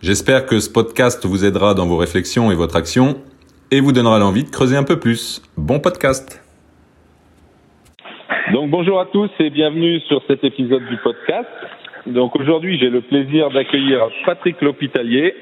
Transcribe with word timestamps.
J'espère 0.00 0.46
que 0.46 0.60
ce 0.60 0.72
podcast 0.72 1.26
vous 1.26 1.44
aidera 1.44 1.74
dans 1.74 1.84
vos 1.84 1.96
réflexions 1.96 2.52
et 2.52 2.54
votre 2.54 2.76
action 2.76 3.16
et 3.72 3.80
vous 3.80 3.90
donnera 3.90 4.20
l'envie 4.20 4.44
de 4.44 4.48
creuser 4.48 4.76
un 4.76 4.84
peu 4.84 5.00
plus. 5.00 5.42
Bon 5.56 5.80
podcast 5.80 6.40
Donc 8.52 8.70
bonjour 8.70 9.00
à 9.00 9.06
tous 9.06 9.28
et 9.40 9.50
bienvenue 9.50 9.98
sur 10.06 10.22
cet 10.28 10.44
épisode 10.44 10.86
du 10.86 10.98
podcast. 10.98 11.48
Donc 12.06 12.36
aujourd'hui 12.36 12.78
j'ai 12.78 12.90
le 12.90 13.00
plaisir 13.00 13.50
d'accueillir 13.50 14.06
Patrick 14.24 14.62
L'Hôpitalier, 14.62 15.34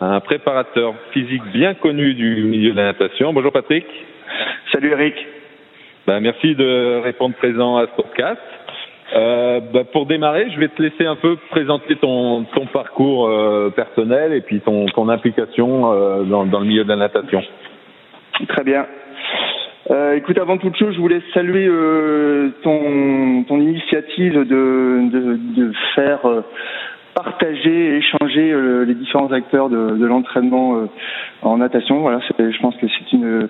un 0.00 0.18
préparateur 0.18 0.94
physique 1.12 1.44
bien 1.52 1.74
connu 1.74 2.14
du 2.14 2.42
milieu 2.42 2.72
de 2.72 2.76
la 2.76 2.86
natation. 2.86 3.32
Bonjour 3.32 3.52
Patrick. 3.52 3.86
Salut 4.72 4.90
Eric. 4.90 5.14
Ben, 6.08 6.18
merci 6.18 6.56
de 6.56 7.00
répondre 7.04 7.36
présent 7.36 7.76
à 7.76 7.86
ce 7.86 8.02
podcast. 8.02 8.40
Euh, 9.14 9.60
bah, 9.72 9.84
pour 9.92 10.06
démarrer, 10.06 10.50
je 10.50 10.58
vais 10.58 10.68
te 10.68 10.80
laisser 10.80 11.04
un 11.04 11.16
peu 11.16 11.36
présenter 11.50 11.96
ton, 11.96 12.44
ton 12.44 12.66
parcours 12.66 13.28
euh, 13.28 13.70
personnel 13.70 14.32
et 14.32 14.40
puis 14.40 14.60
ton, 14.60 14.86
ton 14.86 15.08
implication 15.08 15.92
euh, 15.92 16.22
dans, 16.24 16.46
dans, 16.46 16.60
le 16.60 16.66
milieu 16.66 16.84
de 16.84 16.88
la 16.88 16.96
natation. 16.96 17.42
Très 18.48 18.64
bien. 18.64 18.86
Euh, 19.90 20.14
écoute, 20.14 20.38
avant 20.38 20.56
toute 20.56 20.76
chose, 20.76 20.94
je 20.94 21.00
voulais 21.00 21.20
saluer 21.34 21.66
euh, 21.66 22.50
ton, 22.62 23.44
ton 23.46 23.60
initiative 23.60 24.34
de, 24.34 25.10
de, 25.10 25.38
de 25.56 25.72
faire 25.94 26.20
partager 27.14 27.94
et 27.94 27.96
échanger 27.98 28.52
euh, 28.52 28.84
les 28.84 28.94
différents 28.94 29.30
acteurs 29.32 29.68
de, 29.68 29.96
de 29.96 30.06
l'entraînement 30.06 30.76
euh, 30.76 30.86
en 31.42 31.58
natation. 31.58 32.00
Voilà, 32.00 32.20
je 32.38 32.58
pense 32.60 32.76
que 32.76 32.86
c'est 32.86 33.12
une, 33.12 33.48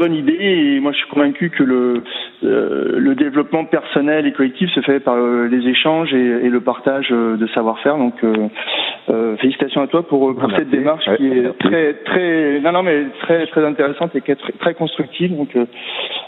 bonne 0.00 0.14
idée 0.14 0.38
et 0.40 0.80
moi 0.80 0.92
je 0.92 0.98
suis 0.98 1.08
convaincu 1.08 1.50
que 1.50 1.62
le, 1.62 2.02
euh, 2.42 2.98
le 2.98 3.14
développement 3.14 3.66
personnel 3.66 4.26
et 4.26 4.32
collectif 4.32 4.70
se 4.70 4.80
fait 4.80 4.98
par 4.98 5.16
les 5.16 5.68
échanges 5.68 6.12
et, 6.14 6.46
et 6.46 6.48
le 6.48 6.60
partage 6.60 7.10
de 7.10 7.46
savoir-faire. 7.54 7.98
Donc 7.98 8.14
euh, 8.24 9.36
félicitations 9.36 9.82
à 9.82 9.86
toi 9.88 10.02
pour, 10.08 10.34
pour 10.34 10.50
cette 10.56 10.70
démarche 10.70 11.04
qui 11.18 11.26
est 11.26 11.58
très 11.58 11.94
très 12.10 12.60
non 12.60 12.72
non 12.72 12.82
mais 12.82 12.98
très 13.24 13.46
très 13.48 13.64
intéressante 13.64 14.16
et 14.16 14.22
qui 14.22 14.30
est 14.30 14.40
très, 14.44 14.52
très 14.52 14.74
constructive. 14.74 15.36
Donc 15.36 15.50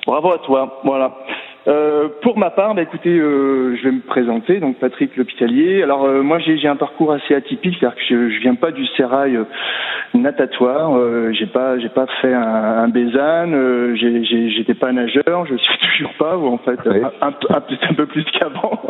bravo 0.06 0.32
à 0.32 0.38
toi. 0.38 0.80
Voilà. 0.84 1.12
Euh, 1.68 2.08
pour 2.22 2.38
ma 2.38 2.50
part, 2.50 2.74
bah, 2.74 2.82
écoutez, 2.82 3.16
euh, 3.16 3.76
je 3.76 3.84
vais 3.84 3.92
me 3.92 4.00
présenter, 4.00 4.58
donc 4.58 4.78
Patrick 4.78 5.16
L'Hôpitalier. 5.16 5.82
Alors 5.82 6.04
euh, 6.04 6.22
moi 6.22 6.40
j'ai 6.40 6.66
un 6.66 6.74
parcours 6.74 7.12
assez 7.12 7.34
atypique, 7.34 7.76
c'est-à-dire 7.78 7.96
que 7.96 8.02
je, 8.08 8.30
je 8.30 8.40
viens 8.40 8.56
pas 8.56 8.72
du 8.72 8.84
sérail 8.96 9.36
euh, 9.36 9.44
natatoire, 10.14 10.98
j'ai 11.32 11.46
pas 11.46 11.78
j'ai 11.78 11.88
pas 11.88 12.06
fait 12.20 12.34
un, 12.34 12.42
un 12.42 12.88
Bézanne, 12.88 13.94
j'étais 13.94 14.74
pas 14.74 14.90
nageur, 14.90 15.46
je 15.46 15.54
suis 15.56 15.78
toujours 15.96 16.14
pas, 16.14 16.36
ou 16.36 16.48
en 16.48 16.58
fait 16.58 16.80
un, 16.84 17.28
un, 17.28 17.32
un, 17.50 17.62
un 17.90 17.94
peu 17.94 18.06
plus 18.06 18.24
qu'avant. 18.24 18.82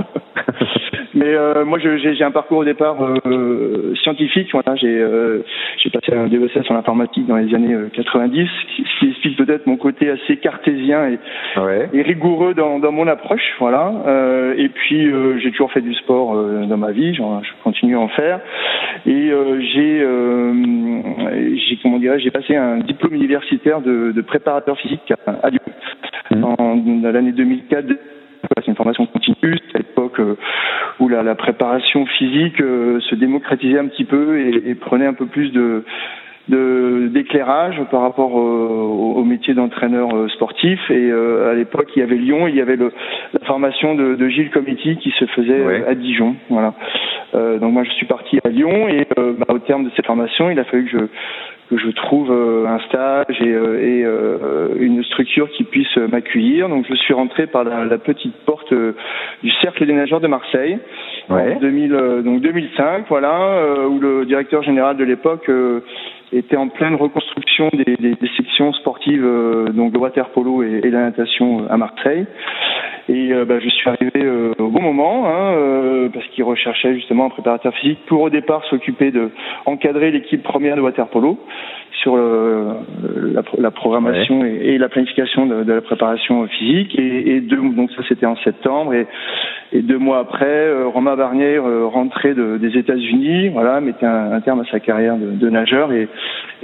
Mais 1.14 1.34
euh, 1.34 1.64
moi, 1.64 1.78
j'ai 1.78 2.24
un 2.24 2.30
parcours 2.30 2.58
au 2.58 2.64
départ 2.64 2.96
euh, 3.02 3.81
scientifique. 4.02 4.48
Voilà, 4.52 4.76
j'ai 4.76 4.98
euh, 4.98 5.42
passé 5.92 6.12
un 6.12 6.26
DESS 6.26 6.70
en 6.70 6.76
informatique 6.76 7.26
dans 7.26 7.36
les 7.36 7.54
années 7.54 7.76
90, 7.92 8.48
ce 8.48 8.98
qui 9.00 9.10
explique 9.10 9.36
peut-être 9.36 9.66
mon 9.66 9.76
côté 9.76 10.10
assez 10.10 10.36
cartésien 10.36 11.08
et, 11.08 11.18
ouais. 11.60 11.88
et 11.92 12.02
rigoureux 12.02 12.54
dans, 12.54 12.78
dans, 12.78 12.92
mon 12.92 13.06
approche. 13.06 13.54
Voilà. 13.58 13.92
et 14.56 14.68
puis, 14.68 15.10
j'ai 15.40 15.50
toujours 15.50 15.72
fait 15.72 15.80
du 15.80 15.94
sport 15.94 16.34
dans 16.34 16.76
ma 16.76 16.92
vie. 16.92 17.14
Genre, 17.14 17.42
je 17.44 17.50
continue 17.62 17.96
à 17.96 18.00
en 18.00 18.08
faire. 18.08 18.40
Et 19.06 19.30
j'ai, 19.74 20.06
j'ai 21.56 21.78
comment 21.82 21.98
dirais 21.98 22.20
j'ai 22.20 22.30
passé 22.30 22.56
un 22.56 22.78
diplôme 22.78 23.14
universitaire 23.14 23.80
de, 23.80 24.12
de 24.12 24.20
préparateur 24.20 24.78
physique 24.78 25.12
à, 25.26 25.30
à 25.42 25.50
Lyon 25.50 25.60
mmh. 26.30 26.44
en 26.44 27.10
l'année 27.10 27.32
2004 27.32 27.86
c'est 28.60 28.68
une 28.68 28.76
formation 28.76 29.06
continue. 29.06 29.58
C'est 29.70 29.76
à 29.76 29.78
l'époque 29.78 30.20
euh, 30.20 30.36
où 31.00 31.08
la, 31.08 31.22
la, 31.22 31.34
préparation 31.34 32.06
physique 32.06 32.60
euh, 32.60 33.00
se 33.00 33.14
démocratisait 33.14 33.78
un 33.78 33.86
petit 33.86 34.04
peu 34.04 34.38
et, 34.38 34.70
et 34.70 34.74
prenait 34.74 35.06
un 35.06 35.14
peu 35.14 35.26
plus 35.26 35.52
de 35.52 35.84
d'éclairage 36.48 37.80
par 37.92 38.02
rapport 38.02 38.34
au, 38.34 39.14
au 39.14 39.24
métier 39.24 39.54
d'entraîneur 39.54 40.12
euh, 40.12 40.28
sportif 40.30 40.80
et 40.90 41.10
à 41.12 41.54
l'époque 41.54 41.88
il 41.94 42.00
y 42.00 42.02
avait 42.02 42.16
Lyon 42.16 42.48
il 42.48 42.56
y 42.56 42.60
avait 42.60 42.74
le, 42.74 42.92
la 43.32 43.46
formation 43.46 43.94
de, 43.94 44.16
de 44.16 44.28
Gilles 44.28 44.50
Comiti 44.50 44.96
qui 44.96 45.12
se 45.12 45.24
faisait 45.26 45.62
ouais. 45.62 45.84
à 45.86 45.94
Dijon 45.94 46.34
voilà 46.50 46.74
euh, 47.34 47.58
donc 47.58 47.72
moi 47.72 47.84
je 47.84 47.90
suis 47.92 48.06
parti 48.06 48.38
à 48.44 48.48
Lyon 48.48 48.88
et 48.88 49.06
euh, 49.18 49.34
bah, 49.38 49.54
au 49.54 49.60
terme 49.60 49.84
de 49.84 49.90
cette 49.94 50.04
formation 50.06 50.50
il 50.50 50.58
a 50.58 50.64
fallu 50.64 50.84
que 50.86 50.90
je 50.90 51.04
que 51.70 51.78
je 51.78 51.88
trouve 51.90 52.30
euh, 52.30 52.66
un 52.66 52.78
stage 52.80 53.40
et, 53.40 53.48
et 53.48 54.04
une 54.78 55.02
structure 55.04 55.48
qui 55.50 55.64
puisse 55.64 55.96
m'accueillir. 55.96 56.68
Donc 56.68 56.86
je 56.88 56.94
suis 56.94 57.14
rentré 57.14 57.46
par 57.46 57.64
la, 57.64 57.84
la 57.84 57.98
petite 57.98 58.36
porte 58.44 58.72
du 58.72 59.50
cercle 59.62 59.86
des 59.86 59.94
nageurs 59.94 60.20
de 60.20 60.28
Marseille 60.28 60.78
ouais. 61.30 61.54
en 61.56 61.60
2000, 61.60 62.22
donc 62.24 62.40
2005, 62.40 63.06
voilà, 63.08 63.86
où 63.88 63.98
le 63.98 64.26
directeur 64.26 64.62
général 64.62 64.96
de 64.96 65.04
l'époque 65.04 65.50
était 66.32 66.56
en 66.56 66.68
pleine 66.68 66.94
reconstruction 66.94 67.70
des, 67.72 67.96
des, 67.96 68.14
des 68.14 68.30
sections 68.36 68.72
sportives, 68.72 69.26
donc 69.74 69.92
de 69.92 69.98
water 69.98 70.30
polo 70.30 70.62
et, 70.62 70.80
et 70.84 70.90
la 70.90 71.00
natation 71.00 71.68
à 71.68 71.76
Marseille. 71.76 72.26
Et 73.08 73.32
euh, 73.32 73.44
bah, 73.44 73.58
je 73.58 73.68
suis 73.68 73.88
arrivé 73.88 74.10
euh, 74.16 74.52
au 74.58 74.68
bon 74.68 74.80
moment, 74.80 75.26
hein, 75.26 75.54
euh, 75.56 76.08
parce 76.08 76.26
qu'il 76.28 76.44
recherchait 76.44 76.94
justement 76.94 77.26
un 77.26 77.30
préparateur 77.30 77.74
physique 77.74 77.98
pour 78.06 78.22
au 78.22 78.30
départ 78.30 78.64
s'occuper 78.66 79.10
de 79.10 79.30
encadrer 79.66 80.10
l'équipe 80.10 80.42
première 80.42 80.76
de 80.76 80.80
waterpolo 80.80 81.38
sur 82.02 82.16
le, 82.16 82.68
la, 83.32 83.42
la, 83.58 83.70
programmation 83.70 84.40
ouais. 84.40 84.54
et, 84.54 84.74
et, 84.74 84.78
la 84.78 84.88
planification 84.88 85.46
de, 85.46 85.62
de, 85.62 85.72
la 85.72 85.80
préparation 85.80 86.46
physique. 86.48 86.96
Et, 86.98 87.36
et 87.36 87.40
deux, 87.40 87.56
donc 87.56 87.90
ça 87.92 88.02
c'était 88.08 88.26
en 88.26 88.36
septembre. 88.36 88.94
Et, 88.94 89.06
et, 89.72 89.82
deux 89.82 89.98
mois 89.98 90.18
après, 90.20 90.46
euh, 90.46 90.86
Romain 90.86 91.16
Barnier 91.16 91.56
euh, 91.56 91.86
rentrait 91.86 92.34
de, 92.34 92.56
des 92.56 92.76
États-Unis, 92.78 93.48
voilà, 93.50 93.80
mettait 93.80 94.06
un, 94.06 94.32
un, 94.32 94.40
terme 94.40 94.60
à 94.60 94.64
sa 94.70 94.80
carrière 94.80 95.16
de, 95.16 95.30
de 95.30 95.50
nageur 95.50 95.92
et, 95.92 96.08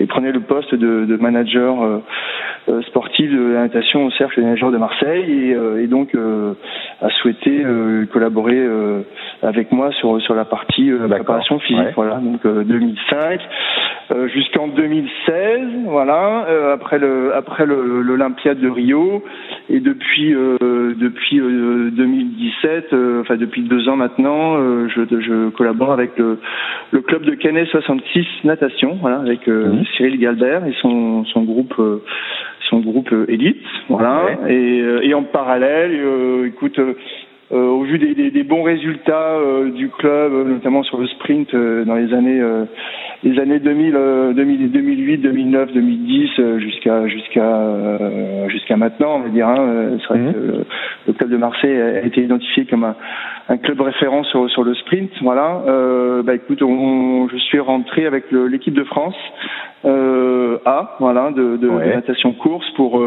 prenait 0.09 0.33
le 0.33 0.41
poste 0.41 0.75
de, 0.75 1.05
de 1.05 1.17
manager 1.17 1.83
euh, 2.69 2.83
sportif 2.83 3.31
de 3.31 3.53
la 3.53 3.61
natation 3.63 4.07
au 4.07 4.11
cercle 4.13 4.41
des 4.41 4.47
nageurs 4.47 4.71
de 4.71 4.79
Marseille. 4.79 5.57
Et, 5.79 5.87
donc 5.87 6.15
a 6.15 7.09
souhaité 7.11 7.65
collaborer 8.13 8.63
avec 9.43 9.73
moi 9.73 9.91
sur 9.93 10.21
sur 10.21 10.35
la 10.35 10.45
partie 10.45 10.91
préparation 11.09 11.59
physique. 11.61 11.83
Ouais. 11.83 11.93
Voilà, 11.97 12.17
donc 12.17 12.47
2005 12.47 13.41
jusqu'en 14.33 14.69
2016, 14.69 15.61
voilà, 15.85 16.47
euh, 16.49 16.75
après 16.75 16.99
le 16.99 17.35
après 17.35 17.67
l'Olympiade 17.67 18.59
de 18.59 18.69
Rio 18.69 19.23
et 19.69 19.81
depuis 19.81 20.35
euh, 20.35 20.57
depuis 20.97 21.41
euh, 21.41 21.91
2017, 21.93 22.95
enfin 23.21 23.37
depuis 23.37 23.63
deux 23.63 23.89
ans 23.89 23.97
maintenant, 23.97 24.57
je, 24.89 25.03
je 25.21 25.51
collabore 25.51 25.93
avec 25.93 26.17
le, 26.17 26.39
le 26.91 27.01
club 27.03 27.23
de 27.23 27.35
Canet 27.35 27.67
66 27.69 28.27
natation, 28.45 28.99
voilà, 29.01 29.19
avec 29.19 29.48
mmh. 29.51 29.85
Cyril 29.97 30.19
Galbert 30.19 30.67
et 30.67 30.75
son 30.81 31.25
son 31.25 31.43
groupe 31.43 31.75
son 32.71 32.81
groupe 32.81 33.15
élite, 33.29 33.65
voilà, 33.89 34.25
ouais. 34.25 34.55
et, 34.55 35.09
et 35.09 35.15
en 35.15 35.23
parallèle, 35.23 35.99
écoute. 36.47 36.79
Euh, 37.51 37.57
au 37.57 37.83
vu 37.83 37.99
des, 37.99 38.15
des, 38.15 38.31
des 38.31 38.43
bons 38.43 38.63
résultats 38.63 39.39
euh, 39.39 39.71
du 39.71 39.89
club, 39.89 40.47
notamment 40.47 40.83
sur 40.83 40.99
le 40.99 41.07
sprint 41.07 41.55
euh, 41.55 41.83
dans 41.87 41.95
les 41.95 42.13
années 42.13 42.43
les 43.23 43.41
années 43.41 43.59
2000, 43.59 43.93
2000 44.35 44.71
2008, 44.71 45.17
2009, 45.19 45.73
2010 45.73 46.31
jusqu'à 46.59 47.09
jusqu'à 47.09 48.49
jusqu'à 48.49 48.77
maintenant, 48.77 49.17
on 49.17 49.21
va 49.21 49.29
dire. 49.31 49.49
Hein, 49.49 49.97
c'est 49.99 50.09
vrai 50.09 50.19
mmh. 50.19 50.33
que 50.35 50.39
le, 50.39 50.65
le, 51.07 51.13
club 51.15 51.31
de 51.31 51.37
Marseille 51.39 51.81
a 51.81 52.05
été 52.05 52.23
identifié 52.23 52.67
comme 52.67 52.85
un, 52.85 52.97
un 53.49 53.57
club 53.57 53.81
référent 53.81 54.25
sur, 54.25 54.51
sur 54.51 54.63
le 54.63 54.75
sprint. 54.75 55.11
Voilà. 55.23 55.63
bah 56.23 56.35
écoute, 56.35 56.63
on, 56.63 56.71
on, 56.71 57.29
je 57.29 57.37
suis 57.37 57.61
rentré 57.61 58.07
avec 58.07 58.31
l'équipe 58.31 58.75
de 58.75 58.85
France 58.85 59.17
A, 59.85 60.97
voilà, 61.01 61.31
de, 61.31 61.57
de, 61.57 61.69
ouais. 61.69 61.89
de 61.89 61.93
natation 61.95 62.33
course 62.33 62.69
pour 62.77 63.03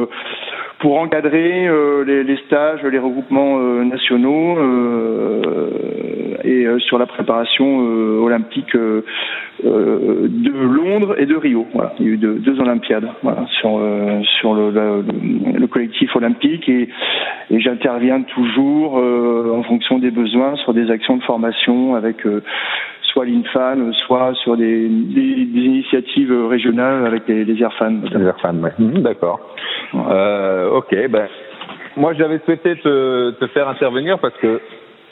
pour 0.82 1.00
encadrer 1.00 1.68
euh, 1.68 2.04
les, 2.04 2.24
les, 2.24 2.38
stages, 2.48 2.84
les 2.84 2.98
regroupements 2.98 3.60
euh, 3.60 3.84
nationaux 3.84 4.58
euh, 4.58 5.70
et 6.44 6.66
sur 6.80 6.98
la 6.98 7.06
préparation 7.06 7.78
olympique 8.24 8.76
de 9.64 10.52
Londres 10.52 11.16
et 11.18 11.26
de 11.26 11.36
Rio. 11.36 11.68
Voilà, 11.74 11.94
il 12.00 12.06
y 12.06 12.10
a 12.10 12.12
eu 12.14 12.18
deux, 12.18 12.36
deux 12.36 12.60
Olympiades 12.60 13.08
voilà, 13.24 13.46
sur 13.60 13.80
sur 14.40 14.54
le, 14.54 14.72
le, 14.72 15.04
le, 15.58 15.68
collectif 15.68 16.16
olympique 16.16 16.68
et, 16.68 16.90
et 17.50 17.60
j'interviens 17.60 18.22
toujours 18.24 18.96
en 18.96 19.64
fonction 19.64 20.00
des 20.00 20.12
besoins 20.12 20.56
sur 20.58 20.74
des 20.74 20.90
actions 20.90 21.18
de 21.18 21.24
formation 21.24 21.96
avec 21.96 22.26
soit 23.12 23.26
l'INFAN, 23.26 23.92
soit 24.08 24.34
sur 24.36 24.58
des, 24.58 24.86
initiatives 24.86 26.34
régionales 26.48 27.06
avec 27.06 27.28
les, 27.28 27.46
les 27.46 27.62
AirFan. 27.62 28.02
Les 28.12 28.26
AirFan, 28.26 28.56
ouais. 28.62 28.72
Mhm, 28.80 29.02
d'accord. 29.02 29.40
Euh, 29.94 30.70
ok, 30.70 30.96
ben 31.10 31.28
moi 31.98 32.14
j'avais 32.14 32.40
souhaité 32.46 32.76
te, 32.78 33.32
te, 33.32 33.48
faire 33.48 33.68
intervenir 33.68 34.20
parce 34.20 34.36
que 34.38 34.62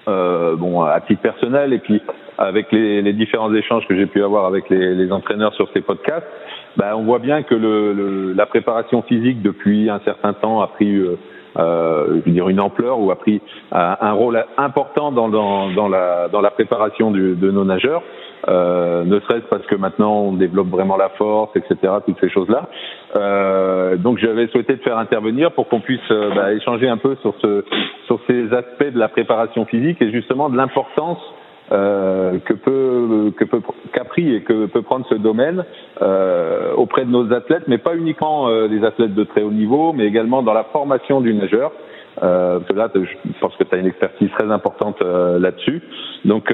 euh, 0.10 0.56
bon, 0.56 0.82
à 0.82 1.00
titre 1.02 1.22
personnel 1.22 1.74
et 1.74 1.80
puis 1.80 2.02
avec 2.38 2.72
les, 2.72 3.02
les 3.02 3.14
différents 3.14 3.54
échanges 3.54 3.88
que 3.88 3.96
j'ai 3.96 4.06
pu 4.06 4.24
avoir 4.24 4.46
avec 4.46 4.70
les, 4.70 4.96
les, 4.96 5.12
entraîneurs 5.12 5.54
sur 5.54 5.70
ces 5.74 5.82
podcasts, 5.82 6.28
ben, 6.78 6.96
on 6.96 7.04
voit 7.04 7.20
bien 7.20 7.44
que 7.44 7.56
le, 7.56 7.94
le, 7.94 8.34
la 8.34 8.46
préparation 8.46 9.02
physique 9.04 9.42
depuis 9.42 9.90
un 9.90 10.00
certain 10.06 10.34
temps 10.34 10.62
a 10.62 10.68
pris 10.68 10.96
euh, 10.96 11.18
euh, 11.58 12.06
je 12.10 12.26
veux 12.26 12.32
dire 12.32 12.50
une 12.50 12.60
ampleur 12.60 13.00
ou 13.00 13.12
a 13.12 13.16
pris 13.18 13.42
un 13.72 14.12
rôle 14.14 14.44
important 14.58 15.12
dans, 15.12 15.30
dans, 15.30 15.72
dans, 15.72 15.90
la, 15.90 16.28
dans 16.30 16.42
la 16.42 16.52
préparation 16.52 17.12
du, 17.12 17.36
de 17.36 17.52
nos 17.52 17.66
nageurs. 17.66 18.04
Euh, 18.48 19.04
ne 19.04 19.20
serait-ce 19.20 19.46
parce 19.50 19.66
que 19.66 19.76
maintenant 19.76 20.14
on 20.22 20.34
développe 20.34 20.70
vraiment 20.70 20.98
la 20.98 21.10
force, 21.10 21.52
etc., 21.56 21.94
toutes 22.06 22.20
ces 22.20 22.30
choses-là. 22.30 22.70
Euh, 23.16 23.98
donc 23.98 24.18
j'avais 24.20 24.48
souhaité 24.48 24.78
te 24.78 24.84
faire 24.84 24.98
intervenir 24.98 25.52
pour 25.52 25.68
qu'on 25.68 25.82
puisse 25.82 26.00
euh, 26.12 26.32
bah, 26.34 26.54
échanger 26.54 26.88
un 26.88 26.98
peu 26.98 27.16
sur, 27.22 27.34
ce, 27.42 27.66
sur 28.06 28.20
ces 28.28 28.54
aspects 28.54 28.94
de 28.94 29.00
la 29.00 29.10
préparation 29.10 29.66
physique 29.66 30.02
et 30.02 30.12
justement 30.12 30.50
de 30.50 30.56
l'importance 30.56 31.20
euh, 31.72 32.40
que 32.40 32.54
peut 32.54 33.32
que 33.38 33.44
peut 33.44 33.62
qu'a 33.94 34.06
pris 34.06 34.34
et 34.34 34.42
que 34.42 34.66
peut 34.68 34.82
prendre 34.82 35.06
ce 35.10 35.16
domaine 35.16 35.66
euh, 36.02 36.74
auprès 36.76 37.06
de 37.06 37.12
nos 37.12 37.32
athlètes, 37.34 37.68
mais 37.68 37.78
pas 37.78 37.96
uniquement 37.96 38.50
des 38.68 38.84
athlètes 38.84 39.14
de 39.14 39.24
très 39.24 39.44
haut 39.44 39.52
niveau, 39.52 39.94
mais 39.94 40.06
également 40.06 40.42
dans 40.42 40.54
la 40.54 40.64
formation 40.64 41.22
du 41.22 41.34
nageur. 41.34 41.72
Euh, 42.22 42.60
parce 42.60 42.72
que 42.72 42.74
là, 42.74 42.90
je 42.94 43.40
pense 43.40 43.56
que 43.56 43.64
tu 43.64 43.76
as 43.76 43.78
une 43.78 43.88
expertise 43.88 44.30
très 44.38 44.50
importante 44.52 45.02
euh, 45.02 45.40
là-dessus. 45.40 45.82
Donc, 46.26 46.52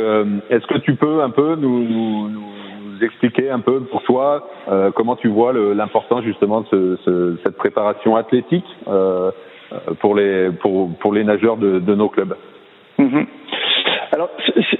est-ce 0.49 0.65
que 0.67 0.77
tu 0.79 0.95
peux 0.95 1.21
un 1.23 1.31
peu 1.31 1.55
nous, 1.55 1.87
nous, 1.87 2.29
nous 2.29 3.03
expliquer 3.03 3.49
un 3.49 3.59
peu 3.59 3.81
pour 3.81 4.03
toi 4.03 4.47
comment 4.95 5.15
tu 5.15 5.27
vois 5.27 5.53
l'importance 5.53 6.23
justement 6.23 6.61
de 6.61 6.67
ce, 6.67 6.95
ce, 7.03 7.37
cette 7.43 7.57
préparation 7.57 8.15
athlétique 8.15 8.65
pour 9.99 10.15
les 10.15 10.51
pour 10.61 10.95
pour 10.99 11.13
les 11.13 11.23
nageurs 11.23 11.57
de, 11.57 11.79
de 11.79 11.95
nos 11.95 12.09
clubs? 12.09 12.35
Mm-hmm. 12.99 13.25
Alors, 14.11 14.29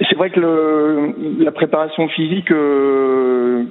c'est 0.08 0.16
vrai 0.16 0.30
que 0.30 0.40
le, 0.40 1.44
la 1.44 1.52
préparation 1.52 2.08
physique, 2.08 2.50
euh, 2.50 3.64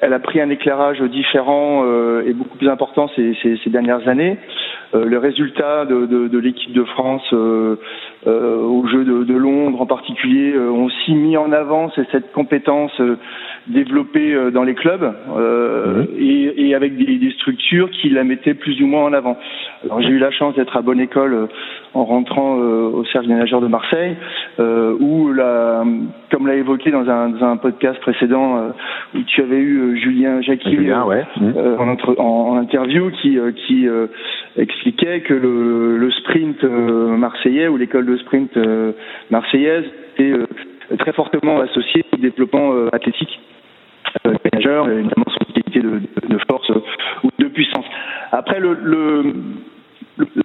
elle 0.00 0.12
a 0.12 0.18
pris 0.18 0.40
un 0.40 0.50
éclairage 0.50 1.00
différent 1.02 1.82
euh, 1.84 2.22
et 2.26 2.32
beaucoup 2.32 2.56
plus 2.56 2.68
important 2.68 3.08
ces, 3.14 3.36
ces, 3.42 3.58
ces 3.62 3.70
dernières 3.70 4.08
années. 4.08 4.38
Euh, 4.92 5.04
le 5.04 5.18
résultat 5.18 5.84
de, 5.84 6.06
de, 6.06 6.26
de 6.26 6.38
l'équipe 6.38 6.72
de 6.72 6.82
France 6.82 7.22
euh, 7.32 7.76
euh, 8.26 8.56
aux 8.56 8.86
Jeux 8.88 9.04
de, 9.04 9.22
de, 9.22 9.34
Londres 9.34 9.80
en 9.80 9.86
particulier 9.86 10.58
ont 10.58 10.84
aussi 10.84 11.14
mis 11.14 11.36
en 11.36 11.52
avant 11.52 11.90
cette 12.10 12.32
compétence 12.32 13.00
développée 13.68 14.36
dans 14.52 14.64
les 14.64 14.74
clubs 14.74 15.02
mmh. 15.02 16.02
et, 16.18 16.68
et, 16.68 16.74
avec 16.74 16.96
des, 16.96 17.18
des, 17.18 17.30
structures 17.32 17.90
qui 17.90 18.10
la 18.10 18.24
mettaient 18.24 18.54
plus 18.54 18.82
ou 18.82 18.86
moins 18.86 19.04
en 19.04 19.12
avant. 19.12 19.38
Alors 19.84 20.02
j'ai 20.02 20.08
eu 20.08 20.18
la 20.18 20.30
chance 20.30 20.54
d'être 20.56 20.76
à 20.76 20.82
bonne 20.82 21.00
école 21.00 21.48
en 21.94 22.04
rentrant 22.04 22.54
au 22.54 23.04
cercle 23.06 23.28
des 23.28 23.34
nageurs 23.34 23.60
de 23.60 23.66
Marseille, 23.66 24.16
où 24.58 25.32
la, 25.32 25.82
comme 26.30 26.46
l'a 26.46 26.54
évoqué 26.54 26.90
dans 26.90 27.08
un, 27.08 27.30
dans 27.30 27.44
un, 27.44 27.56
podcast 27.56 28.00
précédent 28.00 28.70
où 29.14 29.18
tu 29.26 29.42
avais 29.42 29.58
eu 29.58 29.98
Julien 29.98 30.40
Jacqui 30.40 30.76
Julien, 30.76 31.04
ouais. 31.04 31.24
mmh. 31.40 31.52
en, 31.78 32.22
en, 32.22 32.56
interview 32.58 33.10
qui, 33.10 33.38
qui 33.66 33.88
expliquait 34.56 35.20
que 35.20 35.34
le, 35.34 35.96
le 35.96 36.10
sprint 36.10 36.62
euh, 36.64 37.16
marseillais 37.16 37.68
ou 37.68 37.76
l'école 37.76 38.06
de 38.06 38.16
sprint 38.18 38.56
euh, 38.56 38.92
marseillaise 39.30 39.84
était 40.14 40.32
euh, 40.32 40.46
très 40.98 41.12
fortement 41.12 41.60
associé 41.60 42.04
au 42.12 42.16
développement 42.16 42.72
athlétique 42.92 43.40
des 44.24 44.50
nageurs, 44.52 44.88
et 44.88 44.94
évidemment 44.94 45.26
son 45.28 45.52
qualité 45.52 45.80
de, 45.80 46.00
de, 46.28 46.38
force 46.48 46.68
ou 47.22 47.28
de 47.38 47.46
puissance. 47.46 47.84
Après, 48.32 48.58
le, 48.58 48.76
le 48.82 49.34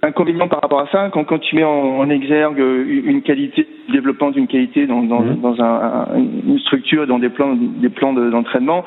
L'inconvénient 0.02 0.48
par 0.48 0.60
rapport 0.60 0.80
à 0.80 0.86
ça, 0.88 1.10
quand, 1.12 1.24
quand 1.24 1.38
tu 1.38 1.56
mets 1.56 1.64
en, 1.64 1.98
en 1.98 2.10
exergue 2.10 2.58
une 2.58 3.22
qualité, 3.22 3.66
le 3.88 3.92
développement 3.92 4.30
d'une 4.30 4.46
qualité 4.46 4.86
dans, 4.86 5.02
dans, 5.02 5.20
mmh. 5.20 5.40
dans 5.40 5.60
un, 5.62 6.06
une 6.46 6.58
structure, 6.60 7.06
dans 7.06 7.18
des 7.18 7.28
plans, 7.28 7.54
des 7.54 7.88
plans 7.88 8.12
d'entraînement, 8.12 8.84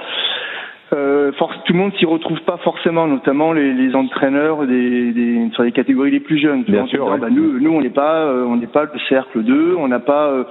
euh, 0.94 1.32
tout 1.66 1.74
le 1.74 1.80
monde 1.80 1.94
s'y 2.00 2.06
retrouve 2.06 2.42
pas 2.42 2.58
forcément, 2.58 3.08
notamment 3.08 3.54
les, 3.54 3.74
les 3.74 3.96
entraîneurs 3.96 4.66
des, 4.66 5.12
des, 5.12 5.50
sur 5.54 5.64
les 5.64 5.72
catégories 5.72 6.12
les 6.12 6.20
plus 6.20 6.40
jeunes. 6.40 6.64
Bien 6.64 6.88
sûr, 6.88 7.16
bah, 7.18 7.28
nous, 7.30 7.60
nous, 7.60 7.72
on 7.72 7.82
n'est 7.82 7.90
pas, 7.90 8.24
euh, 8.24 8.46
on 8.46 8.56
n'est 8.56 8.68
pas 8.68 8.84
le 8.84 9.00
cercle 9.08 9.44
2, 9.44 9.76
on 9.78 9.88
n'a 9.88 10.00
pas, 10.00 10.30
euh, 10.30 10.44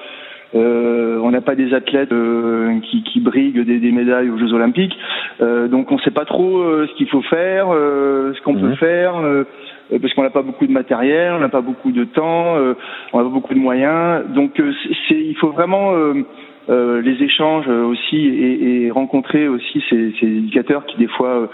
euh, 0.54 1.18
on 1.22 1.30
n'a 1.30 1.40
pas 1.40 1.56
des 1.56 1.74
athlètes 1.74 2.12
euh, 2.12 2.78
qui, 2.82 3.02
qui 3.02 3.20
briguent 3.20 3.64
des, 3.64 3.78
des, 3.78 3.90
médailles 3.90 4.30
aux 4.30 4.38
Jeux 4.38 4.52
Olympiques, 4.52 4.96
euh, 5.40 5.66
donc 5.66 5.90
on 5.90 5.96
ne 5.96 6.00
sait 6.00 6.12
pas 6.12 6.24
trop 6.24 6.62
ce 6.86 6.94
qu'il 6.94 7.08
faut 7.08 7.22
faire, 7.22 7.68
ce 7.68 8.40
qu'on 8.42 8.54
peut 8.54 8.68
mhm. 8.68 8.76
faire, 8.76 9.14
parce 9.90 10.12
qu'on 10.14 10.22
n'a 10.22 10.30
pas 10.30 10.42
beaucoup 10.42 10.66
de 10.66 10.72
matériel, 10.72 11.32
on 11.32 11.40
n'a 11.40 11.48
pas 11.48 11.60
beaucoup 11.60 11.92
de 11.92 12.04
temps, 12.04 12.56
on 13.12 13.18
n'a 13.18 13.24
pas 13.24 13.30
beaucoup 13.30 13.54
de 13.54 13.58
moyens, 13.58 14.24
donc 14.34 14.60
c'est, 15.08 15.14
il 15.14 15.36
faut 15.36 15.50
vraiment 15.50 15.92
euh, 16.70 17.00
les 17.00 17.22
échanges 17.22 17.66
aussi 17.66 18.16
et, 18.16 18.84
et 18.84 18.90
rencontrer 18.90 19.48
aussi 19.48 19.82
ces, 19.88 20.12
ces, 20.20 20.26
éducateurs 20.26 20.84
qui 20.84 20.98
des 20.98 21.06
fois 21.06 21.48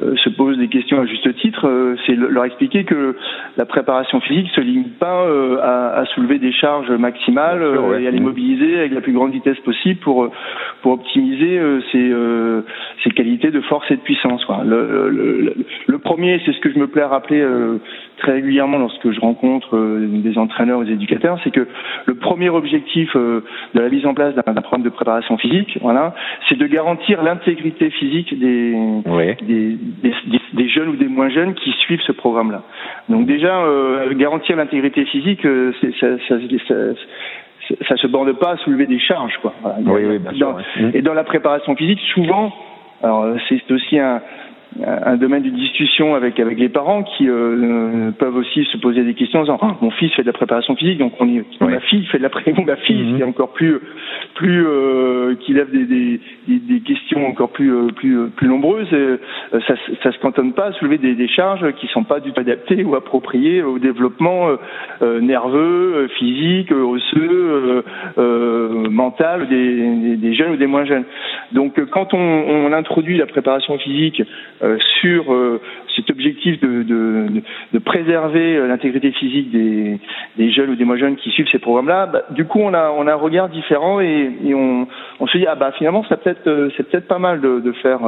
euh, 0.00 0.16
se 0.16 0.30
posent 0.30 0.56
des 0.56 0.68
questions 0.68 1.02
à 1.02 1.04
juste 1.04 1.36
titre, 1.36 1.68
euh, 1.68 1.96
c'est 2.06 2.14
leur 2.14 2.46
expliquer 2.46 2.84
que 2.84 3.14
la 3.58 3.66
préparation 3.66 4.20
physique 4.20 4.48
se 4.54 4.62
limite 4.62 4.98
pas 4.98 5.28
à, 5.60 6.00
à, 6.00 6.06
soulever 6.06 6.38
des 6.38 6.52
charges 6.52 6.90
maximales 6.92 7.62
et 8.00 8.06
à 8.06 8.10
les 8.10 8.20
mobiliser 8.20 8.78
avec 8.78 8.92
la 8.94 9.02
plus 9.02 9.12
grande 9.12 9.32
vitesse 9.32 9.58
possible 9.60 10.00
pour 10.00 10.30
pour 10.84 10.92
optimiser 10.92 11.58
ces, 11.90 12.12
ces 13.02 13.10
qualités 13.10 13.50
de 13.50 13.62
force 13.62 13.90
et 13.90 13.96
de 13.96 14.02
puissance. 14.02 14.44
Quoi. 14.44 14.60
Le, 14.64 15.08
le, 15.08 15.54
le, 15.86 15.98
premier, 15.98 16.38
c'est 16.44 16.52
ce 16.52 16.60
que 16.60 16.70
je 16.70 16.78
me 16.78 16.88
plais 16.88 17.00
à 17.00 17.08
rappeler 17.08 17.42
très 18.18 18.32
régulièrement 18.32 18.76
lorsque 18.76 19.10
je 19.10 19.18
rencontre 19.18 19.78
des 19.78 20.36
entraîneurs 20.36 20.80
ou 20.80 20.84
des 20.84 20.92
éducateurs, 20.92 21.40
c'est 21.42 21.50
que 21.50 21.66
le 22.04 22.14
premier 22.16 22.50
objectif 22.50 23.16
de 23.16 23.42
la 23.74 23.88
mise 23.88 24.04
en 24.04 24.12
place 24.12 24.34
d'un 24.34 24.42
programme 24.42 24.82
de 24.82 24.90
préparation 24.90 25.38
physique, 25.38 25.78
voilà, 25.80 26.14
c'est 26.48 26.58
de 26.58 26.66
garantir 26.66 27.22
l'intégrité 27.22 27.88
physique 27.90 28.38
des, 28.38 28.74
des, 29.42 29.78
des, 30.52 30.68
jeunes 30.68 30.88
ou 30.88 30.96
des 30.96 31.08
moins 31.08 31.30
jeunes 31.30 31.54
qui 31.54 31.70
suivent 31.72 32.02
ce 32.06 32.12
programme-là. 32.12 32.62
Donc 33.08 33.26
déjà, 33.26 33.64
euh, 33.64 34.14
garantir 34.14 34.56
l'intégrité 34.56 35.04
physique, 35.06 35.44
euh, 35.46 35.72
ça, 36.00 36.06
ça, 36.28 36.36
ça, 36.68 36.74
ça, 37.88 37.96
se 37.96 38.06
borde 38.06 38.32
pas 38.32 38.52
à 38.52 38.56
soulever 38.58 38.86
des 38.86 38.98
charges, 38.98 39.36
quoi. 39.42 39.54
Oui, 39.84 40.04
oui, 40.04 40.18
bien 40.18 40.32
sûr, 40.32 40.58
Et 40.92 41.02
dans 41.02 41.14
la 41.14 41.24
préparation 41.24 41.74
physique, 41.76 42.00
souvent, 42.12 42.52
alors 43.02 43.26
c'est 43.48 43.70
aussi 43.70 43.98
un, 43.98 44.20
un 44.82 45.16
domaine 45.16 45.42
de 45.42 45.50
discussion 45.50 46.14
avec 46.14 46.40
avec 46.40 46.58
les 46.58 46.68
parents 46.68 47.04
qui 47.04 47.28
euh, 47.28 48.10
peuvent 48.18 48.36
aussi 48.36 48.64
se 48.64 48.76
poser 48.78 49.04
des 49.04 49.14
questions 49.14 49.40
en 49.40 49.42
disant 49.42 49.58
ah, 49.62 49.76
mon 49.80 49.90
fils 49.92 50.12
fait 50.14 50.22
de 50.22 50.26
la 50.26 50.32
préparation 50.32 50.74
physique 50.74 50.98
donc 50.98 51.12
on 51.20 51.28
est 51.28 51.44
ma 51.60 51.78
fille 51.80 52.04
fait 52.06 52.18
de 52.18 52.22
la 52.22 52.28
préparation 52.28 52.64
ma 52.66 52.76
fille 52.76 53.02
mm-hmm. 53.02 53.18
c'est 53.18 53.24
encore 53.24 53.52
plus 53.52 53.78
plus 54.34 54.66
euh, 54.66 55.36
qui 55.36 55.54
lève 55.54 55.70
des, 55.70 55.84
des, 55.84 56.20
des, 56.48 56.80
questions 56.80 57.24
encore 57.26 57.50
plus 57.50 57.72
euh, 57.72 57.86
plus 57.94 58.18
euh, 58.18 58.26
plus 58.34 58.48
nombreuses 58.48 58.88
ça 59.66 59.74
ça 60.02 60.10
se 60.10 60.18
cantonne 60.18 60.52
pas 60.52 60.66
à 60.66 60.72
soulever 60.72 60.98
des, 60.98 61.14
des 61.14 61.28
charges 61.28 61.72
qui 61.74 61.86
sont 61.88 62.02
pas 62.02 62.18
du 62.18 62.32
tout 62.32 62.40
adaptées 62.40 62.82
ou 62.82 62.96
appropriées 62.96 63.62
au 63.62 63.78
développement 63.78 64.48
nerveux 65.00 66.08
physique 66.18 66.72
osseux 66.72 67.84
mental 68.90 69.46
des, 69.48 70.16
des, 70.16 70.34
jeunes 70.34 70.52
ou 70.52 70.56
des 70.56 70.66
moins 70.66 70.84
jeunes 70.84 71.04
donc 71.52 71.80
quand 71.90 72.12
on, 72.12 72.18
on 72.18 72.72
introduit 72.72 73.16
la 73.18 73.26
préparation 73.26 73.78
physique 73.78 74.22
euh, 74.63 74.63
sur 75.00 75.32
euh, 75.32 75.60
cet 75.96 76.10
objectif 76.10 76.60
de, 76.60 76.82
de, 76.82 77.26
de 77.72 77.78
préserver 77.78 78.56
euh, 78.56 78.66
l'intégrité 78.66 79.12
physique 79.12 79.50
des, 79.50 80.00
des, 80.36 80.50
jeunes 80.50 80.70
ou 80.70 80.76
des 80.76 80.84
moins 80.84 80.96
jeunes 80.96 81.16
qui 81.16 81.30
suivent 81.30 81.48
ces 81.50 81.58
programmes-là, 81.58 82.06
bah, 82.06 82.22
du 82.30 82.44
coup 82.44 82.60
on 82.60 82.74
a, 82.74 82.90
on 82.90 83.06
a 83.06 83.12
un 83.12 83.16
regard 83.16 83.48
différent 83.48 84.00
et, 84.00 84.32
et 84.44 84.54
on, 84.54 84.86
on, 85.20 85.26
se 85.26 85.38
dit 85.38 85.46
ah 85.46 85.54
bah 85.54 85.72
finalement 85.76 86.04
ça 86.04 86.16
peut-être 86.16 86.70
c'est 86.76 86.88
peut-être 86.88 87.08
pas 87.08 87.18
mal 87.18 87.40
de, 87.40 87.60
de 87.60 87.72
faire 87.72 88.00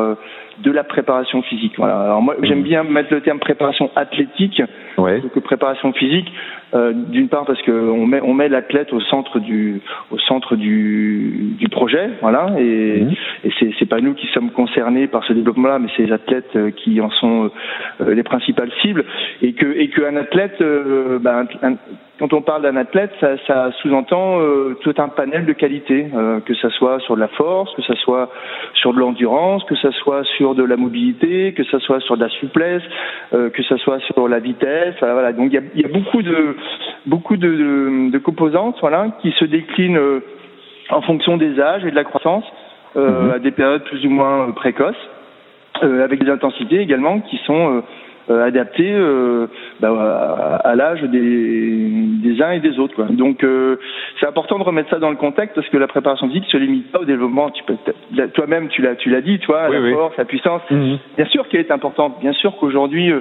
de 0.59 0.71
la 0.71 0.85
préparation 0.85 1.43
physique. 1.43 1.75
Voilà. 1.77 2.01
Alors 2.01 2.23
moi 2.23 2.35
j'aime 2.43 2.63
bien 2.63 2.83
mettre 2.83 3.13
le 3.13 3.21
terme 3.21 3.39
préparation 3.39 3.91
athlétique 3.95 4.63
ouais. 4.99 5.21
plutôt 5.21 5.29
que 5.29 5.41
préparation 5.41 5.93
physique. 5.93 6.33
Euh, 6.75 6.93
D'une 6.93 7.29
part 7.29 7.45
parce 7.45 7.63
qu'on 7.63 8.07
met 8.07 8.21
on 8.21 8.35
met 8.35 8.49
l'athlète 8.49 8.93
au 8.93 9.01
centre 9.01 9.39
du 9.39 9.81
au 10.11 10.19
centre 10.19 10.57
du, 10.57 11.55
du 11.59 11.69
projet, 11.69 12.11
voilà, 12.21 12.55
et, 12.59 13.03
mmh. 13.03 13.15
et 13.45 13.51
c'est 13.59 13.71
c'est 13.79 13.87
pas 13.87 14.01
nous 14.01 14.15
qui 14.15 14.27
sommes 14.29 14.51
concernés 14.51 15.07
par 15.07 15.23
ce 15.25 15.33
développement-là, 15.33 15.79
mais 15.79 15.89
c'est 15.97 16.07
les 16.07 16.13
athlètes 16.13 16.57
euh, 16.57 16.71
qui 16.73 17.01
en 17.01 17.11
sont 17.11 17.51
euh, 18.01 18.15
les 18.15 18.25
principales 18.25 18.73
cibles, 18.83 19.05
et 19.43 19.53
que 19.53 19.67
et 19.79 19.91
qu'un 19.91 20.17
athlète, 20.17 20.61
euh, 20.61 21.21
ben, 21.21 21.47
un, 21.63 21.77
quand 22.19 22.33
on 22.33 22.41
parle 22.41 22.63
d'un 22.63 22.77
athlète, 22.77 23.13
ça, 23.21 23.37
ça 23.47 23.71
sous-entend 23.83 24.41
euh, 24.41 24.77
tout 24.81 24.95
un 24.97 25.09
panel 25.09 25.45
de 25.45 25.53
qualités, 25.53 26.07
euh, 26.15 26.41
que 26.41 26.55
ça 26.55 26.71
soit 26.71 26.99
sur 27.01 27.15
de 27.15 27.21
la 27.21 27.29
force, 27.29 27.75
que 27.75 27.83
ça 27.83 27.95
soit 27.97 28.31
sur 28.75 28.95
de 28.95 28.99
l'endurance, 28.99 29.63
que 29.65 29.77
ça 29.77 29.93
soit 29.93 30.25
sur 30.37 30.55
de 30.55 30.65
la 30.65 30.77
mobilité, 30.77 31.53
que 31.53 31.65
ça 31.65 31.79
soit 31.81 32.01
sur 32.01 32.17
de 32.17 32.25
la 32.25 32.31
souplesse, 32.31 32.83
euh, 33.35 33.51
que 33.51 33.63
ça 33.65 33.77
soit 33.79 34.01
sur 34.01 34.29
la 34.29 34.39
vitesse. 34.39 34.95
Voilà. 35.01 35.33
Donc 35.33 35.53
il 35.53 35.55
y 35.55 35.59
a, 35.59 35.63
y 35.75 35.85
a, 35.85 35.89
beaucoup 35.89 36.23
de 36.23 36.57
beaucoup 37.05 37.37
de, 37.37 37.49
de, 37.49 38.11
de, 38.11 38.19
composantes, 38.19 38.77
voilà, 38.81 39.09
qui 39.21 39.33
se 39.33 39.45
déclinent 39.45 40.01
en 40.89 41.03
fonction 41.03 41.37
des 41.37 41.61
âges 41.61 41.85
et 41.85 41.91
de 41.91 41.97
la 41.97 42.05
croissance, 42.05 42.45
mhm. 42.95 43.33
à 43.35 43.39
des 43.39 43.51
périodes 43.51 43.85
plus 43.85 44.07
ou 44.07 44.11
moins 44.11 44.51
précoces, 44.53 44.95
avec 45.83 46.25
des 46.25 46.31
intensités 46.31 46.81
également 46.81 47.21
qui 47.21 47.37
sont 47.45 47.77
euh, 47.77 47.81
adapté 48.29 48.93
euh, 48.93 49.47
bah, 49.81 50.61
à, 50.65 50.75
l'âge 50.75 51.03
des, 51.03 51.89
des 52.23 52.43
uns 52.43 52.53
et 52.53 52.61
des 52.61 52.79
autres. 52.79 52.95
Quoi. 52.95 53.07
Donc 53.07 53.45
euh, 53.45 53.77
c'est 54.21 54.27
important 54.27 54.59
de 54.59 54.65
remettre 54.65 54.91
ça 54.91 54.99
dans 54.99 55.11
le 55.11 55.17
contexte 55.17 55.55
parce 55.55 55.69
que 55.69 55.77
la 55.77 55.87
préparation 55.87 56.29
physique 56.29 56.47
se 56.51 56.57
limite 56.57 56.91
pas 56.91 57.01
au 57.01 57.05
développement. 57.05 57.51
Tu 57.51 57.63
peux 57.65 57.77
toi-même 58.35 58.69
tu 58.69 58.83
l'as 58.83 58.97
tu 58.97 59.11
l'as 59.11 59.21
dit, 59.21 59.39
toi, 59.41 59.69
la 59.69 59.93
force, 59.93 60.17
la 60.17 60.25
puissance. 60.25 60.63
Mhm. 60.71 60.99
Bien 61.17 61.27
sûr 61.27 61.49
qu'elle 61.49 61.61
est 61.61 61.71
importante. 61.71 62.21
Bien 62.21 62.33
sûr 62.33 62.57
qu'aujourd'hui 62.57 63.13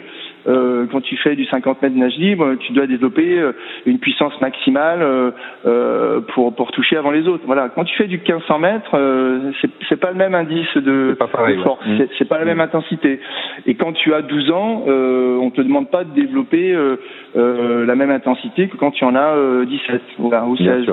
euh, 0.47 0.85
quand 0.91 1.01
tu 1.01 1.17
fais 1.17 1.35
du 1.35 1.45
50 1.45 1.81
mètres 1.81 1.95
de 1.95 1.99
nage 1.99 2.17
libre, 2.17 2.55
tu 2.59 2.73
dois 2.73 2.87
développer 2.87 3.39
une 3.85 3.99
puissance 3.99 4.39
maximale 4.41 5.33
euh, 5.65 6.21
pour 6.33 6.55
pour 6.55 6.71
toucher 6.71 6.97
avant 6.97 7.11
les 7.11 7.27
autres. 7.27 7.43
Voilà. 7.45 7.69
Quand 7.69 7.83
tu 7.83 7.95
fais 7.95 8.07
du 8.07 8.17
1500 8.17 8.59
mètres, 8.59 8.91
euh, 8.93 9.51
c'est 9.89 9.99
pas 9.99 10.11
le 10.11 10.17
même 10.17 10.35
indice 10.35 10.75
de, 10.75 11.15
force, 11.63 11.83
c'est 12.17 12.27
pas 12.27 12.37
la 12.37 12.45
même 12.45 12.57
mhm. 12.57 12.63
intensité. 12.63 13.19
Et 13.65 13.75
quand 13.75 13.93
tu 13.93 14.13
as 14.13 14.21
12 14.21 14.51
ans, 14.51 14.85
euh, 14.95 15.37
on 15.41 15.49
te 15.51 15.61
demande 15.61 15.89
pas 15.89 16.03
de 16.03 16.11
développer 16.11 16.73
euh, 16.73 16.97
euh, 17.35 17.85
la 17.85 17.95
même 17.95 18.11
intensité 18.11 18.67
que 18.67 18.77
quand 18.77 18.91
tu 18.91 19.03
en 19.03 19.15
as 19.15 19.65
17 19.65 20.01
ou 20.19 20.57
16 20.57 20.89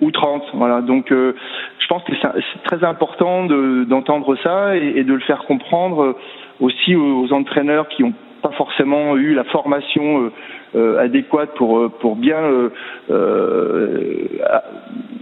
ou, 0.00 0.10
30. 0.10 0.42
Voilà. 0.54 0.80
Donc 0.80 1.06
je 1.10 1.86
pense 1.88 2.02
que 2.04 2.12
c'est 2.20 2.62
très 2.64 2.84
important 2.84 3.46
d'entendre 3.86 4.36
ça 4.42 4.76
et, 4.76 5.04
de 5.04 5.12
le 5.12 5.20
faire 5.20 5.44
comprendre 5.44 6.16
aussi 6.60 6.96
aux, 6.96 7.32
entraîneurs 7.32 7.88
qui 7.88 8.04
ont 8.04 8.14
pas 8.42 8.50
forcément 8.52 9.16
eu 9.16 9.34
la 9.34 9.44
formation 9.44 10.30
adéquate 10.74 11.54
pour 11.54 11.90
pour 12.00 12.16
bien 12.16 12.40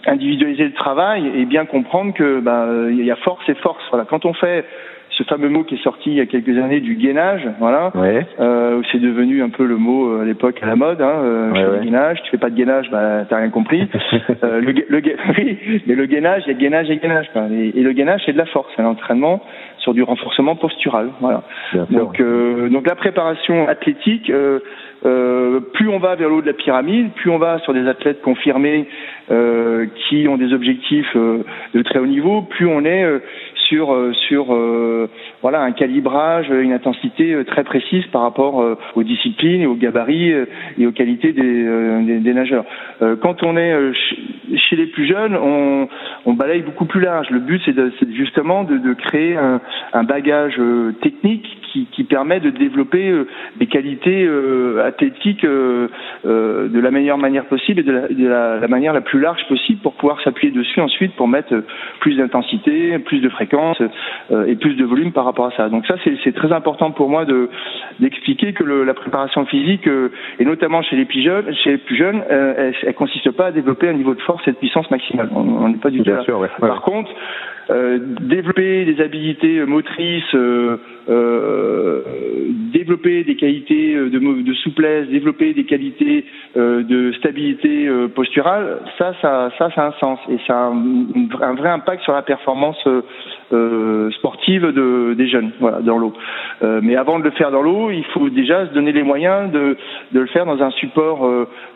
individualiser 0.07 0.65
le 0.65 0.75
travail 0.75 1.31
et 1.37 1.45
bien 1.45 1.65
comprendre 1.65 2.13
que 2.15 2.41
bah, 2.41 2.67
il 2.91 3.05
y 3.05 3.11
a 3.11 3.17
force 3.17 3.49
et 3.49 3.55
force. 3.55 3.83
Voilà, 3.91 4.05
quand 4.05 4.25
on 4.25 4.35
fait 4.35 4.65
ce 5.17 5.23
fameux 5.25 5.49
mot 5.49 5.63
qui 5.65 5.77
est 5.77 5.83
sorti 5.83 6.11
il 6.11 6.17
y 6.17 6.21
a 6.21 6.27
quelques 6.27 6.57
années 6.59 6.81
du 6.81 6.97
gainage, 6.97 7.49
voilà, 7.61 7.93
euh, 7.95 8.83
c'est 8.91 8.99
devenu 8.99 9.43
un 9.43 9.49
peu 9.49 9.65
le 9.65 9.77
mot 9.77 10.09
euh, 10.09 10.23
à 10.23 10.25
l'époque 10.25 10.59
à 10.63 10.67
la 10.67 10.77
mode. 10.77 11.01
Hein, 11.01 11.21
euh, 11.23 11.83
gainage, 11.83 12.21
tu 12.25 12.31
fais 12.31 12.39
pas 12.39 12.51
de 12.51 12.57
gainage, 12.57 12.91
bah 12.91 13.25
t'as 13.29 13.37
rien 13.37 13.51
compris. 13.51 13.89
euh, 14.43 14.61
le, 14.61 14.73
le, 14.89 15.03
oui, 15.39 15.83
mais 15.87 15.95
le 15.95 16.07
gainage, 16.07 16.43
il 16.47 16.53
y 16.53 16.57
a 16.57 16.59
gainage 16.59 16.91
et 16.91 16.97
gainage. 16.97 17.31
Quoi. 17.33 17.43
Et, 17.51 17.81
le 17.81 17.93
gainage, 17.93 18.23
c'est 18.27 18.33
de 18.33 18.39
la 18.39 18.47
force, 18.47 18.69
c'est 18.77 18.83
l'entraînement 18.83 19.43
sur 19.79 19.95
du 19.95 20.03
renforcement 20.03 20.57
postural. 20.57 21.11
Voilà. 21.21 21.43
donc, 21.91 22.19
euh, 22.21 22.69
donc 22.69 22.87
la 22.87 22.95
préparation 22.97 23.69
athlétique. 23.69 24.31
Euh, 24.31 24.61
euh, 25.07 25.61
plus 25.75 25.89
on 25.91 25.99
va 25.99 26.15
vers 26.15 26.31
le 26.31 26.37
haut 26.37 26.41
de 26.41 26.47
la 26.47 26.55
pyramide, 26.55 27.13
plus 27.13 27.31
on 27.31 27.37
va 27.37 27.59
sur 27.59 27.75
des 27.75 27.87
athlètes 27.87 28.23
confirmés 28.23 28.89
euh, 29.31 29.87
qui 30.09 30.27
ont 30.29 30.39
des 30.39 30.55
objectifs 30.55 31.15
euh, 31.15 31.45
de 31.75 31.83
très 31.83 31.99
haut 31.99 32.07
niveau, 32.07 32.41
plus 32.41 32.67
on 32.67 32.87
est 32.87 33.05
sur 33.69 33.93
euh, 33.93 34.13
sur 34.29 34.55
euh, 34.55 35.09
voilà 35.43 35.63
un 35.63 35.73
calibrage, 35.73 36.49
une 36.51 36.73
intensité 36.73 37.33
euh, 37.33 37.45
très 37.45 37.65
précise 37.65 38.05
par 38.13 38.23
rapport 38.23 38.65
aux 38.95 39.03
disciplines 39.03 39.67
aux 39.67 39.75
gabarits 39.75 40.33
et 40.79 40.87
aux 40.87 40.93
qualités 40.93 41.33
des, 41.33 42.21
des, 42.21 42.35
nageurs. 42.35 42.65
quand 43.21 43.43
on 43.43 43.57
est 43.57 43.75
chez 44.57 44.77
les 44.77 44.87
plus 44.87 45.07
jeunes, 45.07 45.37
on, 45.37 45.89
on 46.27 46.33
balaye 46.35 46.63
beaucoup 46.63 46.85
plus 46.85 47.01
large. 47.01 47.31
Le 47.31 47.41
but 47.41 47.61
c'est 47.65 48.13
justement 48.13 48.65
de, 48.65 48.79
de 48.79 48.93
créer 48.95 49.37
un, 49.37 49.61
un 49.93 50.05
bagage 50.05 50.61
technique 51.03 51.47
qui, 51.73 51.87
qui, 51.93 52.05
permet 52.05 52.41
de 52.41 52.51
développer 52.51 53.13
des 53.57 53.67
qualités 53.67 54.29
athlétiques 54.85 55.45
de 55.45 56.81
la 56.81 56.91
meilleure 56.91 57.19
manière 57.19 57.47
possible 57.47 57.81
et 57.81 57.85
de, 57.85 57.93
la, 57.93 58.09
de 58.09 58.29
la, 58.29 58.61
la, 58.61 58.69
manière 58.69 58.93
la 58.93 59.01
plus 59.01 59.21
large 59.21 59.47
possible 59.49 59.81
pour 59.81 59.95
pouvoir 59.95 60.21
s'appuyer 60.23 60.53
dessus 60.53 60.81
ensuite 60.81 61.15
pour 61.17 61.29
mettre 61.29 61.55
plus 62.01 62.17
d'intensité, 62.17 62.99
plus 62.99 63.21
de 63.21 63.29
fréquence 63.29 63.54
euh, 63.57 64.47
et 64.47 64.57
plus 64.57 64.75
de 64.75 64.85
volume 64.85 65.13
par 65.13 65.25
rapport 65.25 65.47
à 65.47 65.51
ça. 65.57 65.69
Donc 65.69 65.87
ça, 65.87 65.95
c'est 66.23 66.35
très 66.35 66.53
important 66.53 66.91
pour 66.91 67.09
moi 67.09 67.25
de 67.25 67.49
d'expliquer 68.01 68.53
que 68.53 68.65
le, 68.65 68.85
la 68.85 68.95
préparation 68.95 69.47
physique, 69.47 69.87
euh, 69.87 70.11
et 70.39 70.45
notamment 70.45 70.83
chez 70.83 70.97
les 70.97 71.05
plus 71.05 71.23
jeunes, 71.23 71.55
chez 71.63 71.73
les 71.73 71.79
plus 71.79 71.97
jeunes, 71.97 72.23
euh, 72.31 72.55
elle, 72.57 72.75
elle, 72.83 72.95
consiste 72.95 73.31
pas 73.31 73.47
à 73.47 73.53
développer 73.53 73.89
un 73.89 73.93
niveau 73.93 74.15
de 74.15 74.21
force 74.23 74.47
et 74.49 74.53
de 74.53 74.57
puissance 74.57 74.91
maximale. 74.91 75.29
On 75.35 75.69
n'est 75.69 75.77
pas 75.77 75.91
du 75.91 76.03
tout 76.03 76.11
là. 76.11 76.23
Par 76.61 76.83
contre, 76.83 77.11
euh, 77.71 77.99
développer 78.21 78.85
des 78.85 79.01
habilités 79.01 79.65
motrices, 79.65 80.35
euh, 81.09 81.13
euh, 81.15 82.03
développer 82.73 83.25
des 83.25 83.37
qualités 83.37 83.95
de, 83.95 84.43
de, 84.43 84.55
souplesse, 84.55 85.09
développer 85.09 85.55
des 85.55 85.65
qualités 85.65 86.25
de 86.57 87.13
stabilité 87.13 87.89
posturale, 88.15 88.81
ça, 88.99 89.15
ça, 89.23 89.51
ça, 89.59 89.71
ça 89.75 89.83
a 89.85 89.87
un 89.89 89.93
sens 89.93 90.19
et 90.29 90.39
ça 90.47 90.55
a 90.55 90.67
un, 90.67 91.29
un 91.41 91.55
vrai 91.55 91.69
impact 91.69 92.03
sur 92.03 92.13
la 92.13 92.23
performance 92.23 92.77
sportive 94.19 94.67
de, 94.73 95.15
des 95.15 95.29
jeunes, 95.29 95.53
voilà, 95.61 95.81
dans 95.81 95.99
l'eau. 95.99 96.15
mais 96.83 96.97
avant 96.97 97.19
de 97.21 97.25
le 97.25 97.31
faire 97.31 97.51
dans 97.53 97.63
l'eau, 97.63 97.91
il 97.91 98.05
faut 98.07 98.29
déjà 98.29 98.67
se 98.67 98.73
donner 98.73 98.93
les 98.93 99.05
moyens 99.05 99.53
de, 99.53 99.77
de 100.13 100.21
le 100.21 100.27
faire 100.27 100.45
dans 100.45 100.61
un 100.63 100.71
support 100.73 101.29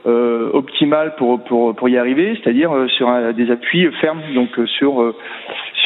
optimal 0.04 1.14
pour, 1.16 1.44
pour, 1.44 1.76
pour 1.76 1.88
y 1.88 1.96
arriver, 1.96 2.38
c'est-à-dire 2.42 2.72
sur 2.88 3.08
un, 3.08 3.32
des 3.32 3.50
appuis 3.50 3.86
fermes, 4.00 4.22
donc 4.34 4.50
sur 4.78 5.14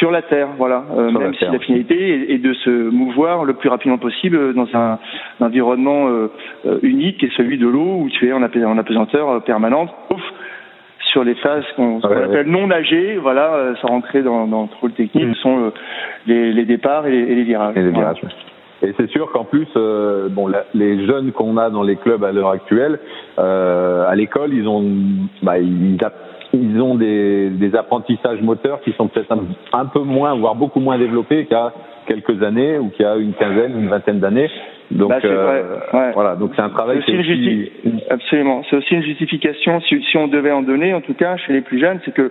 sur 0.02 0.10
la 0.10 0.22
Terre, 0.22 0.48
voilà. 0.58 0.84
Euh, 0.98 1.12
même 1.12 1.32
si 1.34 1.44
la 1.44 1.60
finalité 1.60 2.34
est, 2.34 2.38
de 2.38 2.52
se 2.54 2.70
mouvoir 2.90 3.31
le 3.44 3.54
plus 3.54 3.68
rapidement 3.68 3.98
possible 3.98 4.54
dans 4.54 4.68
un, 4.74 4.98
environnement 5.40 6.08
euh, 6.08 6.30
euh, 6.66 6.78
unique 6.82 7.18
qui 7.18 7.26
est 7.26 7.36
celui 7.36 7.58
de 7.58 7.66
l'eau 7.66 8.00
où 8.00 8.08
tu 8.10 8.28
es 8.28 8.32
en, 8.32 8.42
apesanteur 8.42 9.42
permanente, 9.44 9.90
sauf 10.08 10.20
sur 11.10 11.24
les 11.24 11.34
phases 11.34 11.64
qu'on 11.76 12.00
appelle 12.00 12.46
non 12.46 12.68
nagées, 12.68 13.18
voilà, 13.18 13.74
sans 13.80 13.88
rentrer 13.88 14.22
dans, 14.22 14.46
dans 14.46 14.66
trop 14.66 14.86
le 14.86 14.94
technique, 14.94 15.28
mm. 15.28 15.34
sont 15.34 15.72
les, 16.26 16.64
départs 16.64 17.06
et 17.06 17.10
les, 17.10 17.42
virages. 17.42 17.76
Et 18.82 18.94
c'est 18.96 19.10
sûr 19.10 19.30
qu'en 19.30 19.44
plus, 19.44 19.68
bon, 20.30 20.50
les 20.72 21.06
jeunes 21.06 21.32
qu'on 21.32 21.58
a 21.58 21.68
dans 21.68 21.82
les 21.82 21.96
clubs 21.96 22.24
à 22.24 22.32
l'heure 22.32 22.50
actuelle, 22.50 22.98
à 23.36 24.14
l'école, 24.14 24.54
ils 24.54 24.66
ont, 24.66 24.82
bah, 25.42 25.58
ils, 25.58 25.98
ils 26.52 26.80
ont 26.80 26.94
des, 26.94 27.50
des 27.50 27.74
apprentissages 27.74 28.40
moteurs 28.42 28.80
qui 28.82 28.92
sont 28.92 29.08
peut-être 29.08 29.34
un, 29.72 29.86
peu 29.86 30.00
moins, 30.00 30.34
voire 30.36 30.54
beaucoup 30.54 30.80
moins 30.80 30.98
développés 30.98 31.46
qu'à 31.46 31.72
quelques 32.06 32.42
années 32.42 32.78
ou 32.78 32.90
qu'il 32.90 33.04
y 33.04 33.08
a 33.08 33.16
une 33.16 33.32
quinzaine, 33.32 33.78
une 33.78 33.88
vingtaine 33.88 34.20
d'années. 34.20 34.50
Donc 34.90 35.08
bah, 35.08 35.20
euh, 35.24 35.78
voilà, 36.12 36.36
donc 36.36 36.52
c'est 36.54 36.62
un 36.62 36.68
travail 36.68 37.02
qui 37.02 37.16
aussi... 37.16 37.72
absolument. 38.10 38.62
C'est 38.68 38.76
aussi 38.76 38.94
une 38.94 39.02
justification 39.02 39.80
si, 39.80 40.02
si, 40.10 40.16
on 40.18 40.28
devait 40.28 40.52
en 40.52 40.62
donner, 40.62 40.92
en 40.92 41.00
tout 41.00 41.14
cas 41.14 41.36
chez 41.38 41.54
les 41.54 41.62
plus 41.62 41.80
jeunes, 41.80 42.00
c'est 42.04 42.12
que 42.12 42.30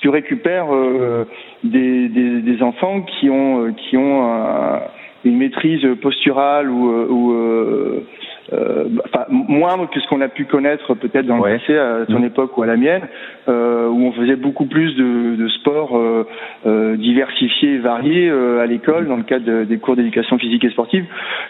tu 0.00 0.08
récupères 0.08 0.74
euh, 0.74 1.24
des, 1.62 2.08
des, 2.08 2.40
des, 2.40 2.62
enfants 2.62 3.02
qui 3.02 3.30
ont 3.30 3.66
euh, 3.66 3.72
qui 3.72 3.96
ont 3.96 4.80
une 5.24 5.38
maîtrise 5.38 5.86
posturale 6.02 6.68
ou, 6.68 6.90
ou 6.90 8.04
euh, 8.52 8.84
enfin 9.06 9.24
moindre 9.28 9.88
que 9.90 10.00
ce 10.00 10.08
qu'on 10.08 10.20
a 10.20 10.28
pu 10.28 10.44
connaître 10.44 10.94
peut-être 10.94 11.26
dans 11.26 11.36
le 11.36 11.42
passé 11.42 11.76
à 11.76 12.04
ton 12.06 12.20
mmh. 12.20 12.24
époque 12.24 12.58
ou 12.58 12.62
à 12.62 12.66
la 12.66 12.76
mienne, 12.76 13.02
euh, 13.48 13.88
où 13.88 14.06
on 14.06 14.12
faisait 14.12 14.36
beaucoup 14.36 14.66
plus 14.66 14.94
de, 14.96 15.36
de 15.36 15.48
sports 15.48 15.96
euh, 15.96 16.26
euh 16.66 16.96
diversifiés 16.96 17.74
et 17.74 17.78
variés 17.78 18.28
euh, 18.28 18.62
à 18.62 18.66
l'école 18.66 19.08
dans 19.08 19.16
le 19.16 19.22
cadre 19.22 19.64
des 19.64 19.78
cours 19.78 19.96
d'éducation 19.96 20.38
physique 20.38 20.64
et 20.64 20.70
sportive 20.70 21.04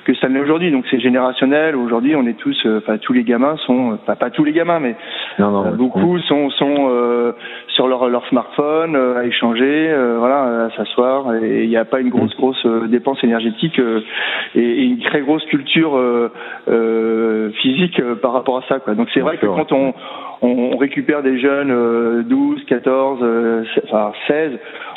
que 0.04 0.14
ça 0.14 0.28
l'est 0.28 0.40
aujourd'hui. 0.40 0.70
Donc 0.70 0.84
c'est 0.90 1.00
générationnel. 1.00 1.76
Aujourd'hui, 1.76 2.14
on 2.16 2.26
est 2.26 2.38
tous, 2.38 2.66
enfin 2.78 2.98
tous 2.98 3.12
les 3.12 3.24
gamins 3.24 3.56
sont, 3.66 3.98
enfin 4.02 4.14
pas 4.14 4.30
tous 4.30 4.44
les 4.44 4.52
gamins, 4.52 4.80
mais 4.80 4.94
non, 5.38 5.50
non, 5.50 5.72
beaucoup 5.76 6.18
sont 6.20 6.50
sont 6.50 7.34
sur 7.68 7.88
leur 7.88 8.08
leur 8.08 8.26
smartphone 8.28 8.96
à 8.96 9.24
échanger, 9.24 9.92
voilà, 10.18 10.66
à 10.66 10.70
s'asseoir. 10.76 11.34
Et 11.42 11.64
il 11.64 11.68
n'y 11.68 11.76
a 11.76 11.84
pas 11.84 12.00
une 12.00 12.10
grosse 12.10 12.34
grosse 12.36 12.64
dépense 12.88 13.22
énergétique 13.24 13.80
et, 14.54 14.60
et, 14.60 14.84
une 14.84 15.00
très 15.00 15.20
grosse 15.20 15.44
culture 15.46 15.96
euh, 15.96 16.30
euh, 16.68 16.83
physique 17.60 17.98
euh, 18.00 18.14
par 18.14 18.32
rapport 18.32 18.58
à 18.58 18.62
ça. 18.68 18.80
Quoi. 18.80 18.94
Donc 18.94 19.08
c'est 19.14 19.20
vrai 19.20 19.38
que 19.38 19.46
quand 19.46 19.72
on, 19.72 19.94
on, 20.42 20.76
récupère 20.76 21.22
des 21.22 21.38
jeunes 21.38 22.22
12, 22.24 22.64
14, 22.66 23.64
enfin 23.84 24.12
16, 24.26 24.52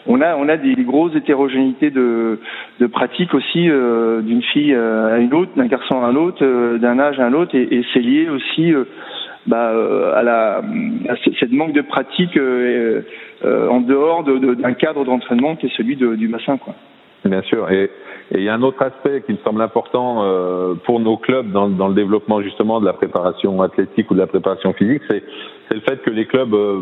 on 0.08 0.22
a 0.22 0.36
on 0.36 0.50
a 0.50 0.58
des 0.58 0.76
grosses 0.84 1.16
hétérogénéités 1.16 1.90
de, 1.90 2.40
de 2.80 2.88
pratiques 2.88 3.34
aussi 3.34 3.70
euh, 3.70 4.22
d'une 4.22 4.42
fille 4.42 4.74
à 4.74 5.18
une 5.18 5.34
autre, 5.34 5.52
d'un 5.56 5.68
garçon 5.68 6.02
à 6.02 6.08
un 6.08 6.16
autre, 6.16 6.78
d'un 6.78 7.00
âge 7.00 7.20
à 7.20 7.26
un 7.26 7.34
autre, 7.34 7.56
et, 7.56 7.64
et 7.64 7.86
c'est 7.94 8.00
lié 8.00 8.30
aussi 8.30 8.74
bah, 9.46 9.72
à 10.16 10.24
la 10.24 10.58
à 10.58 11.16
cette 11.40 11.52
manque 11.52 11.74
de 11.74 11.82
pratique 11.82 12.38
en 12.38 13.82
dehors 13.82 14.24
d'un 14.24 14.40
de, 14.40 14.76
cadre 14.76 15.06
d'entraînement 15.06 15.56
qui 15.56 15.68
est 15.68 15.78
celui 15.78 15.96
du 15.96 16.28
bassin, 16.28 16.58
quoi. 16.58 16.74
Bien 17.26 17.42
sûr. 17.44 17.70
Et 17.72 17.90
et 18.32 18.40
il 18.40 18.44
y 18.44 18.50
a 18.50 18.54
un 18.54 18.62
autre 18.62 18.82
aspect 18.82 19.22
qui 19.26 19.32
me 19.32 19.38
semble 19.38 19.62
important 19.62 20.24
euh, 20.24 20.74
pour 20.86 21.00
nos 21.00 21.16
clubs 21.16 21.50
dans, 21.52 21.70
dans, 21.70 21.88
le 21.88 21.94
développement 21.94 22.42
justement 22.42 22.82
de 22.82 22.86
la 22.86 22.94
préparation 22.94 23.62
athlétique 23.62 24.12
ou 24.12 24.16
de 24.16 24.20
la 24.20 24.28
préparation 24.28 24.74
physique, 24.74 25.02
c'est 25.10 25.24
le 25.72 25.80
fait 25.82 26.02
que 26.02 26.10
les 26.10 26.26
clubs, 26.26 26.54
euh, 26.54 26.82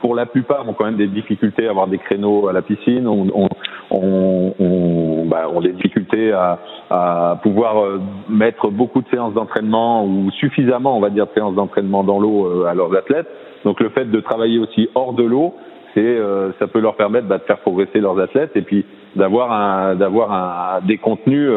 pour 0.00 0.14
la 0.14 0.24
plupart, 0.24 0.66
ont 0.66 0.72
quand 0.72 0.86
même 0.86 0.96
des 0.96 1.06
difficultés 1.06 1.66
à 1.66 1.70
avoir 1.70 1.86
des 1.86 1.98
créneaux 1.98 2.48
à 2.48 2.54
la 2.54 2.62
piscine, 2.62 3.06
ont, 3.06 3.26
on, 3.34 3.48
on, 3.90 4.54
on, 4.58 5.26
bah, 5.26 5.50
ont 5.52 5.60
des 5.60 5.72
difficultés 5.72 6.32
à, 6.32 6.58
à 6.88 7.38
pouvoir 7.42 7.84
euh, 7.84 8.00
mettre 8.30 8.70
beaucoup 8.70 9.02
de 9.02 9.08
séances 9.10 9.34
d'entraînement 9.34 10.06
ou 10.06 10.30
suffisamment, 10.30 10.96
on 10.96 11.00
va 11.00 11.10
dire, 11.10 11.26
de 11.26 11.32
séances 11.34 11.54
d'entraînement 11.54 12.04
dans 12.04 12.20
l'eau 12.20 12.64
à 12.64 12.72
leurs 12.72 12.96
athlètes. 12.96 13.28
Donc 13.66 13.80
le 13.80 13.90
fait 13.90 14.10
de 14.10 14.20
travailler 14.20 14.58
aussi 14.58 14.88
hors 14.94 15.12
de 15.12 15.24
l'eau, 15.24 15.54
c'est 15.92 16.18
ça 16.60 16.68
peut 16.68 16.78
leur 16.78 16.94
permettre 16.94 17.26
bah, 17.26 17.38
de 17.38 17.42
faire 17.42 17.58
progresser 17.58 17.98
leurs 17.98 18.18
athlètes 18.18 18.52
et 18.54 18.62
puis 18.62 18.86
d'avoir 19.16 19.52
un 19.52 19.94
d'avoir 19.94 20.32
un, 20.32 20.80
des 20.86 20.98
contenus 20.98 21.50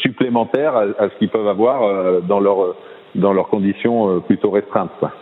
supplémentaires 0.00 0.76
à, 0.76 0.82
à 0.98 1.08
ce 1.08 1.18
qu'ils 1.18 1.28
peuvent 1.28 1.48
avoir 1.48 2.22
dans 2.22 2.40
leur 2.40 2.74
dans 3.14 3.32
leurs 3.32 3.48
conditions 3.48 4.20
plutôt 4.20 4.50
restreintes. 4.50 4.92
Quoi. 4.98 5.12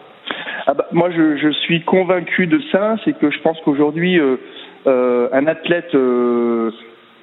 Ah 0.66 0.74
bah, 0.74 0.86
moi, 0.92 1.10
je, 1.10 1.36
je, 1.36 1.50
suis 1.50 1.82
convaincu 1.82 2.46
de 2.46 2.60
ça. 2.70 2.96
C'est 3.04 3.18
que 3.18 3.30
je 3.30 3.40
pense 3.40 3.58
qu'aujourd'hui, 3.64 4.18
euh, 4.18 4.36
euh, 4.86 5.28
un 5.32 5.46
athlète, 5.46 5.94
euh, 5.94 6.70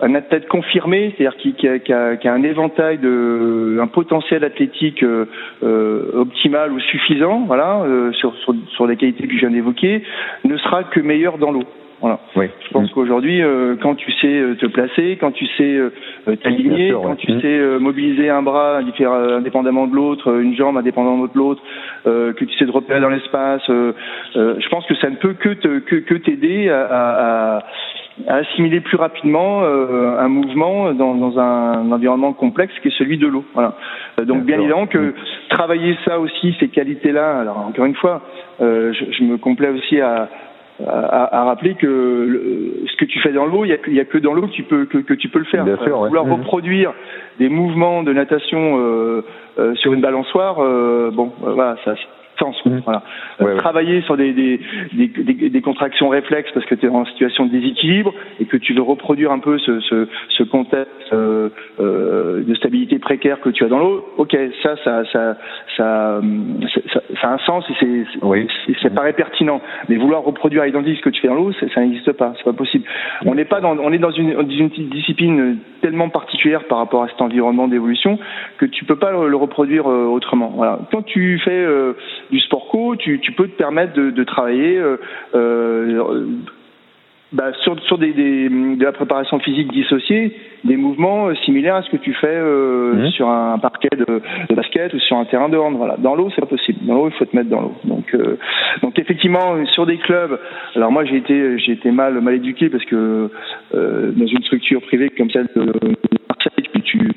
un 0.01 0.15
athlète 0.15 0.47
confirmé, 0.47 1.13
c'est-à-dire 1.15 1.37
qui, 1.37 1.53
qui, 1.53 1.67
a, 1.67 1.79
qui, 1.79 1.93
a, 1.93 2.17
qui, 2.17 2.27
a, 2.27 2.33
un 2.33 2.43
éventail 2.43 2.97
de, 2.97 3.77
un 3.81 3.87
potentiel 3.87 4.43
athlétique 4.43 5.03
euh, 5.03 5.25
euh 5.63 6.11
optimal 6.15 6.71
ou 6.71 6.79
suffisant, 6.79 7.43
voilà, 7.47 7.81
euh, 7.83 8.11
sur, 8.13 8.35
sur, 8.37 8.53
sur 8.75 8.87
les 8.87 8.97
qualités 8.97 9.27
que 9.27 9.33
je 9.33 9.39
viens 9.39 9.51
d'évoquer, 9.51 10.03
ne 10.43 10.57
sera 10.57 10.83
que 10.83 10.99
meilleur 10.99 11.37
dans 11.37 11.51
l'eau. 11.51 11.63
Voilà. 11.99 12.19
Oui. 12.35 12.45
Je 12.67 12.69
pense 12.73 12.91
qu'aujourd'hui, 12.91 13.41
euh, 13.41 13.75
quand 13.81 13.95
tu 13.95 14.11
sais 14.11 14.27
euh, 14.27 14.55
te 14.55 14.67
placer, 14.67 15.17
quand 15.19 15.31
tu 15.31 15.47
sais 15.57 15.75
euh, 15.75 15.89
t'aligner, 16.43 16.91
quand 16.91 17.15
tu 17.15 17.31
mmh. 17.31 17.41
sais 17.41 17.59
mobiliser 17.79 18.29
un 18.29 18.43
bras 18.43 18.77
indépendamment 18.77 19.87
de 19.87 19.95
l'autre, 19.95 20.39
une 20.39 20.55
jambe 20.55 20.77
indépendamment 20.77 21.25
de 21.25 21.31
l'autre, 21.33 21.61
que 22.05 22.45
tu 22.45 22.55
sais 22.57 22.65
te 22.65 22.71
repérer 22.71 22.99
dans 22.99 23.09
l'espace, 23.09 23.63
je 23.67 24.69
pense 24.69 24.85
que 24.85 24.95
ça 24.95 25.09
ne 25.09 25.15
peut 25.15 25.33
que 25.33 25.49
te, 25.49 25.79
que, 25.79 25.95
que 25.95 26.15
t'aider 26.15 26.69
à, 26.69 26.81
à, 26.81 27.57
à, 28.27 28.35
assimiler 28.35 28.79
plus 28.81 28.97
rapidement 28.97 29.63
un 29.63 30.27
mouvement 30.27 30.93
dans, 30.93 31.15
dans 31.15 31.39
un, 31.39 31.91
environnement 31.91 32.33
complexe 32.33 32.73
qui 32.81 32.89
est 32.89 32.97
celui 32.97 33.17
de 33.17 33.27
l'eau. 33.27 33.45
Voilà. 33.53 33.75
donc 34.23 34.43
bien 34.43 34.59
évidemment 34.59 34.87
que 34.87 34.97
mmh. 34.97 35.13
travailler 35.49 35.95
ça 36.05 36.19
aussi, 36.19 36.55
ces 36.59 36.67
qualités-là. 36.67 37.39
Alors 37.39 37.57
encore 37.57 37.85
une 37.85 37.95
fois, 37.95 38.21
je, 38.59 38.91
je 38.93 39.23
me 39.23 39.37
complais 39.37 39.69
aussi 39.69 39.99
à 40.01 40.29
à, 40.85 41.39
à, 41.39 41.43
rappeler 41.45 41.75
que 41.75 41.87
le, 41.87 42.87
ce 42.87 42.95
que 42.97 43.05
tu 43.05 43.19
fais 43.19 43.31
dans 43.31 43.45
l'eau, 43.45 43.65
il 43.65 43.69
y 43.69 43.73
a, 43.73 44.01
a, 44.01 44.05
que 44.05 44.17
dans 44.17 44.33
l'eau 44.33 44.43
que 44.43 44.53
tu 44.53 44.63
peux 44.63 44.85
que, 44.85 44.99
que, 44.99 45.13
tu 45.13 45.29
peux 45.29 45.39
le 45.39 45.45
faire. 45.45 45.65
Bien 45.65 45.77
sûr, 45.77 45.97
Vouloir 45.97 46.25
mmh. 46.25 46.33
reproduire 46.33 46.93
des 47.39 47.49
mouvements 47.49 48.03
de 48.03 48.13
natation 48.13 48.79
euh, 48.79 49.23
euh, 49.59 49.75
sur 49.75 49.93
une 49.93 50.01
balançoire, 50.01 50.57
euh, 50.59 51.09
bon, 51.11 51.31
euh, 51.43 51.53
voilà, 51.53 51.77
ça 51.83 51.95
sens. 52.39 52.55
Mmh. 52.65 52.79
Voilà. 52.85 53.03
Travailler 53.57 54.01
sur 54.01 54.17
des, 54.17 54.33
des, 54.33 54.59
des, 54.93 55.49
des, 55.49 55.61
contractions 55.61 56.09
réflexes 56.09 56.51
parce 56.53 56.65
que 56.65 56.75
tu 56.75 56.85
es 56.85 56.89
en 56.89 57.05
situation 57.05 57.45
de 57.45 57.51
déséquilibre 57.51 58.13
et 58.39 58.45
que 58.45 58.57
tu 58.57 58.73
veux 58.73 58.81
reproduire 58.81 59.31
un 59.31 59.39
peu 59.39 59.57
ce, 59.59 59.79
ce, 59.81 60.07
ce 60.29 60.43
contexte 60.43 60.91
euh, 61.13 61.49
euh, 61.79 62.43
de 62.43 62.55
stabilité 62.55 62.99
précaire 62.99 63.39
que 63.39 63.49
tu 63.49 63.63
as 63.63 63.67
dans 63.67 63.79
l'eau. 63.79 64.05
Ok, 64.17 64.37
ça, 64.63 64.75
ça, 64.83 65.03
ça, 65.11 65.37
ça, 65.75 66.21
ça, 66.93 67.01
ça 67.21 67.27
a 67.29 67.33
un 67.33 67.37
sens 67.39 67.65
et 67.69 67.73
c'est 67.79 68.03
oui. 68.21 68.47
ça 68.81 68.89
paraît 68.89 69.13
pertinent. 69.13 69.61
Mais 69.89 69.95
vouloir 69.95 70.23
reproduire 70.23 70.63
à 70.63 70.67
identique 70.67 70.97
ce 70.97 71.01
que 71.01 71.09
tu 71.09 71.21
fais 71.21 71.27
dans 71.27 71.35
l'eau, 71.35 71.51
ça 71.53 71.81
n'existe 71.81 72.11
pas. 72.13 72.33
C'est 72.37 72.43
pas 72.43 72.53
possible. 72.53 72.85
On 73.25 73.35
n'est 73.35 73.45
pas 73.45 73.61
dans, 73.61 73.77
on 73.77 73.91
est 73.91 73.97
dans 73.97 74.11
une, 74.11 74.31
une, 74.31 74.69
discipline 74.89 75.57
tellement 75.81 76.09
particulière 76.09 76.65
par 76.65 76.79
rapport 76.79 77.03
à 77.03 77.07
cet 77.07 77.21
environnement 77.21 77.67
d'évolution 77.67 78.19
que 78.57 78.65
tu 78.65 78.85
peux 78.85 78.97
pas 78.97 79.11
le, 79.11 79.35
reproduire 79.35 79.87
euh, 79.87 80.05
autrement. 80.05 80.57
Quand 80.91 81.03
tu 81.03 81.39
fais 81.39 81.51
euh, 81.51 81.93
du 82.31 82.39
sport 82.39 82.67
co, 82.69 82.95
tu, 82.95 83.19
peux 83.35 83.47
te 83.47 83.57
permettre 83.57 83.93
de, 83.93 84.23
travailler 84.23 84.77
euh, 84.77 84.97
bah, 87.33 87.51
sur, 87.63 87.77
sur 87.83 87.97
des, 87.97 88.13
des, 88.13 88.47
de 88.49 88.83
la 88.83 88.93
préparation 88.93 89.39
physique 89.39 89.71
dissociée, 89.71 90.33
des 90.63 90.77
mouvements 90.77 91.27
euh, 91.27 91.35
similaires 91.43 91.75
à 91.75 91.81
ce 91.81 91.89
que 91.89 91.97
tu 91.97 92.13
fais 92.13 92.27
euh, 92.27 92.93
mmh. 92.93 93.09
sur 93.11 93.29
un 93.29 93.59
parquet 93.59 93.89
de, 93.91 94.21
de, 94.49 94.55
basket 94.55 94.93
ou 94.93 94.99
sur 94.99 95.17
un 95.17 95.25
terrain 95.25 95.49
de 95.49 95.57
hand. 95.57 95.75
Voilà. 95.75 95.97
Dans 95.97 96.15
l'eau, 96.15 96.29
c'est 96.33 96.41
pas 96.41 96.47
possible. 96.47 96.79
Dans 96.83 96.95
l'eau, 96.95 97.09
il 97.09 97.13
faut 97.17 97.25
te 97.25 97.35
mettre 97.35 97.49
dans 97.49 97.61
l'eau. 97.61 97.75
Donc, 97.83 98.13
euh, 98.13 98.37
donc 98.81 98.97
effectivement, 98.97 99.65
sur 99.73 99.85
des 99.85 99.97
clubs. 99.97 100.39
Alors 100.75 100.91
moi, 100.91 101.03
j'ai 101.03 101.17
été, 101.17 101.59
j'ai 101.59 101.73
été 101.73 101.91
mal, 101.91 102.19
mal 102.21 102.35
éduqué 102.35 102.69
parce 102.69 102.85
que 102.85 103.29
euh, 103.75 104.11
dans 104.11 104.27
une 104.27 104.43
structure 104.43 104.81
privée 104.81 105.09
comme 105.09 105.29
celle 105.29 105.49
de 105.53 105.65
Marseille, 106.29 106.69
tu, 106.73 106.81
tu 106.81 107.11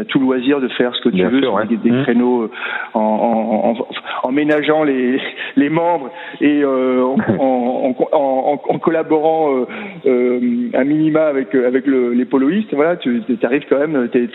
as 0.00 0.04
tout 0.04 0.18
loisir 0.18 0.60
de 0.60 0.68
faire 0.68 0.94
ce 0.94 1.00
que 1.02 1.08
tu 1.10 1.22
veux 1.24 1.40
sur 1.40 1.64
des, 1.66 1.90
mmh. 1.90 2.02
créneaux 2.02 2.42
euh, 2.42 2.50
en, 2.94 3.74
en, 3.74 4.28
en, 4.28 4.32
ménageant 4.32 4.84
les, 4.84 5.20
les 5.56 5.68
membres 5.68 6.10
et 6.40 6.62
euh, 6.62 7.04
en, 7.38 7.94
en, 8.12 8.78
collaborant 8.78 9.66
euh, 10.06 10.39
euh, 10.74 10.80
un 10.80 10.84
minima 10.84 11.26
avec 11.26 11.54
avec 11.54 11.86
le, 11.86 12.12
les 12.12 12.24
poloistes. 12.24 12.74
Voilà, 12.74 12.96
tu 12.96 13.22
arrives 13.42 13.64
quand 13.68 13.78
même, 13.78 14.08
t'es 14.08 14.28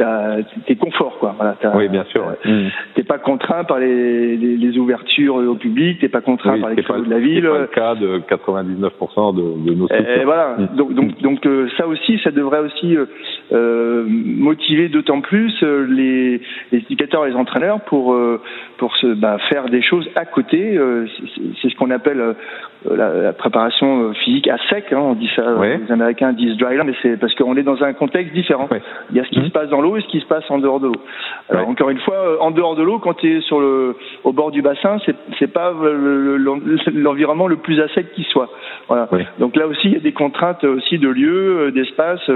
es 0.68 0.76
confort 0.76 1.18
quoi. 1.20 1.36
Voilà, 1.38 1.56
oui, 1.76 1.88
bien 1.88 2.06
sûr. 2.06 2.26
Ouais. 2.26 2.52
Mmh. 2.52 2.68
T'es 2.96 3.04
pas 3.04 3.18
contraint 3.18 3.64
par 3.64 3.80
les, 3.80 4.38
les, 4.38 4.58
les, 4.58 4.78
ouvertures 4.78 5.36
au 5.36 5.56
public, 5.56 6.00
t'es 6.00 6.10
pas 6.10 6.22
contraint 6.22 6.60
par 6.60 6.70
les 6.70 6.82
créneaux 6.82 7.06
de 7.06 7.10
la 7.10 7.20
ville. 7.20 7.44
C'est 7.44 7.50
pas 7.50 7.60
le 7.60 7.68
cas 7.68 7.96
de 7.96 8.20
99% 8.20 9.36
de, 9.36 9.70
de 9.70 9.76
nos. 9.76 9.88
Et 9.88 10.24
voilà. 10.24 10.56
Mmh. 10.58 10.76
Donc 10.76 10.94
donc 10.94 11.22
donc 11.22 11.48
ça 11.78 11.88
aussi, 11.88 12.20
ça 12.24 12.32
devrait 12.32 12.60
aussi 12.60 12.98
motiver 13.52 14.90
d'autant 14.90 15.22
plus 15.22 15.54
euh, 15.64 15.86
les, 15.90 16.42
les 16.72 16.80
éducateurs 16.80 17.26
et 17.26 17.30
les 17.30 17.36
entraîneurs 17.36 17.82
pour 17.82 18.14
euh, 18.14 18.42
pour 18.78 18.96
se 18.98 19.08
bah, 19.08 19.38
faire 19.50 19.70
des 19.70 19.82
choses 19.82 20.08
à 20.16 20.26
côté. 20.26 20.78
Euh, 20.78 21.06
c'est 21.62 21.70
ce 21.70 21.76
qu'on 21.76 21.92
appelle 21.92 22.36
la, 22.92 23.34
préparation 23.34 24.14
physique 24.14 24.48
à 24.48 24.58
sec. 24.70 24.86
Hein, 24.92 25.00
on 25.00 25.14
dit 25.14 25.30
ça. 25.36 25.44
Les 25.62 25.92
Américains 25.92 26.34
disent 26.34 26.58
dry 26.58 26.78
land, 26.78 26.86
mais 26.86 26.96
c'est 27.02 27.18
parce 27.18 27.34
qu'on 27.36 27.56
est 27.56 27.64
dans 27.64 27.84
un 27.84 27.94
contexte 27.94 28.34
différent. 28.34 28.68
Il 29.12 29.18
y 29.18 29.20
a 29.20 29.24
ce 29.24 29.30
qui 29.30 29.40
mmh. 29.40 29.46
se 29.46 29.52
passe 29.52 29.70
dans 29.70 29.82
l'eau 29.82 29.98
et 29.98 30.02
ce 30.02 30.08
qui 30.08 30.20
se 30.20 30.26
passe 30.26 30.44
en 30.50 30.60
dehors 30.60 30.80
de 30.80 30.88
l'eau. 30.88 31.02
Alors 31.50 31.68
encore 31.68 31.90
une 31.90 32.00
fois, 32.00 32.42
en 32.42 32.52
dehors 32.52 32.76
de 32.76 32.84
l'eau, 32.84 33.00
quand 33.00 33.16
tu 33.16 33.38
es 33.38 33.42
sur 33.42 33.60
le 33.60 33.96
au 34.24 34.34
bord 34.34 34.52
du 34.52 34.62
bassin, 34.62 34.98
c'est 35.06 35.16
c'est 35.40 35.52
pas 35.52 35.74
l'environnement 36.94 37.48
le 37.48 37.58
plus 37.58 37.82
à 37.82 37.88
sec 37.90 38.12
qui 38.14 38.24
soit. 38.24 38.50
Voilà. 38.88 39.10
Donc 39.40 39.56
là 39.56 39.68
aussi, 39.68 39.88
il 39.88 39.94
y 39.94 39.98
a 39.98 40.00
des 40.00 40.14
contraintes 40.14 40.64
aussi 40.64 40.98
de 40.98 41.10
lieu, 41.10 41.72
d'espace, 41.72 42.30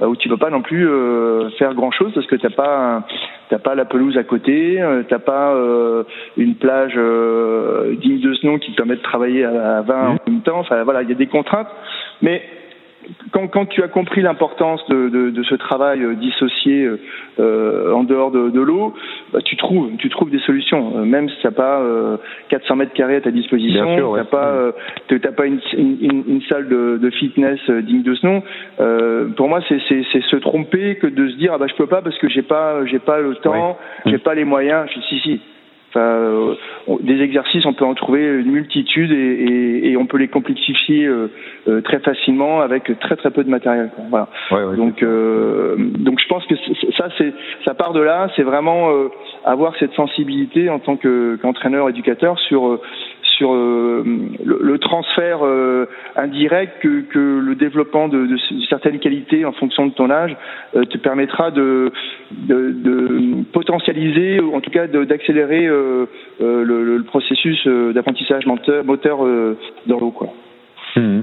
où 0.00 0.16
tu 0.16 0.28
peux 0.28 0.36
pas 0.36 0.50
non 0.50 0.62
plus 0.62 0.88
faire 1.58 1.74
grand 1.74 1.90
chose 1.90 2.12
parce 2.14 2.26
que 2.26 2.36
t'as 2.36 2.50
pas 2.50 3.04
t'as 3.52 3.58
pas 3.58 3.74
la 3.74 3.84
pelouse 3.84 4.16
à 4.16 4.24
côté, 4.24 4.80
euh, 4.80 5.02
t'as 5.06 5.18
pas 5.18 5.54
euh, 5.54 6.04
une 6.38 6.54
plage 6.54 6.94
euh, 6.96 7.94
digne 7.96 8.18
de 8.18 8.32
ce 8.32 8.46
nom 8.46 8.58
qui 8.58 8.72
te 8.72 8.76
permet 8.76 8.96
de 8.96 9.02
travailler 9.02 9.44
à 9.44 9.81
20 9.82 10.08
en 10.08 10.16
même 10.26 10.42
temps. 10.42 10.58
Enfin 10.58 10.82
voilà, 10.84 11.02
il 11.02 11.08
y 11.08 11.12
a 11.12 11.16
des 11.16 11.26
contraintes, 11.26 11.68
mais 12.20 12.42
quand, 13.32 13.48
quand, 13.48 13.66
tu 13.66 13.82
as 13.82 13.88
compris 13.88 14.22
l'importance 14.22 14.80
de, 14.88 15.08
de, 15.08 15.30
de, 15.30 15.42
ce 15.42 15.54
travail 15.54 16.02
euh, 16.02 16.14
dissocié 16.14 16.84
euh, 16.84 17.00
euh, 17.40 17.92
en 17.92 18.04
dehors 18.04 18.30
de, 18.30 18.50
de 18.50 18.60
l'eau, 18.60 18.94
bah, 19.32 19.40
tu 19.44 19.56
trouves, 19.56 19.90
tu 19.98 20.08
trouves 20.08 20.30
des 20.30 20.38
solutions. 20.40 20.98
Euh, 20.98 21.04
même 21.04 21.28
si 21.28 21.36
tu 21.40 21.46
n'as 21.46 21.52
pas 21.52 21.80
euh, 21.80 22.16
400 22.48 22.76
mètres 22.76 22.92
carrés 22.92 23.16
à 23.16 23.20
ta 23.20 23.30
disposition, 23.30 23.96
tu 23.96 24.02
n'as 24.02 24.24
pas, 24.24 24.72
t'as 25.08 25.32
pas 25.32 25.46
une, 25.46 25.60
une, 25.76 26.24
une, 26.28 26.42
salle 26.42 26.68
de, 26.68 26.98
de, 26.98 27.10
fitness 27.10 27.58
digne 27.70 28.02
de 28.02 28.14
ce 28.14 28.26
nom. 28.26 28.42
pour 29.36 29.48
moi, 29.48 29.60
c'est 29.68 29.78
se 29.78 30.36
tromper 30.36 30.96
que 30.96 31.06
de 31.06 31.28
se 31.28 31.36
dire 31.36 31.52
ah 31.54 31.58
bah 31.58 31.66
je 31.68 31.74
peux 31.74 31.86
pas 31.86 32.02
parce 32.02 32.16
que 32.18 32.28
j'ai 32.28 32.42
pas 32.42 32.84
j'ai 32.86 32.98
pas 32.98 33.20
le 33.20 33.34
temps, 33.36 33.78
j'ai 34.06 34.18
pas 34.18 34.34
les 34.34 34.44
moyens. 34.44 34.88
Je, 34.94 35.00
si 35.00 35.18
si, 35.20 35.40
Enfin, 35.94 36.56
des 37.00 37.20
exercices, 37.20 37.66
on 37.66 37.74
peut 37.74 37.84
en 37.84 37.94
trouver 37.94 38.24
une 38.24 38.50
multitude 38.50 39.12
et, 39.12 39.14
et, 39.14 39.90
et 39.90 39.96
on 39.98 40.06
peut 40.06 40.16
les 40.16 40.28
complexifier 40.28 41.04
euh, 41.04 41.30
euh, 41.68 41.80
très 41.82 41.98
facilement 42.00 42.62
avec 42.62 42.98
très 42.98 43.16
très 43.16 43.30
peu 43.30 43.44
de 43.44 43.50
matériel. 43.50 43.90
Quoi. 43.94 44.04
Voilà. 44.08 44.28
Ouais, 44.50 44.70
ouais, 44.70 44.76
donc, 44.76 45.02
euh, 45.02 45.76
donc 45.78 46.18
je 46.18 46.26
pense 46.28 46.46
que 46.46 46.54
ça, 46.96 47.08
c'est 47.18 47.34
ça 47.66 47.74
part 47.74 47.92
de 47.92 48.00
là. 48.00 48.28
C'est 48.36 48.42
vraiment 48.42 48.90
euh, 48.90 49.08
avoir 49.44 49.76
cette 49.76 49.92
sensibilité 49.92 50.70
en 50.70 50.78
tant 50.78 50.96
qu'entraîneur, 50.96 51.88
éducateur 51.90 52.38
sur 52.38 52.80
sur 53.42 53.54
euh, 53.54 54.04
le, 54.44 54.58
le, 54.62 54.78
transfert 54.78 55.40
euh, 55.42 55.88
indirect 56.14 56.78
que, 56.80 57.00
que, 57.00 57.18
le 57.18 57.56
développement 57.56 58.06
de, 58.06 58.26
de, 58.26 58.36
certaines 58.68 59.00
qualités 59.00 59.44
en 59.44 59.50
fonction 59.50 59.86
de 59.86 59.92
ton 59.92 60.10
âge 60.10 60.36
euh, 60.76 60.84
te 60.84 60.96
permettra 60.96 61.50
de, 61.50 61.90
de, 62.30 62.70
de, 62.70 63.42
potentialiser 63.52 64.40
ou 64.40 64.54
en 64.54 64.60
tout 64.60 64.70
cas 64.70 64.86
d'accélérer 64.86 65.66
le, 65.66 66.08
le, 66.40 67.02
processus 67.02 67.66
d'apprentissage 67.66 68.46
moteur, 68.46 68.84
moteur 68.84 69.18
dans 69.86 69.98
l'eau. 69.98 70.12
Quoi. 70.12 70.28
Mmh. 70.94 71.20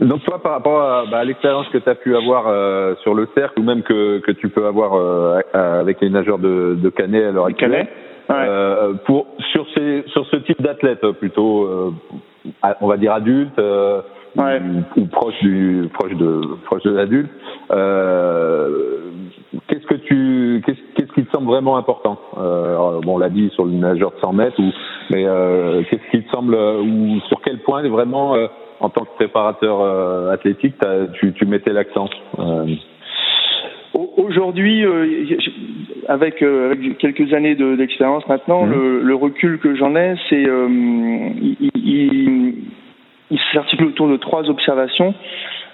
Donc 0.00 0.22
toi, 0.24 0.40
par 0.40 0.52
rapport 0.52 0.80
à, 0.80 1.04
bah, 1.10 1.24
l'expérience 1.24 1.66
que 1.68 1.78
tu 1.78 1.88
as 1.88 1.94
pu 1.96 2.14
avoir 2.14 2.46
euh, 2.46 2.94
sur 3.02 3.14
le 3.14 3.26
cercle 3.34 3.58
ou 3.58 3.64
même 3.64 3.82
que, 3.82 4.18
que 4.20 4.30
tu 4.32 4.48
peux 4.48 4.66
avoir 4.66 4.94
euh, 4.94 5.40
avec 5.52 6.00
les 6.00 6.10
nageurs 6.10 6.38
de, 6.38 6.76
de 6.80 6.88
Canet 6.90 7.24
à 7.24 7.32
l'heure 7.32 7.46
actuelle, 7.46 7.88
euh, 8.30 8.94
pour 9.06 9.26
sur 9.52 9.66
ces 9.74 10.04
sur 10.08 10.26
ce 10.26 10.36
type 10.36 10.60
d'athlète 10.60 11.06
plutôt, 11.12 11.64
euh, 11.64 11.90
on 12.80 12.86
va 12.86 12.96
dire 12.96 13.12
adulte 13.12 13.58
euh, 13.58 14.02
ouais. 14.36 14.60
ou, 14.96 15.00
ou, 15.00 15.06
proche 15.06 15.38
du 15.40 15.88
proche 15.94 16.14
de 16.14 16.40
proche 16.66 16.82
de 16.82 16.90
l'adulte. 16.90 17.30
qu'est-ce 19.68 19.86
que 19.86 19.94
tu 19.94 20.62
qu'est-ce, 20.66 20.80
qu'est-ce 20.94 21.12
qui 21.14 21.24
te 21.24 21.30
semble 21.30 21.46
vraiment 21.46 21.78
important? 21.78 22.18
Bon, 22.34 23.14
on 23.14 23.18
l'a 23.18 23.30
dit 23.30 23.50
sur 23.54 23.64
le 23.64 23.72
nageur 23.72 24.12
de 24.12 24.20
100 24.20 24.32
mètres, 24.34 24.60
ou 24.60 24.70
mais 25.10 25.24
qu'est-ce 25.88 26.10
qui 26.10 26.22
te 26.22 26.30
semble 26.30 26.54
ou 26.54 27.20
sur 27.28 27.40
quel 27.40 27.60
point 27.60 27.88
vraiment 27.88 28.36
en 28.80 28.90
tant 28.90 29.04
que 29.04 29.14
préparateur 29.16 30.30
athlétique 30.30 30.74
tu, 31.14 31.32
tu 31.32 31.46
mettais 31.46 31.72
l'accent 31.72 32.10
Aujourd'hui, 33.94 34.84
euh, 34.84 35.24
avec, 36.08 36.42
euh, 36.42 36.72
avec, 36.72 36.98
quelques 36.98 37.32
années 37.32 37.54
d'expérience 37.54 38.26
maintenant, 38.28 38.66
mmh. 38.66 38.70
le, 38.70 39.02
le, 39.02 39.14
recul 39.14 39.58
que 39.58 39.74
j'en 39.74 39.96
ai, 39.96 40.14
c'est 40.28 40.46
euh, 40.46 40.68
il, 41.40 41.70
il, 41.74 42.54
il 43.30 43.38
s'articule 43.52 43.88
autour 43.88 44.08
de 44.08 44.16
trois 44.16 44.48
observations. 44.50 45.14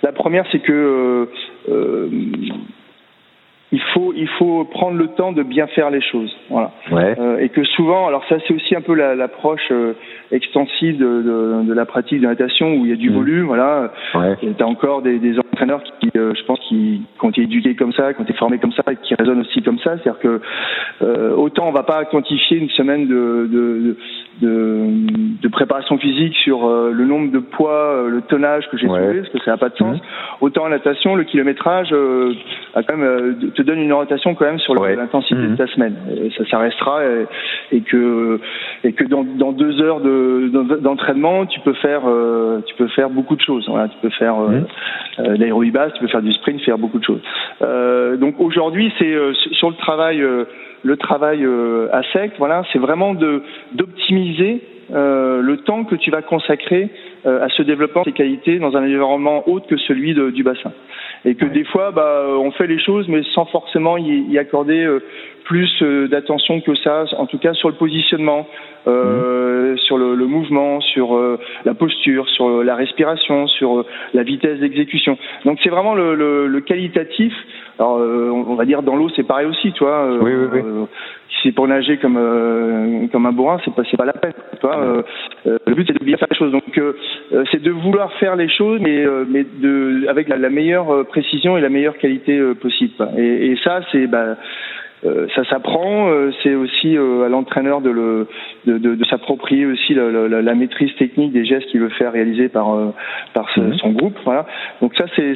La 0.03 0.13
première, 0.13 0.45
c'est 0.53 0.61
que 0.61 1.29
euh, 1.69 2.09
il 3.75 3.83
faut 3.93 4.13
il 4.17 4.29
faut 4.39 4.65
prendre 4.65 4.97
le 4.97 5.09
temps 5.09 5.33
de 5.33 5.43
bien 5.43 5.67
faire 5.67 5.91
les 5.91 6.01
choses. 6.01 6.33
Voilà. 6.49 6.71
Euh, 6.93 7.39
et 7.39 7.49
que 7.49 7.65
souvent 7.65 8.07
alors 8.07 8.25
ça 8.29 8.37
c'est 8.47 8.55
aussi 8.55 8.77
un 8.77 8.81
peu 8.81 8.95
l'approche 8.95 9.69
euh, 9.73 9.95
extensive 10.31 10.97
de, 10.97 11.23
de, 11.23 11.63
de, 11.65 11.75
la 11.75 11.85
pratique 11.85 12.21
de 12.21 12.27
natation 12.27 12.75
où 12.75 12.85
il 12.85 12.91
y 12.91 12.93
a 12.93 12.97
du 12.97 13.11
mmh. 13.11 13.15
volume 13.15 13.47
voilà. 13.47 13.93
Ouais. 14.15 14.37
tu 14.41 14.63
as 14.63 14.67
encore 14.67 15.03
des, 15.03 15.19
des 15.19 15.37
entraîneurs 15.39 15.83
qui 15.83 16.11
euh, 16.17 16.33
je 16.37 16.45
pense 16.45 16.61
qui, 16.69 17.03
ont 17.21 17.31
été 17.31 17.43
éduqués 17.43 17.75
comme 17.75 17.93
ça 17.93 18.15
qui 18.15 18.21
ont 18.21 18.25
été 18.25 18.35
formés 18.35 18.59
comme 18.59 18.73
ça 18.73 18.85
et 18.93 18.97
qui 18.97 19.15
raisonnent 19.17 19.41
aussi 19.41 19.61
comme 19.63 19.79
ça. 19.81 19.97
C'est-à-dire 19.97 20.21
que 20.21 20.41
euh, 21.03 21.35
autant 21.35 21.67
on 21.67 21.73
va 21.73 21.83
pas 21.83 22.05
quantifier 22.05 22.59
une 22.59 22.71
semaine 22.71 23.09
de 23.09 23.49
de, 23.51 23.97
de, 24.41 25.41
de 25.43 25.49
préparation 25.49 25.99
physique 25.99 26.35
sur 26.37 26.67
euh, 26.67 26.91
le 26.93 27.05
nombre 27.05 27.31
de 27.31 27.39
poids 27.39 28.05
le 28.09 28.21
tonnage 28.23 28.69
que 28.71 28.77
j'ai 28.77 28.87
ouais. 28.87 28.99
soulevé 28.99 29.21
parce 29.21 29.33
que 29.33 29.39
ça 29.45 29.53
n'a 29.53 29.57
pas 29.57 29.69
de 29.69 29.77
sens 29.77 29.97
mmh. 29.97 30.01
autant 30.41 30.65
en 30.65 30.69
natation 30.69 31.15
le 31.15 31.25
kilométrage 31.25 31.95
a 32.75 32.83
quand 32.83 32.97
même 32.97 33.37
te 33.55 33.63
donne 33.63 33.81
une 33.81 33.93
orientation 33.93 34.35
quand 34.35 34.45
même 34.45 34.59
sur 34.59 34.79
ouais. 34.81 34.97
l'intensité 34.97 35.35
mmh. 35.35 35.51
de 35.51 35.57
ta 35.57 35.67
semaine. 35.69 35.97
Et 36.23 36.31
ça, 36.31 36.45
ça 36.51 36.59
restera 36.59 37.05
et, 37.05 37.27
et, 37.77 37.81
que 37.81 38.41
et 38.83 38.93
que 38.93 39.05
dans, 39.05 39.25
dans 39.25 39.53
deux 39.53 39.81
heures 39.81 40.01
de 40.01 40.51
d'entraînement, 40.81 41.47
tu 41.47 41.61
peux 41.61 41.75
faire 41.75 42.03
euh, 42.07 42.61
tu 42.67 42.75
peux 42.75 42.89
faire 42.89 43.11
beaucoup 43.11 43.37
de 43.37 43.41
choses. 43.41 43.67
Voilà, 43.69 43.89
tu 43.89 43.97
peux 44.03 44.11
faire 44.11 44.39
euh, 44.39 44.49
mmh. 44.49 44.67
euh, 45.21 45.37
l'aérobase, 45.37 45.93
tu 45.95 46.01
peux 46.01 46.09
faire 46.09 46.23
du 46.23 46.33
sprint, 46.33 46.61
faire 46.63 46.79
beaucoup 46.79 46.99
de 46.99 47.05
choses. 47.05 47.23
Euh, 47.63 48.17
donc 48.17 48.41
aujourd'hui, 48.41 48.93
c'est 48.99 49.13
euh, 49.13 49.33
sur 49.53 49.71
le 49.71 49.77
travail 49.77 50.21
euh, 50.21 50.45
le 50.85 50.97
travail 50.97 51.45
à 51.93 52.03
sec. 52.13 52.33
Voilà, 52.39 52.63
c'est 52.73 52.79
vraiment 52.79 53.15
de 53.15 53.43
d'optimiser 53.73 54.63
euh, 54.93 55.41
le 55.41 55.59
temps 55.59 55.85
que 55.85 55.95
tu 55.95 56.11
vas 56.11 56.23
consacrer 56.23 56.85
euh, 56.85 57.14
à 57.25 57.49
ce 57.49 57.63
développement 57.63 58.03
de 58.03 58.11
tes 58.11 58.13
qualités 58.13 58.59
dans 58.59 58.77
un 58.77 58.83
environnement 58.83 59.49
autre 59.49 59.67
que 59.67 59.77
celui 59.77 60.15
de, 60.15 60.31
du 60.31 60.43
bassin. 60.43 60.73
Et 61.25 61.35
que 61.35 61.47
des 61.47 61.65
fois, 61.65 61.91
bah, 61.91 62.27
on 62.29 62.51
fait 62.51 62.67
les 62.67 62.79
choses, 62.79 63.09
mais 63.09 63.23
sans 63.35 63.47
forcément 63.47 63.97
y, 63.97 64.31
y 64.31 64.39
accorder 64.39 64.85
euh, 64.85 65.01
plus 65.45 65.71
euh, 65.83 66.09
d'attention 66.09 66.61
que 66.61 66.75
ça, 66.77 67.05
en 67.19 67.27
tout 67.27 67.39
cas 67.39 67.53
sur 67.55 67.69
le 67.69 67.75
positionnement, 67.77 68.49
euh, 68.87 69.75
mmh. 69.75 69.79
sur 69.79 69.97
le, 69.99 70.15
le, 70.15 70.27
mouvement, 70.27 70.81
sur 70.81 71.17
euh, 71.17 71.39
la 71.65 71.75
posture, 71.75 72.29
sur 72.31 72.63
la 72.63 72.75
respiration, 72.75 73.47
sur 73.47 73.85
la 74.13 74.23
vitesse 74.23 74.59
d'exécution. 74.61 75.17
Donc 75.45 75.59
c'est 75.63 75.71
vraiment 75.71 75.95
le, 75.95 76.15
le, 76.15 76.47
le, 76.49 76.61
qualitatif. 76.61 77.33
Alors 77.79 77.97
on 77.99 78.55
va 78.55 78.65
dire 78.65 78.83
dans 78.83 78.97
l'eau 78.97 79.09
c'est 79.17 79.27
pareil 79.27 79.47
aussi, 79.47 79.73
tu 79.73 79.85
vois. 79.85 80.07
Oui, 80.21 80.33
oui, 80.35 80.47
oui. 80.53 80.87
si 81.29 81.37
c'est 81.43 81.53
pour 81.53 81.67
nager 81.67 81.97
comme 81.97 83.09
comme 83.11 83.27
un 83.27 83.33
bourrin, 83.33 83.59
c'est 83.65 83.75
pas 83.75 83.83
c'est 83.91 83.97
pas 83.97 84.05
la 84.05 84.13
peine. 84.13 84.35
Tu 84.61 84.67
vois. 84.67 85.05
le 85.45 85.75
but 85.75 85.87
c'est 85.87 85.99
de 85.99 86.05
bien 86.05 86.17
faire 86.17 86.29
les 86.31 86.37
choses. 86.37 86.53
Donc 86.53 86.81
c'est 87.51 87.63
de 87.63 87.71
vouloir 87.71 88.13
faire 88.15 88.37
les 88.37 88.49
choses, 88.49 88.81
mais 88.81 89.05
mais 89.29 89.45
de 89.45 90.07
avec 90.09 90.29
la, 90.29 90.37
la 90.37 90.51
meilleure 90.51 91.07
précision 91.07 91.57
et 91.57 91.61
la 91.61 91.69
meilleure 91.69 91.99
qualité 91.99 92.41
possible. 92.61 92.95
Et, 93.17 93.53
et 93.53 93.57
ça 93.65 93.81
c'est 93.91 94.07
bah, 94.07 94.37
euh, 95.05 95.27
ça 95.35 95.45
s'apprend. 95.45 96.09
Euh, 96.09 96.31
c'est 96.43 96.55
aussi 96.55 96.97
euh, 96.97 97.27
à 97.27 97.29
l'entraîneur 97.29 97.81
de, 97.81 97.91
le, 97.91 98.27
de, 98.67 98.79
de, 98.79 98.95
de 98.95 99.05
s'approprier 99.05 99.67
aussi 99.67 99.93
la, 99.95 100.09
la, 100.11 100.41
la, 100.41 100.55
maîtrise 100.55 100.95
technique 100.97 101.33
des 101.33 101.45
gestes 101.45 101.67
qu'il 101.69 101.81
veut 101.81 101.91
faire 101.91 102.13
réaliser 102.13 102.49
par, 102.49 102.75
par 103.35 103.51
ce, 103.55 103.61
mmh. 103.61 103.75
son 103.79 103.91
groupe. 103.91 104.17
Voilà. 104.25 104.47
Donc 104.81 104.95
ça, 104.97 105.05
c'est, 105.15 105.35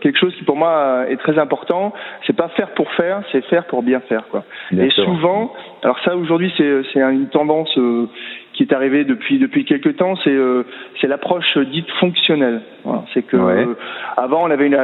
quelque 0.00 0.18
chose 0.18 0.34
qui 0.36 0.44
pour 0.44 0.56
moi 0.56 1.04
est 1.08 1.16
très 1.16 1.38
important. 1.38 1.92
C'est 2.26 2.36
pas 2.36 2.48
faire 2.48 2.70
pour 2.70 2.90
faire, 2.92 3.22
c'est 3.30 3.44
faire 3.44 3.64
pour 3.66 3.82
bien 3.82 4.00
faire. 4.00 4.26
Quoi. 4.28 4.44
Et 4.76 4.90
souvent, 4.90 5.52
alors 5.82 5.98
ça 6.04 6.16
aujourd'hui, 6.16 6.52
c'est, 6.56 6.82
c'est 6.92 7.00
une 7.00 7.28
tendance 7.28 7.78
qui 8.60 8.64
est 8.64 8.74
arrivé 8.74 9.04
depuis 9.04 9.38
depuis 9.38 9.64
quelques 9.64 9.96
temps, 9.96 10.16
c'est 10.22 10.28
euh, 10.28 10.64
c'est 11.00 11.06
l'approche 11.06 11.56
dite 11.72 11.90
fonctionnelle. 11.98 12.60
Voilà. 12.84 13.04
C'est 13.14 13.22
que 13.22 13.38
ouais. 13.38 13.64
euh, 13.66 13.74
avant 14.18 14.46
on 14.46 14.50
avait 14.50 14.66
une 14.66 14.78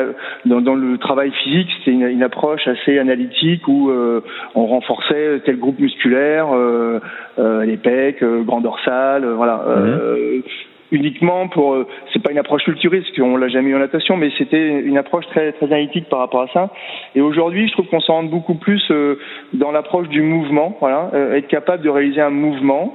dans, 0.46 0.62
dans 0.62 0.74
le 0.74 0.96
travail 0.96 1.30
physique, 1.42 1.68
c'était 1.78 1.90
une, 1.90 2.08
une, 2.08 2.22
approche 2.22 2.66
assez 2.66 2.98
analytique 2.98 3.68
où 3.68 3.90
euh, 3.90 4.22
on 4.54 4.64
renforçait 4.66 5.42
tel 5.44 5.58
groupe 5.58 5.78
musculaire, 5.78 6.46
euh, 6.54 7.00
euh, 7.38 7.66
les 7.66 7.76
pecs, 7.76 8.24
grand 8.24 8.62
dorsal, 8.62 9.26
voilà. 9.26 9.56
Mmh 9.56 10.42
uniquement 10.92 11.48
pour 11.48 11.74
euh, 11.74 11.86
c'est 12.12 12.22
pas 12.22 12.30
une 12.30 12.38
approche 12.38 12.64
culturiste 12.64 13.14
qu'on 13.16 13.36
l'a 13.36 13.48
jamais 13.48 13.70
eu 13.70 13.76
en 13.76 13.80
natation 13.80 14.16
mais 14.16 14.30
c'était 14.38 14.80
une 14.80 14.98
approche 14.98 15.26
très 15.26 15.52
très 15.52 15.66
analytique 15.66 16.08
par 16.08 16.20
rapport 16.20 16.42
à 16.42 16.48
ça. 16.48 16.70
Et 17.14 17.20
aujourd'hui 17.20 17.68
je 17.68 17.72
trouve 17.72 17.86
qu'on 17.86 18.00
s'en 18.00 18.14
rend 18.14 18.22
beaucoup 18.24 18.54
plus 18.54 18.82
euh, 18.90 19.18
dans 19.52 19.72
l'approche 19.72 20.08
du 20.08 20.22
mouvement 20.22 20.76
voilà. 20.80 21.10
Euh, 21.14 21.36
être 21.36 21.48
capable 21.48 21.82
de 21.82 21.88
réaliser 21.88 22.20
un 22.20 22.30
mouvement 22.30 22.94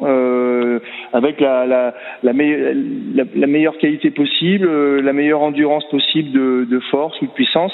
avec 1.14 1.40
la 1.40 1.66
la, 1.66 1.94
la, 2.24 2.34
la, 2.34 3.48
meilleure 3.48 3.78
qualité 3.78 4.12
possible 4.12 5.00
la 5.02 5.14
meilleure 5.14 5.42
endurance 5.42 5.88
possible 5.90 6.32
de, 6.32 6.68
de 6.70 6.80
force 6.92 7.20
ou 7.22 7.26
de 7.26 7.32
puissance. 7.32 7.74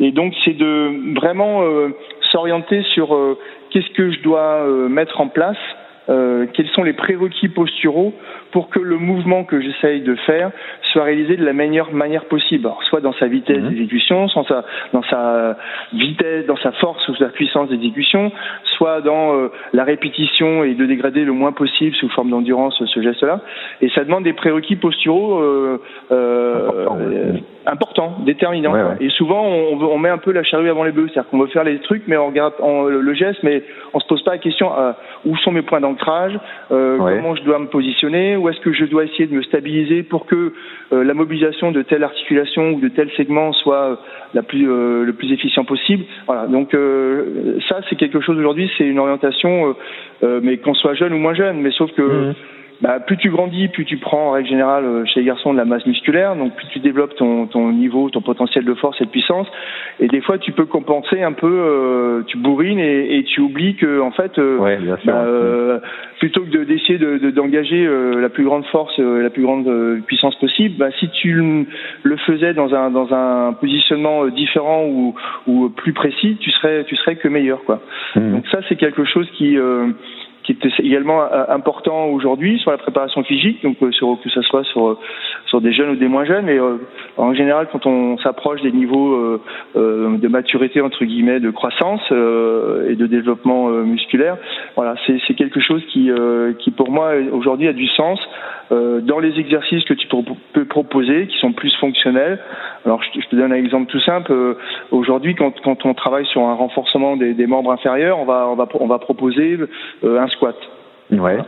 Et 0.00 0.12
donc 0.12 0.34
c'est 0.44 0.56
de 0.56 1.14
vraiment 1.14 1.62
s'orienter 2.32 2.82
sur 2.94 3.16
qu'est-ce 3.70 3.90
que 3.90 4.10
je 4.10 4.20
dois 4.22 4.64
mettre 4.88 5.20
en 5.20 5.28
place 5.28 5.56
euh, 6.08 6.46
quels 6.54 6.68
sont 6.68 6.82
les 6.82 6.94
prérequis 6.94 7.48
posturaux 7.48 8.14
pour 8.52 8.70
que 8.70 8.78
le 8.78 8.96
mouvement 8.96 9.44
que 9.44 9.60
j'essaye 9.60 10.00
de 10.00 10.14
faire 10.14 10.50
soit 10.92 11.04
réalisé 11.04 11.36
de 11.36 11.44
la 11.44 11.52
meilleure 11.52 11.92
manière 11.92 12.24
possible, 12.24 12.66
Alors, 12.66 12.82
soit 12.84 13.00
dans 13.00 13.12
sa 13.14 13.26
vitesse 13.26 13.58
mmh. 13.58 13.68
d'exécution, 13.68 14.28
soit 14.28 14.44
sa, 14.48 14.64
dans 14.94 15.02
sa 15.02 15.56
vitesse, 15.92 16.46
dans 16.46 16.56
sa 16.56 16.72
force 16.72 17.06
ou 17.08 17.16
sa 17.16 17.26
puissance 17.26 17.68
d'exécution, 17.68 18.32
soit 18.76 19.02
dans 19.02 19.34
euh, 19.34 19.48
la 19.74 19.84
répétition 19.84 20.64
et 20.64 20.74
de 20.74 20.86
dégrader 20.86 21.24
le 21.24 21.32
moins 21.32 21.52
possible 21.52 21.94
sous 21.96 22.08
forme 22.08 22.30
d'endurance 22.30 22.82
ce 22.82 23.02
geste-là. 23.02 23.40
Et 23.82 23.90
ça 23.90 24.04
demande 24.04 24.24
des 24.24 24.32
prérequis 24.32 24.76
posturaux 24.76 25.40
euh, 25.40 25.78
importants, 27.66 28.16
déterminants. 28.24 28.72
Ouais, 28.72 28.82
ouais. 28.82 28.96
Et 29.00 29.10
souvent, 29.10 29.44
on, 29.44 29.78
on, 29.82 29.98
met 29.98 30.08
un 30.08 30.18
peu 30.18 30.32
la 30.32 30.42
charrue 30.42 30.70
avant 30.70 30.84
les 30.84 30.92
bœufs, 30.92 31.08
c'est-à-dire 31.12 31.30
qu'on 31.30 31.38
veut 31.38 31.48
faire 31.48 31.64
les 31.64 31.80
trucs, 31.80 32.04
mais 32.06 32.16
on 32.16 32.28
regarde 32.28 32.54
on, 32.60 32.84
le 32.84 33.14
geste, 33.14 33.42
mais 33.42 33.62
on 33.92 34.00
se 34.00 34.06
pose 34.06 34.22
pas 34.22 34.32
la 34.32 34.38
question 34.38 34.70
où 35.26 35.36
sont 35.36 35.52
mes 35.52 35.62
points 35.62 35.80
euh, 36.70 36.98
ouais. 36.98 37.16
comment 37.16 37.34
je 37.34 37.42
dois 37.42 37.58
me 37.58 37.66
positionner, 37.66 38.36
où 38.36 38.48
est-ce 38.48 38.60
que 38.60 38.72
je 38.72 38.84
dois 38.84 39.04
essayer 39.04 39.26
de 39.26 39.34
me 39.34 39.42
stabiliser 39.42 40.02
pour 40.02 40.26
que 40.26 40.52
euh, 40.92 41.04
la 41.04 41.14
mobilisation 41.14 41.72
de 41.72 41.82
telle 41.82 42.04
articulation 42.04 42.70
ou 42.70 42.80
de 42.80 42.88
tel 42.88 43.10
segment 43.16 43.52
soit 43.52 44.00
la 44.34 44.42
plus 44.42 44.70
euh, 44.70 45.04
le 45.04 45.12
plus 45.12 45.32
efficient 45.32 45.64
possible. 45.64 46.04
Voilà. 46.26 46.46
Donc 46.46 46.74
euh, 46.74 47.58
ça, 47.68 47.80
c'est 47.88 47.96
quelque 47.96 48.20
chose 48.20 48.38
aujourd'hui, 48.38 48.70
c'est 48.78 48.84
une 48.84 48.98
orientation, 48.98 49.74
mais 50.22 50.58
qu'on 50.58 50.74
soit 50.74 50.94
jeune 50.94 51.12
ou 51.12 51.18
moins 51.18 51.34
jeune, 51.34 51.60
mais 51.60 51.70
sauf 51.70 51.90
que 51.92 52.02
mmh 52.02 52.34
bah, 52.80 53.00
plus 53.00 53.16
tu 53.16 53.30
grandis, 53.30 53.66
plus 53.68 53.84
tu 53.84 53.96
prends 53.96 54.28
en 54.28 54.30
règle 54.32 54.48
générale 54.48 54.84
euh, 54.84 55.04
chez 55.04 55.20
les 55.20 55.26
garçons 55.26 55.52
de 55.52 55.58
la 55.58 55.64
masse 55.64 55.84
musculaire, 55.84 56.36
donc 56.36 56.54
plus 56.54 56.66
tu 56.68 56.78
développes 56.78 57.16
ton, 57.16 57.46
ton 57.46 57.72
niveau, 57.72 58.08
ton 58.08 58.20
potentiel 58.20 58.64
de 58.64 58.74
force 58.74 59.00
et 59.00 59.04
de 59.04 59.10
puissance. 59.10 59.48
Et 59.98 60.06
des 60.06 60.20
fois, 60.20 60.38
tu 60.38 60.52
peux 60.52 60.64
compenser 60.64 61.20
un 61.22 61.32
peu, 61.32 61.50
euh, 61.50 62.22
tu 62.28 62.38
bourrines 62.38 62.78
et, 62.78 63.18
et, 63.18 63.24
tu 63.24 63.40
oublies 63.40 63.74
que 63.74 64.00
en 64.00 64.12
fait, 64.12 64.38
euh, 64.38 64.58
ouais, 64.58 64.78
bah, 65.04 65.24
euh, 65.26 65.80
plutôt 66.20 66.42
que 66.42 66.64
d'essayer 66.64 66.98
de, 66.98 67.18
de, 67.18 67.30
d'engager 67.30 67.84
euh, 67.84 68.20
la 68.20 68.28
plus 68.28 68.44
grande 68.44 68.64
force, 68.66 68.94
euh, 69.00 69.22
la 69.22 69.30
plus 69.30 69.42
grande 69.42 69.68
puissance 70.06 70.36
possible, 70.36 70.76
bah, 70.78 70.90
si 71.00 71.08
tu 71.08 71.66
le 72.02 72.16
faisais 72.18 72.54
dans 72.54 72.74
un 72.74 72.90
dans 72.90 73.12
un 73.12 73.54
positionnement 73.54 74.26
différent 74.28 74.84
ou, 74.86 75.16
ou 75.48 75.68
plus 75.70 75.92
précis, 75.92 76.36
tu 76.38 76.50
serais 76.52 76.84
tu 76.84 76.94
serais 76.94 77.16
que 77.16 77.26
meilleur 77.26 77.64
quoi. 77.64 77.80
Mmh. 78.14 78.32
Donc 78.34 78.46
ça, 78.52 78.60
c'est 78.68 78.76
quelque 78.76 79.04
chose 79.04 79.28
qui 79.36 79.56
qui 80.54 80.66
est 80.66 80.80
également 80.80 81.22
euh, 81.22 81.44
important 81.48 82.06
aujourd'hui 82.06 82.58
sur 82.58 82.70
la 82.70 82.78
préparation 82.78 83.22
physique, 83.22 83.62
donc 83.62 83.76
euh, 83.82 83.90
que 83.90 84.30
ce 84.30 84.42
soit 84.42 84.64
sur, 84.64 84.98
sur 85.48 85.60
des 85.60 85.72
jeunes 85.72 85.90
ou 85.90 85.96
des 85.96 86.08
moins 86.08 86.24
jeunes, 86.24 86.44
mais 86.46 86.58
euh, 86.58 86.76
en 87.16 87.34
général 87.34 87.68
quand 87.72 87.86
on 87.86 88.18
s'approche 88.18 88.62
des 88.62 88.72
niveaux 88.72 89.14
euh, 89.14 89.40
euh, 89.76 90.16
de 90.18 90.28
maturité 90.28 90.80
entre 90.80 91.04
guillemets, 91.04 91.40
de 91.40 91.50
croissance 91.50 92.00
et 92.10 92.94
de 92.94 93.06
développement 93.06 93.68
musculaire, 93.68 94.36
voilà, 94.76 94.94
c'est 95.06 95.34
quelque 95.34 95.60
chose 95.60 95.82
qui, 95.92 96.10
qui 96.58 96.70
pour 96.70 96.90
moi 96.90 97.12
aujourd'hui 97.32 97.68
a 97.68 97.72
du 97.72 97.86
sens 97.88 98.18
dans 98.70 99.18
les 99.18 99.38
exercices 99.38 99.84
que 99.84 99.94
tu 99.94 100.06
peux 100.52 100.64
proposer, 100.64 101.26
qui 101.26 101.38
sont 101.38 101.52
plus 101.52 101.74
fonctionnels. 101.76 102.38
Alors 102.84 103.02
je 103.02 103.20
te, 103.20 103.36
donne 103.36 103.52
un 103.52 103.56
exemple 103.56 103.90
tout 103.90 104.00
simple. 104.00 104.32
aujourd'hui, 104.90 105.34
quand, 105.34 105.58
quand 105.62 105.86
on 105.86 105.94
travaille 105.94 106.26
sur 106.26 106.42
un 106.42 106.54
renforcement 106.54 107.16
des, 107.16 107.34
des 107.34 107.46
membres 107.46 107.72
inférieurs, 107.72 108.18
on 108.18 108.24
va 108.24 108.48
on 108.48 108.54
va 108.54 108.68
on 108.80 108.86
va 108.86 108.98
proposer 108.98 109.58
un 110.02 110.28
squat. 110.38 110.56
Ouais. 111.10 111.38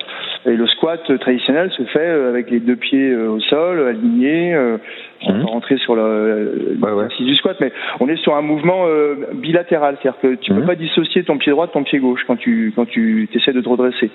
Et 0.46 0.56
le 0.56 0.66
squat 0.66 1.00
traditionnel 1.18 1.70
se 1.70 1.82
fait 1.84 1.98
euh, 1.98 2.30
avec 2.30 2.50
les 2.50 2.60
deux 2.60 2.76
pieds 2.76 3.10
euh, 3.10 3.28
au 3.28 3.40
sol, 3.40 3.86
alignés. 3.88 4.54
Euh, 4.54 4.78
on 5.26 5.34
mmh. 5.34 5.44
rentrer 5.44 5.76
sur 5.76 5.94
le, 5.94 6.78
ouais, 6.80 6.92
ouais. 6.92 7.08
du 7.18 7.36
squat, 7.36 7.58
mais 7.60 7.72
on 8.00 8.08
est 8.08 8.16
sur 8.16 8.34
un 8.34 8.40
mouvement 8.40 8.86
bilatéral, 9.34 9.98
c'est-à-dire 10.00 10.20
que 10.20 10.34
tu 10.36 10.50
mmh. 10.50 10.56
peux 10.56 10.66
pas 10.66 10.76
dissocier 10.76 11.24
ton 11.24 11.36
pied 11.36 11.52
droit 11.52 11.66
de 11.66 11.72
ton 11.72 11.82
pied 11.82 11.98
gauche 11.98 12.22
quand 12.26 12.36
tu 12.36 12.72
quand 12.74 12.86
tu 12.86 13.28
essaies 13.34 13.52
de 13.52 13.60
te 13.60 13.68
redresser. 13.68 14.10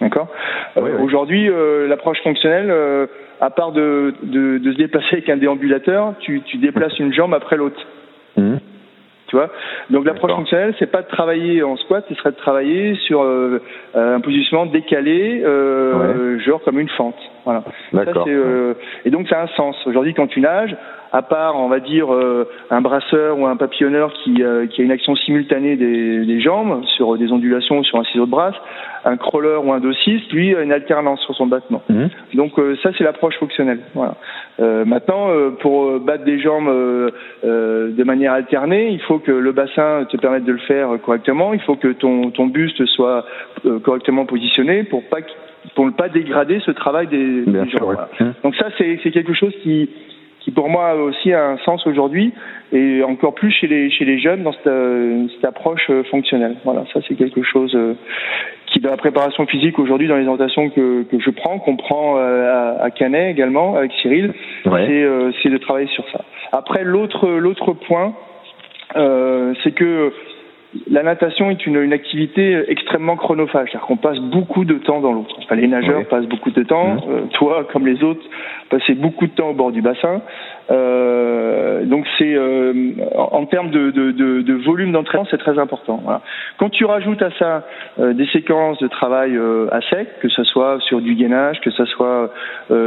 D'accord? 0.00 0.28
Ouais, 0.76 0.92
Aujourd'hui, 1.02 1.50
l'approche 1.88 2.22
fonctionnelle, 2.22 2.72
à 3.40 3.50
part 3.50 3.72
de, 3.72 4.14
de, 4.22 4.58
de, 4.58 4.72
se 4.72 4.76
déplacer 4.76 5.14
avec 5.14 5.28
un 5.28 5.38
déambulateur, 5.38 6.14
tu, 6.20 6.42
tu 6.42 6.58
déplaces 6.58 6.96
une 7.00 7.12
jambe 7.12 7.34
après 7.34 7.56
l'autre. 7.56 7.84
Tu 9.28 9.36
vois 9.36 9.50
Donc 9.90 10.04
l'approche 10.04 10.32
fonctionnelle, 10.32 10.74
c'est 10.78 10.90
pas 10.90 11.02
de 11.02 11.08
travailler 11.08 11.62
en 11.62 11.76
squat, 11.76 12.04
ce 12.08 12.14
serait 12.14 12.30
de 12.30 12.36
travailler 12.36 12.94
sur 13.06 13.22
euh, 13.22 13.60
un 13.94 14.20
positionnement 14.20 14.66
décalé, 14.66 15.42
euh, 15.44 16.36
ouais. 16.36 16.40
genre 16.44 16.62
comme 16.62 16.78
une 16.78 16.88
fente. 16.90 17.18
Voilà. 17.46 17.62
et 19.04 19.10
donc 19.10 19.28
ça 19.28 19.38
a 19.38 19.44
un 19.44 19.48
sens. 19.56 19.76
Aujourd'hui, 19.86 20.14
quand 20.14 20.26
tu 20.26 20.40
nages, 20.40 20.76
à 21.12 21.22
part, 21.22 21.54
on 21.56 21.68
va 21.68 21.78
dire, 21.78 22.08
un 22.70 22.80
brasseur 22.80 23.38
ou 23.38 23.46
un 23.46 23.56
papillonneur 23.56 24.12
qui, 24.24 24.34
qui 24.34 24.42
a 24.42 24.84
une 24.84 24.90
action 24.90 25.14
simultanée 25.14 25.76
des, 25.76 26.26
des, 26.26 26.40
jambes 26.40 26.82
sur 26.96 27.16
des 27.16 27.30
ondulations 27.30 27.84
sur 27.84 28.00
un 28.00 28.04
ciseau 28.04 28.26
de 28.26 28.30
brasse, 28.30 28.56
un 29.04 29.16
crawler 29.16 29.58
ou 29.64 29.72
un 29.72 29.78
dossiste, 29.78 30.32
lui, 30.32 30.56
a 30.56 30.62
une 30.62 30.72
alternance 30.72 31.20
sur 31.20 31.36
son 31.36 31.46
battement. 31.46 31.82
Mhm. 31.88 32.10
Donc 32.34 32.54
ça, 32.82 32.90
c'est 32.98 33.04
l'approche 33.04 33.38
fonctionnelle. 33.38 33.78
Voilà. 33.94 34.16
maintenant, 34.84 35.28
pour 35.60 36.00
battre 36.00 36.24
des 36.24 36.40
jambes 36.40 36.68
de 37.44 38.04
manière 38.04 38.32
alternée, 38.32 38.88
il 38.90 39.00
faut 39.02 39.20
que 39.20 39.32
le 39.32 39.52
bassin 39.52 40.04
te 40.10 40.16
permette 40.16 40.44
de 40.44 40.52
le 40.52 40.58
faire 40.58 40.88
correctement. 41.00 41.54
Il 41.54 41.60
faut 41.60 41.76
que 41.76 41.92
ton, 41.92 42.32
ton 42.32 42.46
buste 42.46 42.84
soit 42.86 43.24
correctement 43.84 44.26
positionné 44.26 44.82
pour 44.82 45.04
pas 45.04 45.20
pour 45.74 45.86
ne 45.86 45.90
pas 45.90 46.08
dégrader 46.08 46.60
ce 46.64 46.70
travail 46.70 47.06
des, 47.08 47.44
gens. 47.44 47.88
Hum. 48.20 48.34
Donc 48.42 48.54
ça, 48.56 48.68
c'est 48.78 49.10
quelque 49.10 49.34
chose 49.34 49.54
qui, 49.62 49.88
qui 50.46 50.52
pour 50.52 50.68
moi 50.68 50.94
aussi 50.94 51.32
a 51.32 51.48
un 51.48 51.58
sens 51.58 51.84
aujourd'hui 51.86 52.32
et 52.72 53.02
encore 53.02 53.34
plus 53.34 53.50
chez 53.50 53.66
les 53.66 53.90
chez 53.90 54.04
les 54.04 54.18
jeunes 54.20 54.44
dans 54.44 54.52
cette, 54.52 55.32
cette 55.34 55.44
approche 55.44 55.86
euh, 55.90 56.04
fonctionnelle. 56.04 56.56
Voilà, 56.64 56.84
ça 56.92 57.00
c'est 57.08 57.16
quelque 57.16 57.42
chose 57.42 57.74
euh, 57.74 57.94
qui 58.66 58.78
dans 58.78 58.90
la 58.90 58.96
préparation 58.96 59.44
physique 59.46 59.78
aujourd'hui 59.80 60.06
dans 60.06 60.16
les 60.16 60.22
orientations 60.22 60.70
que, 60.70 61.02
que 61.02 61.18
je 61.18 61.30
prends, 61.30 61.58
qu'on 61.58 61.76
prend 61.76 62.18
euh, 62.18 62.76
à, 62.78 62.84
à, 62.84 62.90
Canet 62.90 63.32
également 63.32 63.76
avec 63.76 63.90
Cyril, 64.00 64.32
c'est 64.64 65.50
de 65.50 65.58
travailler 65.58 65.88
sur 65.88 66.04
ça. 66.10 66.24
Après 66.52 66.84
l'autre 66.84 67.28
l'autre 67.28 67.72
point, 67.72 68.14
c'est 68.94 69.74
que 69.74 70.12
la 70.90 71.02
natation 71.02 71.50
est 71.50 71.66
une, 71.66 71.76
une, 71.76 71.92
activité 71.92 72.64
extrêmement 72.68 73.16
chronophage, 73.16 73.68
c'est-à-dire 73.70 73.86
qu'on 73.86 73.96
passe 73.96 74.18
beaucoup 74.18 74.64
de 74.64 74.74
temps 74.74 75.00
dans 75.00 75.12
l'eau. 75.12 75.26
Enfin, 75.38 75.54
les 75.56 75.68
nageurs 75.68 76.06
passent 76.06 76.26
beaucoup 76.26 76.50
de 76.50 76.62
temps, 76.62 76.94
mmh. 76.94 77.00
euh, 77.08 77.20
toi 77.32 77.66
comme 77.72 77.86
les 77.86 78.02
autres, 78.02 78.24
passez 78.68 78.94
beaucoup 78.94 79.26
de 79.26 79.32
temps 79.32 79.50
au 79.50 79.54
bord 79.54 79.72
du 79.72 79.80
bassin. 79.80 80.22
Euh, 80.70 81.84
donc 81.84 82.04
c'est 82.18 82.34
euh, 82.34 82.92
en, 83.14 83.46
termes 83.46 83.70
de, 83.70 83.90
de, 83.90 84.10
de, 84.10 84.42
de 84.42 84.54
volume 84.54 84.92
d'entraînement, 84.92 85.26
c'est 85.30 85.38
très 85.38 85.58
important. 85.58 86.00
Voilà. 86.02 86.22
Quand 86.58 86.70
tu 86.70 86.84
rajoutes 86.84 87.22
à 87.22 87.30
ça 87.38 87.66
euh, 87.98 88.12
des 88.12 88.26
séquences 88.26 88.78
de 88.78 88.88
travail 88.88 89.36
euh, 89.36 89.68
à 89.72 89.80
sec, 89.82 90.08
que 90.20 90.28
ce 90.28 90.42
soit 90.44 90.78
sur 90.80 91.00
du 91.00 91.14
gainage, 91.14 91.60
que 91.60 91.70
ce 91.70 91.84
soit 91.84 92.30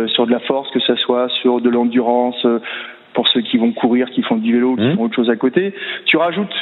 sur 0.08 0.28
de 0.28 0.32
la 0.32 0.39
force, 0.39 0.70
que 0.72 0.80
ce 0.80 0.96
soit 0.96 1.30
sur 1.42 1.62
de 1.62 1.70
l'endurance 1.70 2.46
pour 3.13 3.28
ceux 3.30 3.42
qui 3.42 3.58
vont 3.58 3.72
courir, 3.72 4.10
qui 4.10 4.22
font 4.22 4.36
du 4.36 4.54
vélo, 4.54 4.76
qui 4.76 4.84
mmh. 4.84 4.96
font 4.96 5.04
autre 5.04 5.15
chose 5.15 5.30
à 5.30 5.36
côté, 5.36 5.74
tu 6.06 6.18
rajoutes 6.18 6.54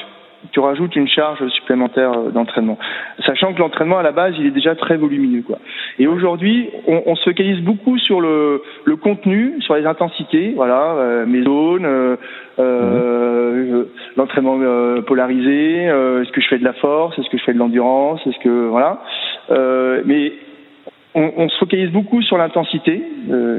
tu 0.51 0.59
rajoutes 0.59 0.95
une 0.95 1.07
charge 1.07 1.45
supplémentaire 1.49 2.11
euh, 2.13 2.29
d'entraînement. 2.29 2.77
Sachant 3.25 3.53
que 3.53 3.59
l'entraînement 3.59 3.97
à 3.97 4.03
la 4.03 4.11
base, 4.11 4.35
il 4.39 4.45
est 4.45 4.51
déjà 4.51 4.75
très 4.75 4.97
volumineux. 4.97 5.41
Quoi. 5.41 5.57
Et 5.99 6.07
aujourd'hui, 6.07 6.69
on, 6.87 7.15
se 7.15 7.23
focalise 7.23 7.61
beaucoup 7.61 7.97
sur 7.97 8.21
le, 8.21 8.61
contenu, 9.01 9.55
sur 9.61 9.75
les 9.75 9.85
intensités, 9.85 10.53
voilà, 10.55 10.93
euh, 10.93 11.25
mes 11.25 11.43
zones, 11.43 11.85
euh 11.85 12.15
l'entraînement 14.15 14.57
polarisé, 15.03 15.83
est-ce 15.83 16.31
que 16.31 16.41
je 16.41 16.47
fais 16.47 16.57
de 16.57 16.63
la 16.63 16.73
force, 16.73 17.17
est-ce 17.19 17.29
que 17.29 17.37
je 17.37 17.43
fais 17.43 17.53
de 17.53 17.59
l'endurance, 17.59 18.19
est-ce 18.25 18.39
que 18.39 18.67
voilà. 18.67 18.99
mais 20.05 20.33
on, 21.13 21.31
on, 21.37 21.49
se 21.49 21.57
focalise 21.59 21.91
beaucoup 21.91 22.23
sur 22.23 22.37
l'intensité, 22.37 23.03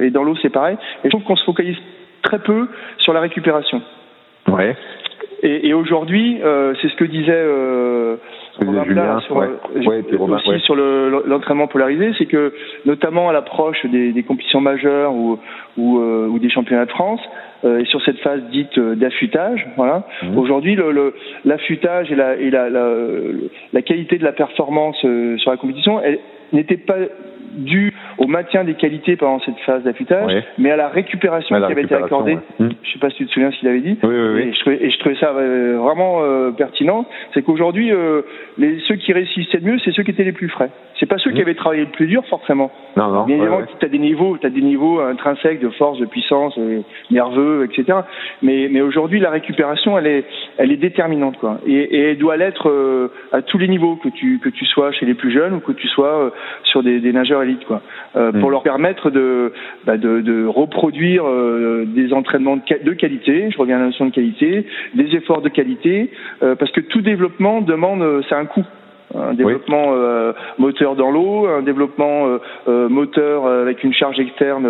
et 0.03 0.11
dans 0.11 0.25
l'eau 0.25 0.35
c'est 0.43 0.51
pareil. 0.51 0.77
Et 1.05 1.05
je 1.05 1.11
trouve 1.11 1.23
qu'on 1.23 1.37
se 1.37 1.45
focalise 1.45 1.77
très 2.23 2.41
peu 2.41 2.69
sur 2.99 3.13
la 3.13 3.21
récupération. 3.21 3.81
Ouais. 4.49 4.77
Et, 5.43 5.69
et 5.69 5.75
aujourd'hui, 5.75 6.39
euh, 6.43 6.75
c'est 6.81 6.89
ce 6.89 6.97
que 6.97 7.05
disait 7.05 7.33
euh, 7.33 8.17
Julien, 8.61 9.21
sur, 9.21 9.37
ouais. 9.37 9.47
Euh, 9.77 10.19
aussi 10.19 10.61
sur 10.61 10.75
l'entraînement 10.75 11.69
polarisé, 11.69 12.13
c'est 12.19 12.27
que 12.27 12.53
notamment 12.87 13.29
à 13.29 13.33
l'approche 13.33 13.85
des, 13.87 14.13
des, 14.13 14.23
compétitions 14.25 14.61
majeures 14.61 15.15
ou, 15.15 15.39
ou, 15.77 15.99
euh, 16.01 16.27
ou, 16.27 16.39
des 16.39 16.51
championnats 16.51 16.87
de 16.87 16.91
France, 16.91 17.21
euh, 17.65 17.79
et 17.79 17.85
sur 17.85 18.03
cette 18.03 18.19
phase 18.19 18.43
dite 18.51 18.79
d'affûtage, 18.79 19.67
voilà. 19.77 20.05
Mmh. 20.23 20.39
Aujourd'hui, 20.39 20.77
l'affûtage 21.45 22.11
et, 22.11 22.17
la, 22.17 22.37
et 22.37 22.51
la, 22.51 22.69
la, 22.69 22.91
la, 23.73 23.83
qualité 23.83 24.19
de 24.19 24.25
la 24.25 24.33
performance 24.33 24.97
sur 24.99 25.51
la 25.51 25.57
compétition, 25.57 26.01
elle 26.03 26.19
n'était 26.53 26.77
pas 26.77 26.97
dû 27.59 27.93
au 28.19 28.27
maintien 28.27 28.65
des 28.65 28.75
qualités 28.75 29.17
pendant 29.17 29.41
cette 29.41 29.59
phase 29.65 29.85
d'affûtage, 29.85 30.45
mais 30.59 30.71
à 30.71 30.77
la 30.77 30.89
récupération 30.89 31.57
qui 31.57 31.73
avait 31.73 31.83
été 31.83 31.95
accordée. 31.95 32.39
Je 32.59 32.65
ne 32.65 32.71
sais 32.71 32.99
pas 33.01 33.11
si 33.11 33.17
tu 33.19 33.27
te 33.27 33.33
souviens 33.33 33.51
ce 33.53 33.59
qu'il 33.59 33.69
avait 33.69 33.81
dit. 33.81 33.97
Oui, 34.03 34.15
oui, 34.15 34.41
et, 34.41 34.53
je 34.53 34.61
trouvais, 34.61 34.79
et, 34.85 34.91
je 34.91 34.99
trouvais, 34.99 35.15
ça 35.17 35.31
euh, 35.31 35.79
vraiment 35.79 36.23
euh, 36.23 36.51
pertinent. 36.51 37.07
C'est 37.33 37.43
qu'aujourd'hui, 37.43 37.93
euh, 37.93 38.23
ceux 38.89 38.97
qui 38.97 39.13
réussissaient 39.13 39.59
le 39.59 39.73
mieux, 39.73 39.79
c'est 39.85 39.93
ceux 39.93 40.03
qui 40.03 40.11
étaient 40.11 40.25
les 40.25 40.33
plus 40.33 40.49
frais. 40.49 40.71
C'est 40.99 41.07
pas 41.07 41.19
ceux 41.19 41.31
qui 41.31 41.39
mmh. 41.39 41.43
avaient 41.43 41.55
travaillé 41.55 41.85
le 41.85 41.91
plus 41.91 42.09
dur, 42.09 42.25
forcément. 42.27 42.73
Non, 42.97 43.09
non. 43.09 43.25
Bien 43.25 43.37
évidemment, 43.37 43.61
tu 43.79 43.87
as 43.87 43.89
des 43.89 44.01
niveaux, 44.01 44.37
as 44.43 44.51
des 44.51 44.63
niveaux 44.63 44.99
intrinsèques 44.99 45.61
de 45.61 45.69
force, 45.71 45.99
de 46.01 46.07
puissance, 46.07 46.59
nerveux, 47.13 47.65
etc. 47.65 48.01
Mais, 48.43 48.69
mais 48.69 48.81
aujourd'hui, 48.81 49.21
la 49.21 49.31
récupération, 49.31 49.97
elle 49.97 50.09
est, 50.09 50.25
elle 50.57 50.73
est 50.73 50.77
déterminante, 50.77 51.39
quoi. 51.39 51.59
Et, 51.67 51.73
et 51.73 52.11
elle 52.11 52.19
doit 52.19 52.37
l'être 52.37 53.11
à 53.31 53.43
tous 53.43 53.59
les 53.59 53.69
niveaux, 53.69 53.95
que 53.95 54.09
tu, 54.09 54.41
que 54.43 54.49
tu 54.49 54.65
sois 54.65 54.91
chez 54.91 55.07
les 55.07 55.15
plus 55.15 55.31
jeunes 55.31 55.55
ou 55.55 55.61
que 55.61 55.71
tu 55.71 55.87
sois 55.87 56.33
sur 56.65 56.83
des, 56.83 56.99
des 56.99 57.13
nageurs 57.13 57.45
élites, 57.45 57.65
quoi. 57.65 57.81
Euh, 58.17 58.33
pour 58.33 58.49
mm. 58.49 58.53
leur 58.53 58.63
permettre 58.63 59.11
de, 59.11 59.53
bah, 59.85 59.99
de, 59.99 60.21
de, 60.21 60.47
reproduire 60.47 61.27
euh, 61.27 61.85
des 61.87 62.13
entraînements 62.13 62.57
de, 62.57 62.63
de, 62.83 62.93
qualité, 62.95 63.51
je 63.51 63.59
reviens 63.59 63.77
à 63.77 63.81
la 63.81 63.87
notion 63.87 64.07
de 64.07 64.11
qualité, 64.11 64.67
des 64.95 65.15
efforts 65.15 65.43
de 65.43 65.51
qualité, 65.51 66.11
euh, 66.43 66.55
parce 66.55 66.71
que 66.73 66.81
tout 66.81 67.03
développement 67.03 67.61
demande, 67.61 68.05
c'est 68.29 68.35
un 68.35 68.47
coût 68.47 68.65
un 69.15 69.33
développement 69.33 69.95
euh, 69.95 70.35
moteur 70.59 70.95
dans 70.95 71.11
l'eau, 71.11 71.47
un 71.47 71.63
développement 71.63 72.39
euh, 72.67 72.89
moteur 72.91 73.47
avec 73.47 73.83
une 73.83 73.95
charge 73.95 74.21
externe 74.21 74.69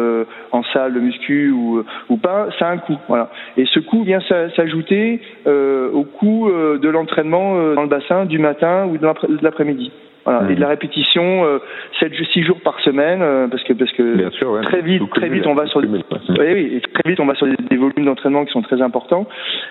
en 0.53 0.63
salle 0.73 0.95
de 0.95 1.01
muscu 1.01 1.51
ou, 1.51 1.83
ou 2.09 2.17
pas, 2.19 2.47
ça 2.57 2.69
a 2.69 2.71
un 2.71 2.79
coût. 2.79 2.99
Voilà. 3.09 3.31
Et 3.57 3.67
ce 3.67 3.81
coût 3.81 4.05
vient 4.05 4.21
s'ajouter 4.55 5.21
au 5.45 6.05
coût 6.05 6.49
de 6.49 6.89
l'entraînement 6.89 7.75
dans 7.75 7.83
le 7.83 7.89
bassin 7.89 8.27
du 8.27 8.39
matin 8.39 8.87
ou 8.87 8.97
de 8.97 9.43
l'après-midi. 9.43 9.91
Voilà. 10.29 10.51
Et 10.51 10.57
de 10.57 10.61
la 10.61 10.69
répétition, 10.69 11.47
euh, 11.47 11.59
7 12.01 12.13
6 12.13 12.43
jours 12.43 12.61
par 12.61 12.79
semaine, 12.81 13.23
euh, 13.23 13.49
parce 13.49 13.63
que 13.65 13.73
parce 13.73 13.91
que 13.93 14.31
sûr, 14.33 14.61
très 14.63 14.83
vite, 14.83 15.03
très 15.11 15.31
vite 15.31 15.47
on 15.47 15.55
va 15.55 15.67
sur 15.67 15.81
des, 15.81 15.89
oui, 15.89 16.03
oui, 16.39 16.83
très 16.93 17.11
vite 17.11 17.19
on 17.19 17.25
va 17.25 17.35
sur 17.35 17.47
des, 17.47 17.77
volumes 17.77 18.05
d'entraînement 18.05 18.45
qui 18.45 18.53
sont 18.53 18.61
très 18.61 18.83
importants. 18.83 19.27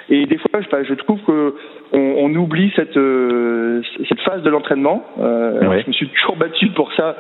Et 0.09 0.25
des 0.25 0.39
fois, 0.39 0.59
je, 0.61 0.83
je 0.83 0.93
trouve 0.95 1.19
que 1.27 1.53
on, 1.93 1.99
on 1.99 2.35
oublie 2.35 2.73
cette 2.75 2.97
euh, 2.97 3.83
cette 4.09 4.19
phase 4.21 4.41
de 4.41 4.49
l'entraînement. 4.49 5.05
Euh, 5.19 5.79
Je 5.83 5.87
me 5.89 5.93
suis 5.93 6.09
toujours 6.09 6.37
battu 6.37 6.69
pour 6.69 6.91
ça 6.93 7.15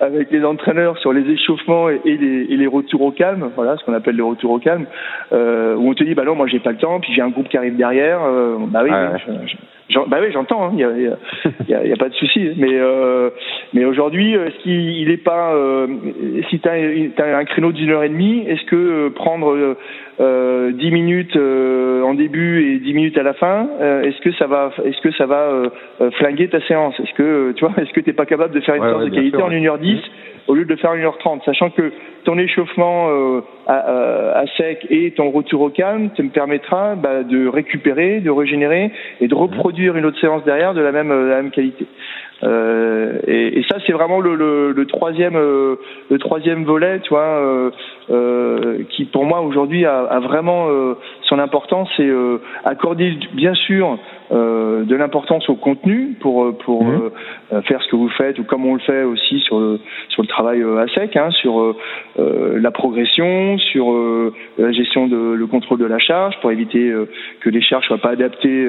avec 0.00 0.30
les 0.30 0.44
entraîneurs 0.44 0.98
sur 0.98 1.14
les 1.14 1.26
échauffements 1.30 1.88
et, 1.88 1.98
et, 2.04 2.18
les, 2.18 2.42
et 2.52 2.56
les, 2.58 2.66
retours 2.66 3.00
au 3.00 3.12
calme. 3.12 3.48
Voilà, 3.56 3.78
ce 3.78 3.84
qu'on 3.84 3.94
appelle 3.94 4.16
les 4.16 4.22
retours 4.22 4.50
au 4.50 4.58
calme, 4.58 4.84
où 5.32 5.90
on 5.90 5.94
te 5.94 6.04
dit 6.04 6.12
bah 6.14 6.24
non, 6.24 6.34
moi 6.34 6.46
j'ai 6.46 6.60
pas 6.60 6.72
le 6.72 6.78
temps, 6.78 7.00
puis 7.00 7.14
j'ai 7.14 7.22
un 7.22 7.30
groupe 7.30 7.48
qui 7.48 7.56
arrive 7.56 7.76
derrière. 7.76 8.20
bah 8.68 8.82
oui, 8.84 8.90
bah 10.08 10.18
oui, 10.20 10.28
j'entends, 10.32 10.72
il 10.76 10.82
hein, 10.82 10.92
n'y 10.92 11.06
a, 11.06 11.10
y 11.68 11.74
a, 11.74 11.86
y 11.86 11.92
a, 11.92 11.96
pas 11.96 12.08
de 12.08 12.14
souci. 12.14 12.50
Mais, 12.56 12.72
euh, 12.72 13.30
mais 13.72 13.84
aujourd'hui, 13.84 14.34
est-ce 14.34 14.62
qu'il 14.62 15.08
n'est 15.08 15.16
pas, 15.16 15.54
euh, 15.54 15.86
si 16.50 16.60
tu 16.60 16.68
as, 16.68 17.36
un 17.36 17.44
créneau 17.44 17.72
d'une 17.72 17.90
heure 17.90 18.02
et 18.02 18.08
demie, 18.08 18.44
est-ce 18.46 18.64
que 18.64 18.76
euh, 18.76 19.10
prendre 19.10 19.76
euh, 20.20 20.72
10 20.72 20.90
minutes 20.90 21.36
euh, 21.36 22.02
en 22.02 22.14
début 22.14 22.74
et 22.74 22.78
10 22.78 22.94
minutes 22.94 23.18
à 23.18 23.22
la 23.22 23.32
fin, 23.34 23.68
euh, 23.80 24.02
est-ce 24.02 24.20
que 24.20 24.32
ça 24.32 24.46
va, 24.46 24.70
est-ce 24.84 25.00
que 25.00 25.12
ça 25.12 25.26
va 25.26 25.70
flinguer 26.18 26.48
ta 26.48 26.60
séance? 26.66 26.94
Est-ce 27.00 27.14
que 27.14 27.52
tu 27.52 27.64
vois, 27.64 27.74
est-ce 27.82 27.92
que 27.92 28.00
t'es 28.00 28.12
pas 28.12 28.26
capable 28.26 28.54
de 28.54 28.60
faire 28.60 28.74
une 28.74 28.82
séance 28.82 29.04
de 29.04 29.10
qualité 29.10 29.42
en 29.42 29.50
1h10 29.50 30.00
au 30.48 30.54
lieu 30.54 30.64
de 30.64 30.70
le 30.70 30.76
faire 30.76 30.90
en 30.90 30.96
1h30, 30.96 31.44
sachant 31.44 31.70
que 31.70 31.92
ton 32.24 32.38
échauffement 32.38 33.08
euh, 33.10 33.40
à, 33.66 34.40
à, 34.40 34.46
sec 34.56 34.86
et 34.90 35.12
ton 35.12 35.30
retour 35.30 35.60
au 35.62 35.70
calme 35.70 36.10
te 36.10 36.22
me 36.22 36.30
permettra 36.30 36.94
bah, 36.94 37.22
de 37.22 37.46
récupérer, 37.46 38.20
de 38.20 38.30
régénérer 38.30 38.90
et 39.20 39.28
de 39.28 39.34
reproduire 39.34 39.96
une 39.96 40.04
autre 40.04 40.20
séance 40.20 40.44
derrière 40.44 40.74
de 40.74 40.80
la 40.80 40.92
même, 40.92 41.08
la 41.08 41.36
même 41.36 41.50
qualité. 41.50 41.86
Euh, 42.42 43.18
et, 43.26 43.62
ça, 43.70 43.78
c'est 43.86 43.92
vraiment 43.92 44.20
le, 44.20 44.84
troisième, 44.86 45.36
euh, 45.36 45.76
le 46.10 46.18
troisième 46.18 46.64
volet, 46.64 47.00
tu 47.00 47.10
vois, 47.10 47.38
euh, 47.40 47.70
euh 48.10 48.84
qui 48.90 49.04
pour 49.04 49.24
moi 49.24 49.40
aujourd'hui 49.40 49.86
a, 49.86 50.00
a, 50.00 50.20
vraiment 50.20 50.68
son 51.32 51.38
importance. 51.38 51.88
C'est 51.96 52.10
accorder, 52.64 53.18
bien 53.32 53.54
sûr, 53.54 53.98
de 54.30 54.94
l'importance 54.94 55.48
au 55.48 55.54
contenu 55.54 56.16
pour 56.20 56.56
pour 56.58 56.84
mmh. 56.84 57.10
faire 57.66 57.82
ce 57.82 57.88
que 57.88 57.96
vous 57.96 58.08
faites 58.10 58.38
ou 58.38 58.44
comme 58.44 58.66
on 58.66 58.74
le 58.74 58.80
fait 58.80 59.04
aussi 59.04 59.40
sur 59.40 59.60
le, 59.60 59.80
sur 60.08 60.22
le 60.22 60.28
travail 60.28 60.62
à 60.62 60.86
sec, 60.94 61.16
hein, 61.16 61.30
sur 61.30 61.74
la 62.18 62.70
progression, 62.70 63.58
sur 63.58 63.92
la 64.58 64.72
gestion 64.72 65.06
de 65.06 65.34
le 65.34 65.46
contrôle 65.46 65.78
de 65.78 65.86
la 65.86 65.98
charge 65.98 66.38
pour 66.40 66.50
éviter 66.50 66.92
que 67.40 67.50
les 67.50 67.62
charges 67.62 67.86
soient 67.86 67.98
pas 67.98 68.10
adaptées 68.10 68.68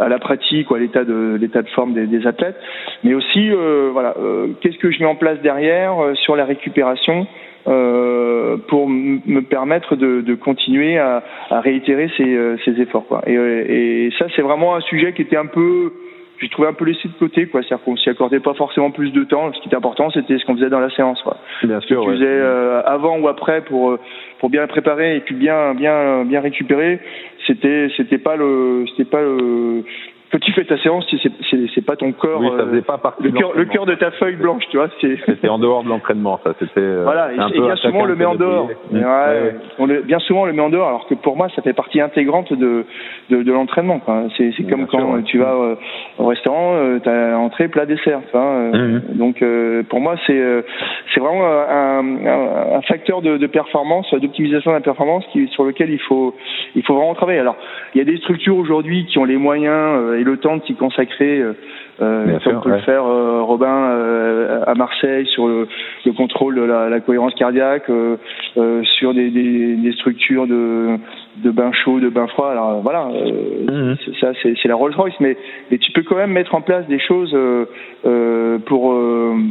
à 0.00 0.08
la 0.08 0.18
pratique 0.18 0.70
ou 0.70 0.74
à 0.74 0.78
l'état 0.78 1.04
de 1.04 1.36
l'état 1.40 1.62
de 1.62 1.68
forme 1.68 1.92
des, 1.92 2.06
des 2.06 2.26
athlètes 2.26 2.60
mais 3.02 3.14
aussi 3.14 3.50
euh, 3.50 3.90
voilà 3.92 4.14
euh, 4.18 4.48
qu'est-ce 4.60 4.78
que 4.78 4.90
je 4.90 5.00
mets 5.00 5.06
en 5.06 5.16
place 5.16 5.40
derrière 5.40 6.02
euh, 6.02 6.14
sur 6.14 6.36
la 6.36 6.44
récupération 6.44 7.26
pour 7.64 8.88
me 8.88 9.40
permettre 9.40 9.96
de, 9.96 10.20
de 10.22 10.34
continuer 10.34 10.98
à, 10.98 11.22
à, 11.50 11.60
réitérer 11.60 12.10
ces, 12.16 12.56
ces 12.64 12.80
efforts 12.80 13.06
quoi 13.06 13.22
et, 13.26 13.34
et 13.34 14.10
ça 14.18 14.26
c'est 14.34 14.42
vraiment 14.42 14.74
un 14.74 14.80
sujet 14.80 15.12
qui 15.12 15.22
était 15.22 15.36
un 15.36 15.46
peu 15.46 15.92
j'ai 16.40 16.48
trouvé 16.48 16.68
un 16.68 16.72
peu 16.72 16.86
laissé 16.86 17.06
de 17.06 17.12
côté, 17.18 17.46
quoi. 17.46 17.60
C'est-à-dire 17.62 17.84
qu'on 17.84 17.96
s'y 17.96 18.08
accordait 18.08 18.40
pas 18.40 18.54
forcément 18.54 18.90
plus 18.90 19.12
de 19.12 19.24
temps. 19.24 19.52
Ce 19.52 19.60
qui 19.60 19.68
était 19.68 19.76
important, 19.76 20.10
c'était 20.10 20.38
ce 20.38 20.44
qu'on 20.46 20.54
faisait 20.54 20.70
dans 20.70 20.80
la 20.80 20.90
séance, 20.90 21.20
quoi. 21.22 21.36
Bien 21.62 21.80
sûr. 21.80 22.02
Ce 22.02 22.06
que 22.06 22.12
tu 22.12 22.18
faisais 22.18 22.40
avant 22.86 23.18
ou 23.18 23.28
après 23.28 23.62
pour 23.62 23.98
pour 24.38 24.48
bien 24.48 24.66
préparer 24.66 25.16
et 25.16 25.20
puis 25.20 25.34
bien 25.34 25.74
bien 25.74 26.24
bien 26.24 26.40
récupérer. 26.40 26.98
C'était 27.46 27.88
c'était 27.96 28.18
pas 28.18 28.36
le 28.36 28.84
c'était 28.90 29.10
pas 29.10 29.20
le 29.20 29.84
tu 30.38 30.52
fais 30.52 30.64
ta 30.64 30.78
séance, 30.78 31.04
c'est 31.74 31.84
pas 31.84 31.96
ton 31.96 32.12
corps. 32.12 32.40
Oui, 32.40 32.48
ça 32.56 32.66
faisait 32.66 32.82
pas 32.82 32.98
partie 32.98 33.22
le 33.22 33.32
cœur, 33.32 33.52
le 33.54 33.64
cœur 33.64 33.86
de 33.86 33.94
ta 33.94 34.10
feuille 34.12 34.36
blanche, 34.36 34.62
tu 34.70 34.76
vois. 34.76 34.88
C'était 35.00 35.48
en 35.48 35.58
dehors 35.58 35.82
de 35.82 35.88
l'entraînement, 35.88 36.40
ça. 36.44 36.54
C'était. 36.58 36.80
Voilà, 37.10 37.30
un 37.36 37.48
et, 37.48 37.54
peu 37.54 37.64
bien 37.64 37.76
souvent 37.76 38.00
on 38.00 38.04
le 38.04 38.14
met 38.14 38.24
en 38.24 38.34
dehors. 38.34 38.68
Ouais, 38.92 39.00
ouais. 39.00 39.54
On 39.78 39.86
le, 39.86 40.02
bien 40.02 40.18
souvent 40.20 40.42
on 40.42 40.46
le 40.46 40.52
met 40.52 40.62
en 40.62 40.68
dehors, 40.68 40.88
alors 40.88 41.06
que 41.08 41.14
pour 41.14 41.36
moi 41.36 41.48
ça 41.56 41.62
fait 41.62 41.72
partie 41.72 42.00
intégrante 42.00 42.52
de 42.52 42.84
de, 43.30 43.42
de 43.42 43.52
l'entraînement. 43.52 44.00
C'est 44.36 44.52
comme 44.68 44.86
quand 44.86 44.98
sûr, 44.98 45.08
ouais. 45.10 45.22
tu 45.24 45.38
vas 45.38 45.54
euh, 45.54 45.74
au 46.18 46.26
restaurant, 46.26 46.74
euh, 46.74 46.98
t'as 47.02 47.36
entrée, 47.36 47.68
plat, 47.68 47.86
dessert. 47.86 48.20
Euh, 48.34 48.98
mmh. 48.98 49.16
Donc 49.16 49.44
pour 49.88 50.00
moi 50.00 50.16
c'est 50.26 50.64
c'est 51.14 51.20
vraiment 51.20 51.46
un, 51.46 52.26
un, 52.26 52.76
un, 52.76 52.82
facteur 52.82 53.22
de, 53.22 53.36
de 53.36 53.46
performance, 53.46 54.12
d'optimisation 54.14 54.70
de 54.70 54.76
la 54.76 54.82
performance, 54.82 55.24
qui 55.32 55.48
sur 55.48 55.64
lequel 55.64 55.90
il 55.90 56.00
faut 56.00 56.34
il 56.76 56.84
faut 56.84 56.94
vraiment 56.94 57.14
travailler. 57.14 57.40
Alors 57.40 57.56
il 57.94 57.98
y 57.98 58.00
a 58.00 58.04
des 58.04 58.18
structures 58.18 58.56
aujourd'hui 58.56 59.06
qui 59.06 59.18
ont 59.18 59.24
les 59.24 59.36
moyens 59.36 60.19
et 60.20 60.24
le 60.24 60.36
temps 60.36 60.58
de 60.58 60.62
s'y 60.64 60.74
consacrer, 60.74 61.42
euh, 62.02 62.26
comme 62.26 62.40
sûr, 62.40 62.60
peut 62.60 62.70
ouais. 62.70 62.76
le 62.76 62.82
faire 62.82 63.06
euh, 63.06 63.40
Robin 63.42 63.72
euh, 63.72 64.62
à 64.66 64.74
Marseille 64.74 65.26
sur 65.26 65.48
le, 65.48 65.66
le 66.04 66.12
contrôle 66.12 66.56
de 66.56 66.62
la, 66.62 66.90
la, 66.90 67.00
cohérence 67.00 67.34
cardiaque, 67.34 67.90
sur 68.82 69.14
des, 69.14 69.30
des, 69.30 69.76
des, 69.76 69.92
structures 69.92 70.46
de, 70.46 70.98
de 71.38 71.50
bain 71.50 71.72
chaud, 71.72 72.00
de 72.00 72.10
bain 72.10 72.26
froid. 72.26 72.50
Alors 72.50 72.82
voilà, 72.82 73.06
mmh. 73.06 73.94
ça 74.20 74.32
c'est 74.42 74.68
la 74.68 74.74
Rolls 74.74 74.94
Royce, 74.94 75.14
mais, 75.20 75.38
mais 75.70 75.78
tu 75.78 75.90
peux 75.92 76.02
quand 76.02 76.16
même 76.16 76.32
mettre 76.32 76.54
en 76.54 76.60
place 76.60 76.86
des 76.86 76.98
choses 76.98 77.34
pour 78.66 78.94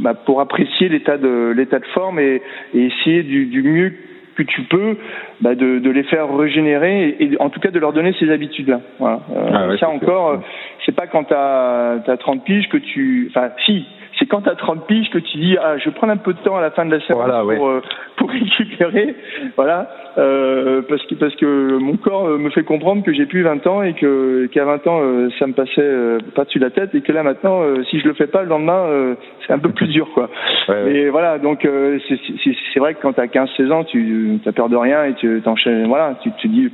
bah, 0.04 0.14
pour 0.14 0.40
apprécier 0.40 0.88
l'état 0.90 1.18
de 1.18 1.52
l'état 1.56 1.80
de 1.80 1.86
forme 1.96 2.20
et, 2.20 2.42
et 2.76 2.86
essayer 2.86 3.24
du, 3.24 3.48
du 3.48 3.64
mieux 3.64 3.94
que 4.40 4.44
tu 4.44 4.62
peux 4.64 4.98
bah 5.42 5.56
de, 5.56 5.80
de, 5.80 5.90
les 5.90 6.04
faire 6.04 6.34
régénérer 6.34 7.10
et, 7.10 7.24
et, 7.24 7.42
en 7.42 7.50
tout 7.50 7.60
cas 7.60 7.72
de 7.72 7.80
leur 7.80 7.92
donner 7.92 8.14
ces 8.20 8.32
habitudes-là. 8.32 8.80
Voilà. 8.98 9.20
Euh, 9.36 9.52
ah 9.54 9.68
ouais, 9.68 9.78
ça 9.78 9.90
encore, 9.90 10.32
sûr. 10.32 10.44
c'est 10.86 10.96
pas 10.96 11.08
quand 11.08 11.26
tu 11.26 11.34
as, 11.34 12.02
as 12.08 12.18
30 12.18 12.44
piges 12.46 12.70
que 12.70 12.78
tu... 12.78 13.30
Enfin, 13.30 13.50
si, 13.66 13.86
quand 14.30 14.42
tu 14.42 14.50
as 14.50 14.56
30 14.56 14.88
piges 14.88 15.10
que 15.10 15.18
tu 15.18 15.38
dis 15.38 15.58
ah 15.62 15.78
je 15.78 15.86
vais 15.86 15.92
prendre 15.92 16.14
un 16.14 16.18
peu 16.18 16.34
de 16.34 16.40
temps 16.40 16.58
à 16.58 16.62
la 16.62 16.72
fin 16.72 16.86
de 16.86 16.92
la 16.92 17.00
séance 17.02 17.20
voilà, 17.20 17.40
pour, 17.42 17.48
ouais. 17.48 17.60
euh, 17.60 17.82
pour 18.18 18.30
récupérer 18.32 19.16
voilà 19.56 19.90
euh, 20.18 20.82
parce 20.88 21.04
que 21.06 21.16
parce 21.16 21.36
que 21.36 21.78
mon 21.78 21.98
corps 21.98 22.28
me 22.38 22.50
fait 22.50 22.64
comprendre 22.64 23.04
que 23.04 23.14
j'ai 23.14 23.26
plus 23.26 23.44
20 23.44 23.68
ans 23.68 23.84
et 23.84 23.94
que 23.94 24.48
qu'à 24.52 24.66
20 24.66 24.88
ans 24.88 25.00
euh, 25.02 25.30
ça 25.40 25.48
me 25.48 25.54
passait 25.54 25.74
euh, 25.80 26.20
pas 26.36 26.46
dessus 26.46 26.60
la 26.60 26.70
tête 26.70 26.94
et 26.96 27.02
que 27.02 27.12
là 27.12 27.24
maintenant 27.24 27.62
euh, 27.62 27.84
si 27.90 28.00
je 28.00 28.08
le 28.08 28.14
fais 28.14 28.28
pas 28.28 28.44
le 28.44 28.50
lendemain 28.50 29.16
c'est 29.46 29.54
un 29.54 29.60
peu 29.60 29.70
plus 29.70 29.88
dur 29.88 30.10
quoi 30.14 30.30
ouais, 30.68 30.84
mais 30.86 31.10
voilà 31.10 31.40
donc 31.40 31.68
c'est 32.08 32.80
vrai 32.80 32.94
que 32.94 33.02
quand 33.02 33.14
tu 33.14 33.22
as 33.22 33.28
15 33.28 33.50
16 33.58 33.72
ans 33.72 33.84
tu 33.84 34.40
as 34.46 34.52
peur 34.52 34.70
de 34.70 34.78
rien 34.78 35.06
et 35.06 35.14
tu 35.14 35.42
t'enchaînes 35.44 35.88
voilà 35.88 36.16
tu 36.22 36.32
te 36.32 36.48
dis 36.48 36.70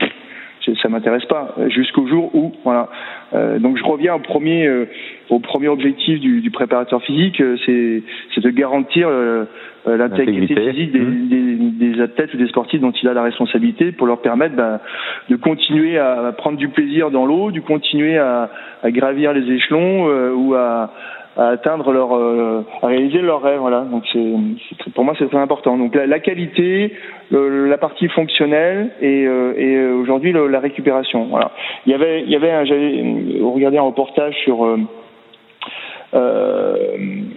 ça 0.82 0.90
m'intéresse 0.90 1.26
pas 1.26 1.56
jusqu'au 1.68 2.08
jour 2.08 2.34
où 2.34 2.54
voilà 2.64 2.90
euh, 3.34 3.60
donc 3.60 3.78
je 3.78 3.84
reviens 3.84 4.16
au 4.16 4.20
premier 4.20 4.66
euh, 4.68 4.86
au 5.30 5.40
premier 5.40 5.68
objectif 5.68 6.20
du, 6.20 6.42
du 6.42 6.52
préparateur 6.52 7.02
physique 7.04 7.40
euh, 7.42 7.58
c'est 7.66 8.04
c'est 8.34 8.42
de 8.42 8.50
garantir 8.50 9.10
l'intégrité 9.86 10.56
physique 10.56 10.92
des, 10.92 11.00
mmh. 11.00 11.28
des, 11.30 11.94
des, 11.94 12.02
athlètes 12.02 12.34
ou 12.34 12.38
des 12.38 12.48
sportifs 12.48 12.82
dont 12.82 12.92
il 12.92 13.08
a 13.08 13.14
la 13.14 13.22
responsabilité 13.22 13.92
pour 13.92 14.08
leur 14.08 14.22
permettre 14.22 14.56
bah, 14.56 14.82
de 15.30 15.36
continuer 15.36 16.00
à 16.00 16.34
prendre 16.36 16.58
du 16.58 16.70
plaisir 16.70 17.12
dans 17.12 17.26
l'eau, 17.26 17.52
de 17.52 17.60
continuer 17.60 18.18
à, 18.18 18.50
à, 18.82 18.90
gravir 18.90 19.34
les 19.34 19.48
échelons 19.54 20.08
ou 20.34 20.56
à, 20.56 20.92
à 21.38 21.50
atteindre 21.50 21.92
leur 21.92 22.16
euh, 22.16 22.64
à 22.82 22.88
réaliser 22.88 23.20
leurs 23.20 23.42
rêves 23.42 23.60
voilà. 23.60 23.82
Donc 23.82 24.04
c'est 24.12 24.94
pour 24.94 25.04
moi 25.04 25.14
c'est 25.20 25.28
très 25.28 25.38
important. 25.38 25.78
Donc 25.78 25.94
la, 25.96 26.08
la 26.08 26.20
qualité 26.20 26.94
le, 27.30 27.68
la 27.68 27.78
partie 27.78 28.08
fonctionnelle 28.10 28.92
et, 29.02 29.26
euh, 29.26 29.54
et 29.58 29.76
euh, 29.76 29.94
aujourd'hui 29.96 30.34
la 30.34 30.60
récupération 30.60 31.26
voilà. 31.26 31.52
Il 31.86 31.92
y 31.92 31.96
avait 31.96 32.22
il 32.22 32.30
y 32.30 32.36
avait 32.36 32.66
j'avais 32.66 33.04
regardé 33.42 33.78
un 33.78 33.84
reportage 33.84 34.36
sur 34.44 34.66
euh, 34.66 34.78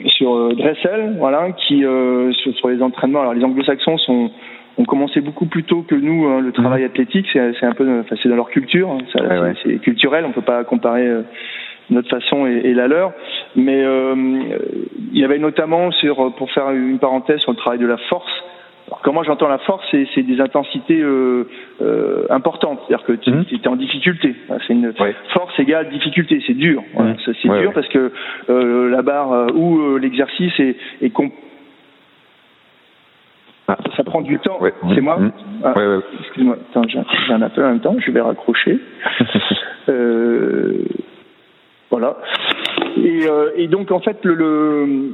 sur 0.06 0.54
Dressel 0.54 1.16
voilà 1.18 1.50
qui 1.52 1.80
sur, 1.80 2.54
sur, 2.54 2.68
les 2.68 2.80
entraînements. 2.82 3.22
Alors 3.22 3.34
les 3.34 3.44
anglo-saxons 3.44 3.98
sont 3.98 4.30
ont 4.76 4.84
commencé 4.84 5.20
beaucoup 5.20 5.46
plus 5.46 5.64
tôt 5.64 5.82
que 5.82 5.96
nous 5.96 6.24
hein, 6.28 6.40
le 6.40 6.52
travail 6.52 6.84
athlétique. 6.84 7.26
C'est 7.32 7.66
un 7.66 7.72
peu 7.72 8.00
enfin, 8.00 8.14
c'est 8.22 8.28
dans 8.28 8.36
leur 8.36 8.50
culture 8.50 8.90
hein, 8.90 8.98
ouais, 9.20 9.38
ouais. 9.40 9.54
c'est 9.64 9.78
culturel. 9.80 10.24
On 10.24 10.30
peut 10.30 10.40
pas 10.40 10.62
comparer 10.62 11.08
notre 11.90 12.08
façon 12.08 12.46
et, 12.46 12.60
et, 12.64 12.74
la 12.74 12.88
leur. 12.88 13.12
Mais 13.56 13.82
euh, 13.82 14.14
il 15.12 15.18
y 15.18 15.24
avait 15.24 15.38
notamment 15.38 15.90
sur, 15.92 16.34
pour 16.36 16.50
faire 16.52 16.70
une 16.70 16.98
parenthèse 16.98 17.40
sur 17.40 17.52
le 17.52 17.56
travail 17.56 17.78
de 17.78 17.86
la 17.86 17.96
force. 18.08 18.32
Alors, 18.88 19.02
comment 19.02 19.22
j'entends 19.22 19.48
la 19.48 19.58
force, 19.58 19.84
c'est 19.90 20.22
des 20.22 20.40
intensités 20.40 20.98
euh, 20.98 21.46
euh, 21.82 22.24
importantes, 22.30 22.80
c'est-à-dire 22.86 23.04
que 23.04 23.12
tu 23.12 23.30
mmh. 23.30 23.44
es 23.62 23.68
en 23.68 23.76
difficulté. 23.76 24.34
C'est 24.66 24.72
une 24.72 24.94
force 25.34 25.60
égale 25.60 25.90
difficulté, 25.90 26.42
c'est 26.46 26.54
dur. 26.54 26.82
Mmh. 26.94 27.12
C'est 27.22 27.48
ouais, 27.50 27.60
dur 27.60 27.68
ouais. 27.68 27.74
parce 27.74 27.88
que 27.88 28.10
euh, 28.48 28.88
la 28.88 29.02
barre 29.02 29.54
ou 29.54 29.98
l'exercice 29.98 30.58
est, 30.58 30.76
est 31.02 31.12
ah. 33.68 33.76
ça 33.94 34.04
prend 34.04 34.22
du 34.22 34.38
temps. 34.38 34.58
C'est 34.94 35.02
moi. 35.02 35.18
Mmh. 35.18 35.32
Ah, 35.64 35.74
Excuse-moi, 36.20 36.56
j'ai 36.86 37.32
un 37.34 37.42
appel 37.42 37.64
en 37.64 37.68
même 37.68 37.80
temps, 37.80 37.96
je 37.98 38.10
vais 38.10 38.22
raccrocher. 38.22 38.78
voilà. 41.90 42.16
Et, 42.96 43.26
euh, 43.26 43.50
et, 43.56 43.66
donc 43.68 43.90
en 43.90 44.00
fait 44.00 44.18
le, 44.24 44.34
le 44.34 45.12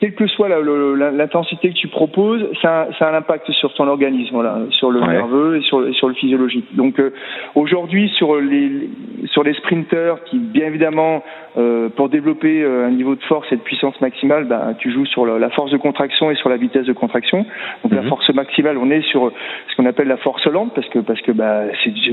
quelle 0.00 0.14
que 0.14 0.26
soit 0.28 0.48
l'intensité 0.48 1.70
que 1.70 1.74
tu 1.74 1.88
proposes, 1.88 2.46
ça, 2.62 2.88
ça, 2.98 3.08
a 3.08 3.12
un 3.12 3.18
impact 3.18 3.50
sur 3.50 3.74
ton 3.74 3.88
organisme, 3.88 4.32
voilà, 4.32 4.58
sur 4.70 4.90
le 4.92 5.00
ouais. 5.00 5.08
nerveux 5.08 5.56
et 5.56 5.62
sur, 5.62 5.92
sur, 5.94 6.06
le 6.08 6.14
physiologique. 6.14 6.76
Donc 6.76 7.00
euh, 7.00 7.10
aujourd'hui 7.56 8.08
sur 8.10 8.36
les 8.36 8.88
sur 9.32 9.42
les 9.42 9.54
sprinters 9.54 10.22
qui 10.24 10.38
bien 10.38 10.66
évidemment 10.66 11.24
euh, 11.56 11.88
pour 11.88 12.08
développer 12.08 12.62
euh, 12.62 12.86
un 12.86 12.90
niveau 12.90 13.16
de 13.16 13.22
force 13.24 13.50
et 13.50 13.56
de 13.56 13.60
puissance 13.60 14.00
maximale, 14.00 14.44
bah, 14.44 14.74
tu 14.78 14.92
joues 14.92 15.06
sur 15.06 15.26
la 15.26 15.50
force 15.50 15.72
de 15.72 15.78
contraction 15.78 16.30
et 16.30 16.36
sur 16.36 16.48
la 16.48 16.58
vitesse 16.58 16.86
de 16.86 16.92
contraction. 16.92 17.38
Donc 17.38 17.46
mm 17.84 17.88
-hmm. 17.88 17.96
la 17.96 18.02
mhm. 18.02 18.08
force 18.08 18.28
maximale, 18.34 18.78
on 18.78 18.90
est 18.90 19.02
sur 19.10 19.32
ce 19.68 19.76
qu'on 19.76 19.86
appelle 19.86 20.08
la 20.08 20.18
force 20.18 20.46
lente 20.46 20.74
parce 20.74 20.88
que 20.90 21.00
parce 21.00 21.20
que 21.22 21.32
bah, 21.32 21.64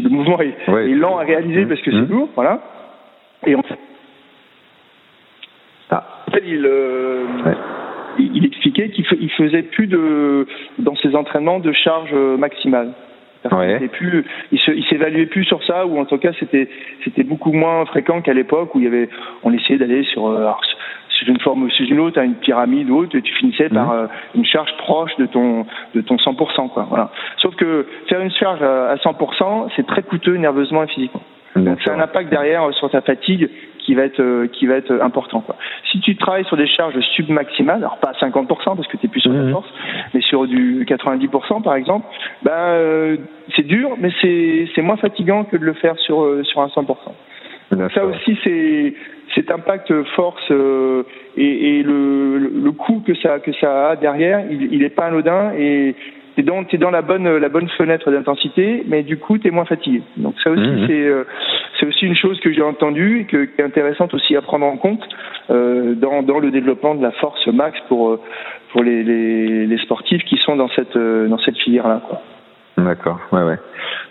le 0.05 0.09
mouvement 0.09 0.39
est, 0.41 0.55
ouais. 0.71 0.89
est, 0.89 0.95
lent 0.95 1.17
à 1.19 1.23
réaliser 1.23 1.61
mm 1.61 1.65
-hmm. 1.65 1.69
parce 1.69 1.81
que 1.81 1.91
c'est 1.91 2.07
Mhm. 2.07 2.15
lourd, 2.15 2.29
voilà. 2.35 2.53
Et 3.45 3.55
en 3.55 3.63
fait, 3.63 3.79
ah. 5.91 6.03
il, 6.45 6.65
euh, 6.65 7.25
ouais. 7.45 7.55
il, 8.17 8.45
expliquait 8.45 8.89
qu'il 8.89 9.05
il 9.19 9.31
faisait 9.31 9.63
plus 9.63 9.87
de 9.87 10.47
dans 10.79 10.95
ses 10.95 11.15
entraînements 11.15 11.59
de 11.59 11.71
charge 11.71 12.13
maximale. 12.13 12.93
Ouais. 13.51 13.77
Il, 13.79 13.89
plus, 13.89 14.25
il 14.51 14.85
s'évaluait 14.89 15.27
plus 15.27 15.43
sur 15.45 15.63
ça, 15.63 15.85
ou 15.85 15.99
en 15.99 16.05
tout 16.05 16.17
cas 16.17 16.31
c'était 16.39 16.67
c'était 17.03 17.23
beaucoup 17.23 17.51
moins 17.51 17.85
fréquent 17.85 18.21
qu'à 18.21 18.33
l'époque 18.33 18.73
où 18.73 18.79
il 18.79 18.85
y 18.85 18.87
avait 18.87 19.09
on 19.43 19.53
essayait 19.53 19.77
d'aller 19.77 20.03
sur 20.03 20.25
euh, 20.27 20.37
alors, 20.37 20.61
sur 21.09 21.29
une 21.29 21.39
forme 21.39 21.63
ou 21.63 21.69
sur 21.69 21.85
une 21.89 21.99
autre, 21.99 22.19
à 22.19 22.23
une 22.23 22.35
pyramide 22.35 22.89
ou 22.89 22.97
autre, 22.97 23.15
et 23.15 23.21
tu 23.21 23.33
finissais 23.35 23.69
mmh. 23.69 23.73
par 23.73 23.91
euh, 23.91 24.07
une 24.33 24.45
charge 24.45 24.75
proche 24.77 25.15
de 25.17 25.27
ton 25.27 25.65
de 25.93 26.01
ton 26.01 26.15
100%. 26.15 26.69
Quoi, 26.69 26.87
voilà. 26.89 27.11
Sauf 27.37 27.55
que 27.55 27.85
faire 28.09 28.21
une 28.21 28.31
charge 28.31 28.63
à 28.63 28.95
100%, 28.95 29.69
c'est 29.75 29.85
très 29.85 30.01
coûteux 30.01 30.37
nerveusement 30.37 30.83
et 30.83 30.87
physiquement. 30.87 31.21
Donc 31.55 31.79
c'est 31.83 31.91
un 31.91 31.99
impact 31.99 32.29
derrière 32.29 32.73
sur 32.73 32.89
ta 32.89 33.01
fatigue 33.01 33.49
qui 33.79 33.95
va 33.95 34.03
être 34.03 34.19
euh, 34.19 34.47
qui 34.47 34.65
va 34.65 34.75
être 34.75 34.91
important 35.01 35.41
quoi. 35.41 35.55
Si 35.91 35.99
tu 36.01 36.15
travailles 36.17 36.45
sur 36.45 36.57
des 36.57 36.67
charges 36.67 36.99
submaximales, 37.15 37.77
alors 37.77 37.97
pas 37.97 38.09
à 38.09 38.25
50% 38.25 38.47
parce 38.47 38.87
que 38.87 38.97
tu 38.97 39.05
es 39.05 39.09
plus 39.09 39.21
sur 39.21 39.31
ta 39.31 39.49
force, 39.51 39.67
mais 40.13 40.21
sur 40.21 40.47
du 40.47 40.85
90% 40.85 41.61
par 41.61 41.75
exemple, 41.75 42.05
ben 42.43 42.51
euh, 42.51 43.17
c'est 43.55 43.65
dur 43.65 43.91
mais 43.97 44.09
c'est 44.21 44.67
c'est 44.75 44.81
moins 44.81 44.97
fatigant 44.97 45.45
que 45.45 45.55
de 45.55 45.63
le 45.63 45.73
faire 45.73 45.97
sur 45.99 46.23
euh, 46.23 46.43
sur 46.43 46.61
un 46.61 46.67
100%. 46.67 46.95
Donc 47.71 47.91
ça 47.93 48.05
aussi 48.05 48.37
c'est 48.43 48.93
cet 49.33 49.51
impact 49.51 49.91
force 50.15 50.51
euh, 50.51 51.03
et, 51.37 51.79
et 51.79 51.83
le, 51.83 52.37
le 52.37 52.71
coût 52.71 53.01
que 53.05 53.15
ça 53.15 53.39
que 53.39 53.51
ça 53.53 53.89
a 53.89 53.95
derrière, 53.95 54.43
il, 54.49 54.73
il 54.73 54.83
est 54.83 54.89
pas 54.89 55.05
anodin 55.05 55.51
et 55.57 55.95
t'es 56.35 56.43
dans 56.43 56.63
t'es 56.63 56.77
dans 56.77 56.91
la 56.91 57.01
bonne 57.01 57.37
la 57.37 57.49
bonne 57.49 57.69
fenêtre 57.69 58.11
d'intensité, 58.11 58.83
mais 58.87 59.03
du 59.03 59.17
coup 59.17 59.37
t'es 59.37 59.51
moins 59.51 59.65
fatigué. 59.65 60.01
Donc 60.17 60.35
ça 60.43 60.51
aussi 60.51 60.61
mmh. 60.61 60.87
c'est 60.87 61.07
euh, 61.07 61.23
c'est 61.79 61.85
aussi 61.87 62.05
une 62.05 62.15
chose 62.15 62.39
que 62.39 62.51
j'ai 62.51 62.61
entendue 62.61 63.21
et 63.21 63.25
que, 63.25 63.45
qui 63.45 63.61
est 63.61 63.63
intéressante 63.63 64.13
aussi 64.13 64.35
à 64.35 64.41
prendre 64.41 64.65
en 64.65 64.77
compte 64.77 65.03
euh, 65.49 65.95
dans 65.95 66.23
dans 66.23 66.39
le 66.39 66.51
développement 66.51 66.95
de 66.95 67.03
la 67.03 67.11
force 67.11 67.45
max 67.47 67.79
pour 67.87 68.09
euh, 68.09 68.19
pour 68.71 68.83
les, 68.83 69.03
les, 69.03 69.65
les 69.65 69.77
sportifs 69.79 70.23
qui 70.25 70.37
sont 70.37 70.55
dans 70.55 70.69
cette 70.69 70.95
euh, 70.95 71.27
dans 71.27 71.39
cette 71.39 71.57
filière 71.57 71.87
là 71.87 72.01
quoi. 72.07 72.21
D'accord, 72.77 73.19
ouais, 73.31 73.41
ouais. 73.41 73.57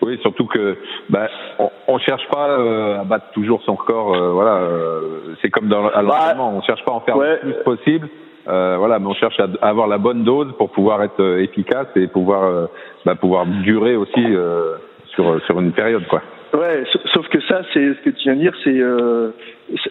Oui, 0.00 0.18
surtout 0.22 0.46
que 0.46 0.78
bah, 1.10 1.28
on, 1.58 1.68
on 1.86 1.98
cherche 1.98 2.26
pas 2.30 2.48
euh, 2.48 3.00
à 3.00 3.04
battre 3.04 3.26
toujours 3.34 3.62
son 3.62 3.74
record. 3.74 4.14
Euh, 4.14 4.30
voilà, 4.30 4.54
euh, 4.56 5.34
c'est 5.42 5.50
comme 5.50 5.68
dans 5.68 5.88
à 5.88 6.00
l'entraînement, 6.00 6.50
bah, 6.50 6.56
on 6.56 6.62
cherche 6.62 6.82
pas 6.82 6.92
à 6.92 6.94
en 6.94 7.00
faire 7.00 7.16
ouais. 7.18 7.38
le 7.42 7.52
plus 7.52 7.62
possible. 7.62 8.08
Euh, 8.46 8.76
voilà, 8.78 8.98
mais 8.98 9.06
on 9.06 9.14
cherche 9.14 9.38
à, 9.40 9.48
avoir 9.66 9.86
la 9.86 9.98
bonne 9.98 10.24
dose 10.24 10.52
pour 10.58 10.70
pouvoir 10.70 11.02
être 11.02 11.20
euh, 11.20 11.42
efficace 11.42 11.86
et 11.96 12.06
pouvoir 12.06 12.44
euh, 12.44 12.66
bah, 13.04 13.14
pouvoir 13.14 13.46
durer 13.46 13.96
aussi 13.96 14.12
euh, 14.18 14.76
sur 15.14 15.40
sur 15.46 15.60
une 15.60 15.72
période 15.72 16.06
quoi. 16.08 16.22
Ouais, 16.52 16.84
sauf 17.12 17.26
que 17.28 17.40
ça, 17.48 17.62
c'est 17.72 17.94
ce 17.94 18.00
que 18.02 18.10
tu 18.10 18.24
viens 18.24 18.34
de 18.34 18.40
dire, 18.40 18.54
c'est 18.62 18.80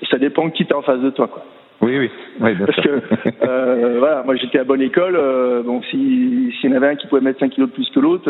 ça 0.10 0.18
dépend 0.18 0.50
qui 0.50 0.66
t'es 0.66 0.74
en 0.74 0.82
face 0.82 1.02
de 1.02 1.10
toi. 1.10 1.28
Quoi. 1.28 1.44
Oui, 1.84 2.00
oui, 2.00 2.10
oui 2.40 2.54
bien 2.56 2.66
Parce 2.66 2.80
que 2.82 3.02
euh, 3.48 3.96
voilà, 4.00 4.24
moi 4.24 4.36
j'étais 4.36 4.60
à 4.60 4.64
bonne 4.64 4.82
école, 4.82 5.16
euh, 5.16 5.62
donc 5.64 5.84
si 5.86 6.52
s'il 6.60 6.70
y 6.70 6.74
en 6.74 6.78
avait 6.78 6.88
un 6.88 6.96
qui 6.96 7.08
pouvait 7.08 7.22
mettre 7.22 7.40
5 7.40 7.50
kilos 7.52 7.70
de 7.70 7.74
plus 7.74 7.90
que 7.90 8.00
l'autre, 8.00 8.24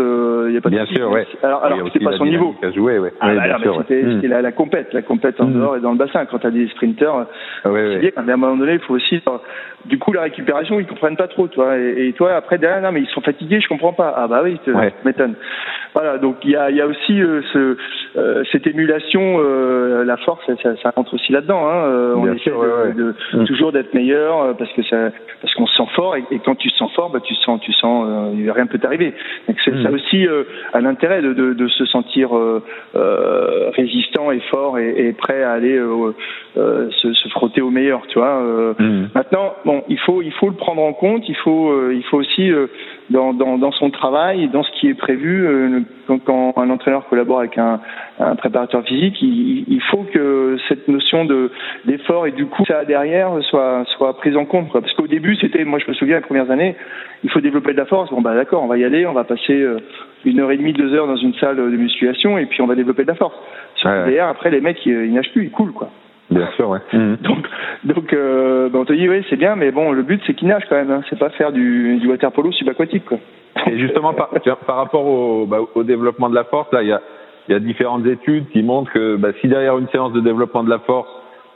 il 0.47 0.51
n'y 0.51 0.57
a 0.57 0.61
pas 0.61 0.69
de 0.69 0.75
Bien 0.75 0.85
sûr, 0.85 1.09
ouais. 1.11 1.27
Alors, 1.43 1.63
alors 1.63 1.79
c'était 1.91 2.03
pas 2.03 2.17
son 2.17 2.25
niveau. 2.25 2.55
Jouer, 2.75 2.99
ouais. 2.99 3.13
Ah, 3.21 3.29
oui, 3.29 3.35
bah, 3.37 3.57
c'était 3.81 4.03
ouais. 4.03 4.13
c'était 4.15 4.27
la, 4.27 4.41
la 4.41 4.51
compète, 4.51 4.93
la 4.93 5.01
compète 5.01 5.39
en 5.39 5.45
Mm. 5.45 5.53
dehors 5.53 5.77
et 5.77 5.81
dans 5.81 5.91
le 5.91 5.97
bassin. 5.97 6.25
Quand 6.25 6.39
tu 6.39 6.47
as 6.47 6.51
des 6.51 6.67
sprinteurs, 6.69 7.27
Ah, 7.63 7.71
ouais, 7.71 7.99
bien, 7.99 8.11
mais 8.25 8.31
à 8.31 8.35
un 8.35 8.37
moment 8.37 8.55
donné, 8.57 8.73
il 8.73 8.79
faut 8.79 8.95
aussi. 8.95 9.21
Du 9.85 9.99
coup, 9.99 10.13
la 10.13 10.21
récupération, 10.21 10.79
ils 10.79 10.87
comprennent 10.87 11.17
pas 11.17 11.27
trop, 11.27 11.47
toi. 11.47 11.77
Et, 11.77 12.07
et 12.07 12.13
toi, 12.13 12.33
après 12.33 12.57
derrière, 12.57 12.81
non, 12.81 12.91
mais 12.91 13.01
ils 13.01 13.07
sont 13.07 13.21
fatigués, 13.21 13.59
je 13.59 13.67
comprends 13.67 13.93
pas. 13.93 14.13
Ah 14.15 14.27
bah 14.27 14.41
oui, 14.43 14.57
tu 14.63 14.73
m'étonnes. 15.05 15.35
Voilà, 15.93 16.17
donc 16.17 16.37
il 16.43 16.51
y 16.51 16.55
a, 16.55 16.71
y 16.71 16.81
a 16.81 16.87
aussi 16.87 17.21
euh, 17.21 17.41
ce, 17.51 17.77
euh, 18.17 18.43
cette 18.51 18.65
émulation, 18.65 19.37
euh, 19.39 20.03
la 20.05 20.17
force, 20.17 20.43
ça, 20.63 20.75
ça, 20.81 20.91
rentre 20.95 21.13
aussi 21.13 21.31
là-dedans. 21.31 21.67
Hein. 21.67 21.83
Euh, 21.85 22.15
on 22.15 22.25
essaie 22.33 22.39
sûr, 22.49 22.63
de, 22.95 23.13
de 23.33 23.42
Mm. 23.43 23.47
toujours 23.47 23.71
d'être 23.71 23.93
meilleur 23.93 24.41
euh, 24.41 24.53
parce 24.53 24.71
que 24.73 24.83
ça, 24.83 25.09
parce 25.41 25.53
qu'on 25.55 25.67
se 25.67 25.75
sent 25.75 25.89
fort 25.95 26.15
et, 26.15 26.23
et 26.31 26.39
quand 26.39 26.55
tu 26.55 26.69
te 26.71 26.75
sens 26.77 26.91
fort, 26.93 27.09
bah 27.11 27.19
tu 27.23 27.35
sens, 27.35 27.59
tu 27.61 27.71
sens, 27.73 28.05
euh, 28.07 28.51
rien 28.51 28.65
peut 28.65 28.79
t'arriver. 28.79 29.13
Donc 29.47 29.57
c'est 29.63 29.71
Mm. 29.73 29.83
ça 29.83 29.91
aussi 29.91 30.27
euh, 30.27 30.43
un 30.73 30.85
intérêt 30.85 31.21
de, 31.21 31.33
de, 31.33 31.53
de 31.53 31.67
se 31.67 31.85
sentir 31.85 32.35
euh, 32.37 32.61
euh, 32.95 33.69
résistant 33.75 34.31
et 34.31 34.39
fort 34.51 34.77
et, 34.79 34.89
et 35.07 35.13
prêt 35.13 35.43
à 35.43 35.51
aller 35.51 35.77
euh, 35.77 36.13
euh, 36.57 36.89
se, 37.01 37.13
se 37.13 37.27
frotter 37.29 37.61
au 37.61 37.69
meilleur, 37.69 38.01
tu 38.07 38.19
vois. 38.19 38.41
euh. 38.41 38.73
Mm. 38.79 39.09
Maintenant, 39.15 39.53
bon, 39.65 39.83
il 39.89 39.99
faut, 39.99 40.21
il 40.21 40.31
faut 40.33 40.49
le 40.49 40.55
prendre 40.55 40.81
en 40.81 40.93
compte. 40.93 41.27
Il 41.27 41.35
faut, 41.35 41.71
euh, 41.71 41.93
il 41.95 42.03
faut 42.03 42.17
aussi 42.17 42.51
euh, 42.51 42.67
dans, 43.09 43.33
dans, 43.33 43.57
dans 43.57 43.71
son 43.71 43.89
travail, 43.89 44.47
dans 44.49 44.63
ce 44.63 44.71
qui 44.79 44.87
est 44.89 44.93
prévu, 44.93 45.45
euh, 45.47 45.79
quand, 46.07 46.19
quand 46.19 46.53
un 46.57 46.69
entraîneur 46.69 47.07
collabore 47.07 47.39
avec 47.39 47.57
un, 47.57 47.79
un 48.19 48.35
préparateur 48.35 48.83
physique, 48.83 49.21
il, 49.21 49.65
il 49.67 49.81
faut 49.91 50.05
que 50.13 50.57
cette 50.67 50.87
notion 50.87 51.25
de 51.25 51.51
d'effort 51.85 52.27
et 52.27 52.31
du 52.31 52.45
coup 52.45 52.63
ça 52.65 52.85
derrière 52.85 53.31
soit 53.49 53.83
soit 53.95 54.17
prise 54.17 54.35
en 54.37 54.45
compte. 54.45 54.69
Quoi. 54.69 54.81
Parce 54.81 54.93
qu'au 54.93 55.07
début, 55.07 55.35
c'était, 55.35 55.63
moi 55.65 55.79
je 55.79 55.89
me 55.89 55.93
souviens 55.93 56.17
les 56.17 56.21
premières 56.21 56.51
années, 56.51 56.75
il 57.23 57.29
faut 57.29 57.41
développer 57.41 57.73
de 57.73 57.77
la 57.77 57.85
force. 57.85 58.09
Bon 58.11 58.21
bah 58.21 58.35
d'accord, 58.35 58.63
on 58.63 58.67
va 58.67 58.77
y 58.77 58.83
aller, 58.83 59.05
on 59.05 59.13
va 59.13 59.23
passer 59.23 59.53
euh, 59.61 59.79
une 60.25 60.39
heure 60.39 60.51
et 60.51 60.57
demie, 60.57 60.73
deux 60.73 60.93
heures 60.93 61.07
dans 61.07 61.15
une 61.15 61.33
salle 61.35 61.57
de 61.57 61.77
musculation 61.77 62.37
et 62.37 62.45
puis 62.45 62.61
on 62.61 62.67
va 62.67 62.75
développer 62.75 63.03
de 63.03 63.09
la 63.09 63.15
force. 63.15 63.35
Ouais, 63.83 63.91
ouais. 63.91 63.97
derrière, 64.05 64.27
après 64.27 64.49
les 64.49 64.61
mecs 64.61 64.85
ils, 64.85 65.05
ils 65.05 65.13
nagent 65.13 65.31
plus, 65.31 65.45
ils 65.45 65.51
coulent 65.51 65.73
quoi. 65.73 65.89
Bien 66.29 66.47
sûr, 66.55 66.69
ouais. 66.69 66.79
Mm. 66.93 67.15
Donc, 67.17 67.47
donc 67.83 68.13
euh, 68.13 68.69
bah, 68.69 68.79
on 68.81 68.85
te 68.85 68.93
dit 68.93 69.07
oui 69.09 69.25
c'est 69.29 69.35
bien, 69.35 69.55
mais 69.55 69.71
bon 69.71 69.91
le 69.91 70.03
but 70.03 70.21
c'est 70.25 70.33
qu'ils 70.33 70.47
nagent 70.47 70.65
quand 70.69 70.75
même. 70.75 70.91
Hein. 70.91 71.01
C'est 71.09 71.19
pas 71.19 71.29
faire 71.31 71.51
du, 71.51 71.97
du 71.97 72.07
water 72.07 72.31
polo 72.31 72.51
subaquatique 72.51 73.05
quoi. 73.05 73.19
Et 73.67 73.77
justement, 73.79 74.13
par, 74.13 74.29
rapport 74.75 75.05
au, 75.05 75.45
bah, 75.45 75.59
au 75.75 75.83
développement 75.83 76.29
de 76.29 76.35
la 76.35 76.43
force, 76.43 76.71
là, 76.73 76.81
il 76.81 76.89
y 76.89 76.91
a, 76.91 77.01
il 77.47 77.53
y 77.53 77.55
a 77.55 77.59
différentes 77.59 78.05
études 78.05 78.49
qui 78.49 78.63
montrent 78.63 78.91
que 78.91 79.15
bah, 79.15 79.29
si 79.41 79.47
derrière 79.47 79.77
une 79.77 79.87
séance 79.89 80.13
de 80.13 80.21
développement 80.21 80.63
de 80.63 80.69
la 80.69 80.79
force, 80.79 81.09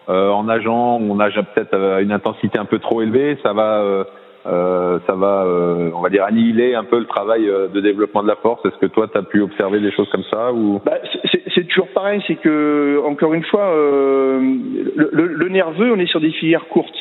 euh, 0.09 0.29
en 0.29 0.43
nageant, 0.43 0.97
on 1.01 1.15
nage 1.15 1.39
peut-être 1.53 1.75
à 1.75 2.01
une 2.01 2.11
intensité 2.11 2.57
un 2.59 2.65
peu 2.65 2.79
trop 2.79 3.01
élevée, 3.01 3.37
ça 3.43 3.51
va, 3.53 3.81
euh, 3.81 4.03
euh, 4.45 4.99
ça 5.05 5.15
va, 5.15 5.43
euh, 5.43 5.91
on 5.93 6.01
va 6.01 6.09
dire, 6.09 6.23
annihiler 6.23 6.75
un 6.75 6.85
peu 6.85 6.99
le 6.99 7.05
travail 7.05 7.45
de 7.45 7.81
développement 7.81 8.23
de 8.23 8.27
la 8.27 8.37
force. 8.37 8.65
Est-ce 8.65 8.77
que 8.77 8.85
toi, 8.85 9.07
tu 9.11 9.17
as 9.17 9.23
pu 9.23 9.41
observer 9.41 9.79
des 9.79 9.91
choses 9.91 10.09
comme 10.09 10.23
ça 10.31 10.53
ou? 10.53 10.79
Bah, 10.85 10.97
c'est- 11.61 11.67
toujours 11.67 11.87
pareil, 11.89 12.21
c'est 12.27 12.35
que 12.35 13.01
encore 13.05 13.33
une 13.33 13.43
fois, 13.43 13.63
euh, 13.73 14.39
le, 14.95 15.09
le- 15.11 15.33
le 15.33 15.49
nerveux, 15.49 15.91
on 15.91 15.99
est 15.99 16.05
sur 16.07 16.19
des 16.21 16.31
filières 16.31 16.67
courtes. 16.67 16.95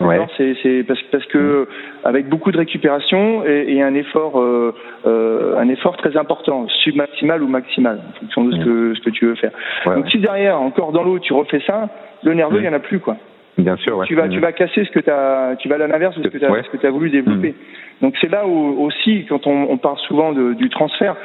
Ouais. 0.00 0.16
C'est 0.62 0.84
parce, 0.86 1.02
parce 1.10 1.26
que 1.26 1.66
avec 2.04 2.28
beaucoup 2.28 2.52
de 2.52 2.56
récupération 2.58 3.44
et, 3.44 3.64
et 3.74 3.82
un 3.82 3.94
effort, 3.94 4.40
euh, 4.40 4.72
euh, 5.06 5.56
un 5.58 5.68
effort 5.68 5.96
très 5.96 6.16
important, 6.16 6.68
submaximal 6.84 7.42
ou 7.42 7.48
maximal, 7.48 7.98
en 7.98 8.20
fonction 8.20 8.44
de 8.44 8.52
ce 8.52 8.64
que 8.64 8.94
ce 8.94 9.00
que 9.00 9.10
tu 9.10 9.26
veux 9.26 9.34
faire. 9.34 9.50
Ouais, 9.86 9.96
Donc 9.96 10.04
ouais. 10.04 10.10
si 10.12 10.18
derrière, 10.18 10.60
encore 10.60 10.92
dans 10.92 11.02
l'eau, 11.02 11.18
tu 11.18 11.32
refais 11.32 11.60
ça, 11.66 11.88
le 12.22 12.32
nerveux, 12.34 12.60
il 12.60 12.64
y 12.64 12.68
en 12.68 12.74
a 12.74 12.78
plus 12.78 13.00
quoi. 13.00 13.16
Bien 13.58 13.76
sûr, 13.76 13.96
ouais. 13.98 14.06
Tu 14.06 14.14
vas, 14.14 14.26
Mm. 14.26 14.30
tu 14.30 14.40
vas 14.40 14.52
casser 14.52 14.84
ce 14.84 14.90
que 14.90 15.00
tu 15.00 15.10
as, 15.10 15.56
tu 15.58 15.68
vas 15.68 15.74
à 15.74 15.86
l'inverse 15.86 16.16
de 16.16 16.22
ce 16.22 16.28
que 16.28 16.38
tu 16.38 16.44
as, 16.44 16.50
Ouais. 16.50 16.62
as 16.82 16.90
voulu 16.90 17.10
développer. 17.10 17.54
Donc 18.00 18.14
c'est 18.20 18.30
là 18.30 18.46
où 18.46 18.80
aussi, 18.84 19.26
quand 19.28 19.46
on, 19.48 19.66
on 19.70 19.76
parle 19.76 19.98
souvent 20.06 20.32
de, 20.32 20.52
du 20.54 20.68
transfert, 20.68 21.16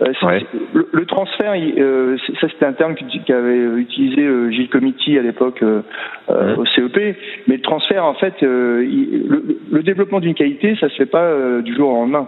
euh, 0.00 0.12
Ouais. 0.22 0.40
le, 0.72 0.88
le 0.90 1.04
transfert, 1.06 1.54
il, 1.54 1.74
euh, 1.78 2.16
ça 2.40 2.48
c'était 2.48 2.64
un 2.64 2.72
terme 2.72 2.94
qu'avait 3.26 3.58
utilisé 3.76 4.22
euh, 4.22 4.50
Gilles 4.50 4.70
Comiti 4.70 5.18
à 5.18 5.22
l'époque 5.22 5.62
euh, 5.62 5.82
euh, 6.30 6.54
Mhm. 6.54 6.58
au 6.60 6.64
CEP. 6.66 7.16
Mais 7.46 7.56
le 7.56 7.62
transfert, 7.62 8.04
en 8.06 8.14
fait, 8.14 8.42
euh, 8.42 8.82
il- 8.88 9.26
le, 9.28 9.44
le 9.70 9.82
développement 9.82 10.20
d'une 10.20 10.34
qualité, 10.34 10.74
ça 10.80 10.88
se 10.88 10.94
fait 10.96 11.06
pas 11.06 11.24
euh, 11.24 11.60
du 11.60 11.74
jour 11.74 11.90
au 11.90 11.94
lendemain. 11.96 12.26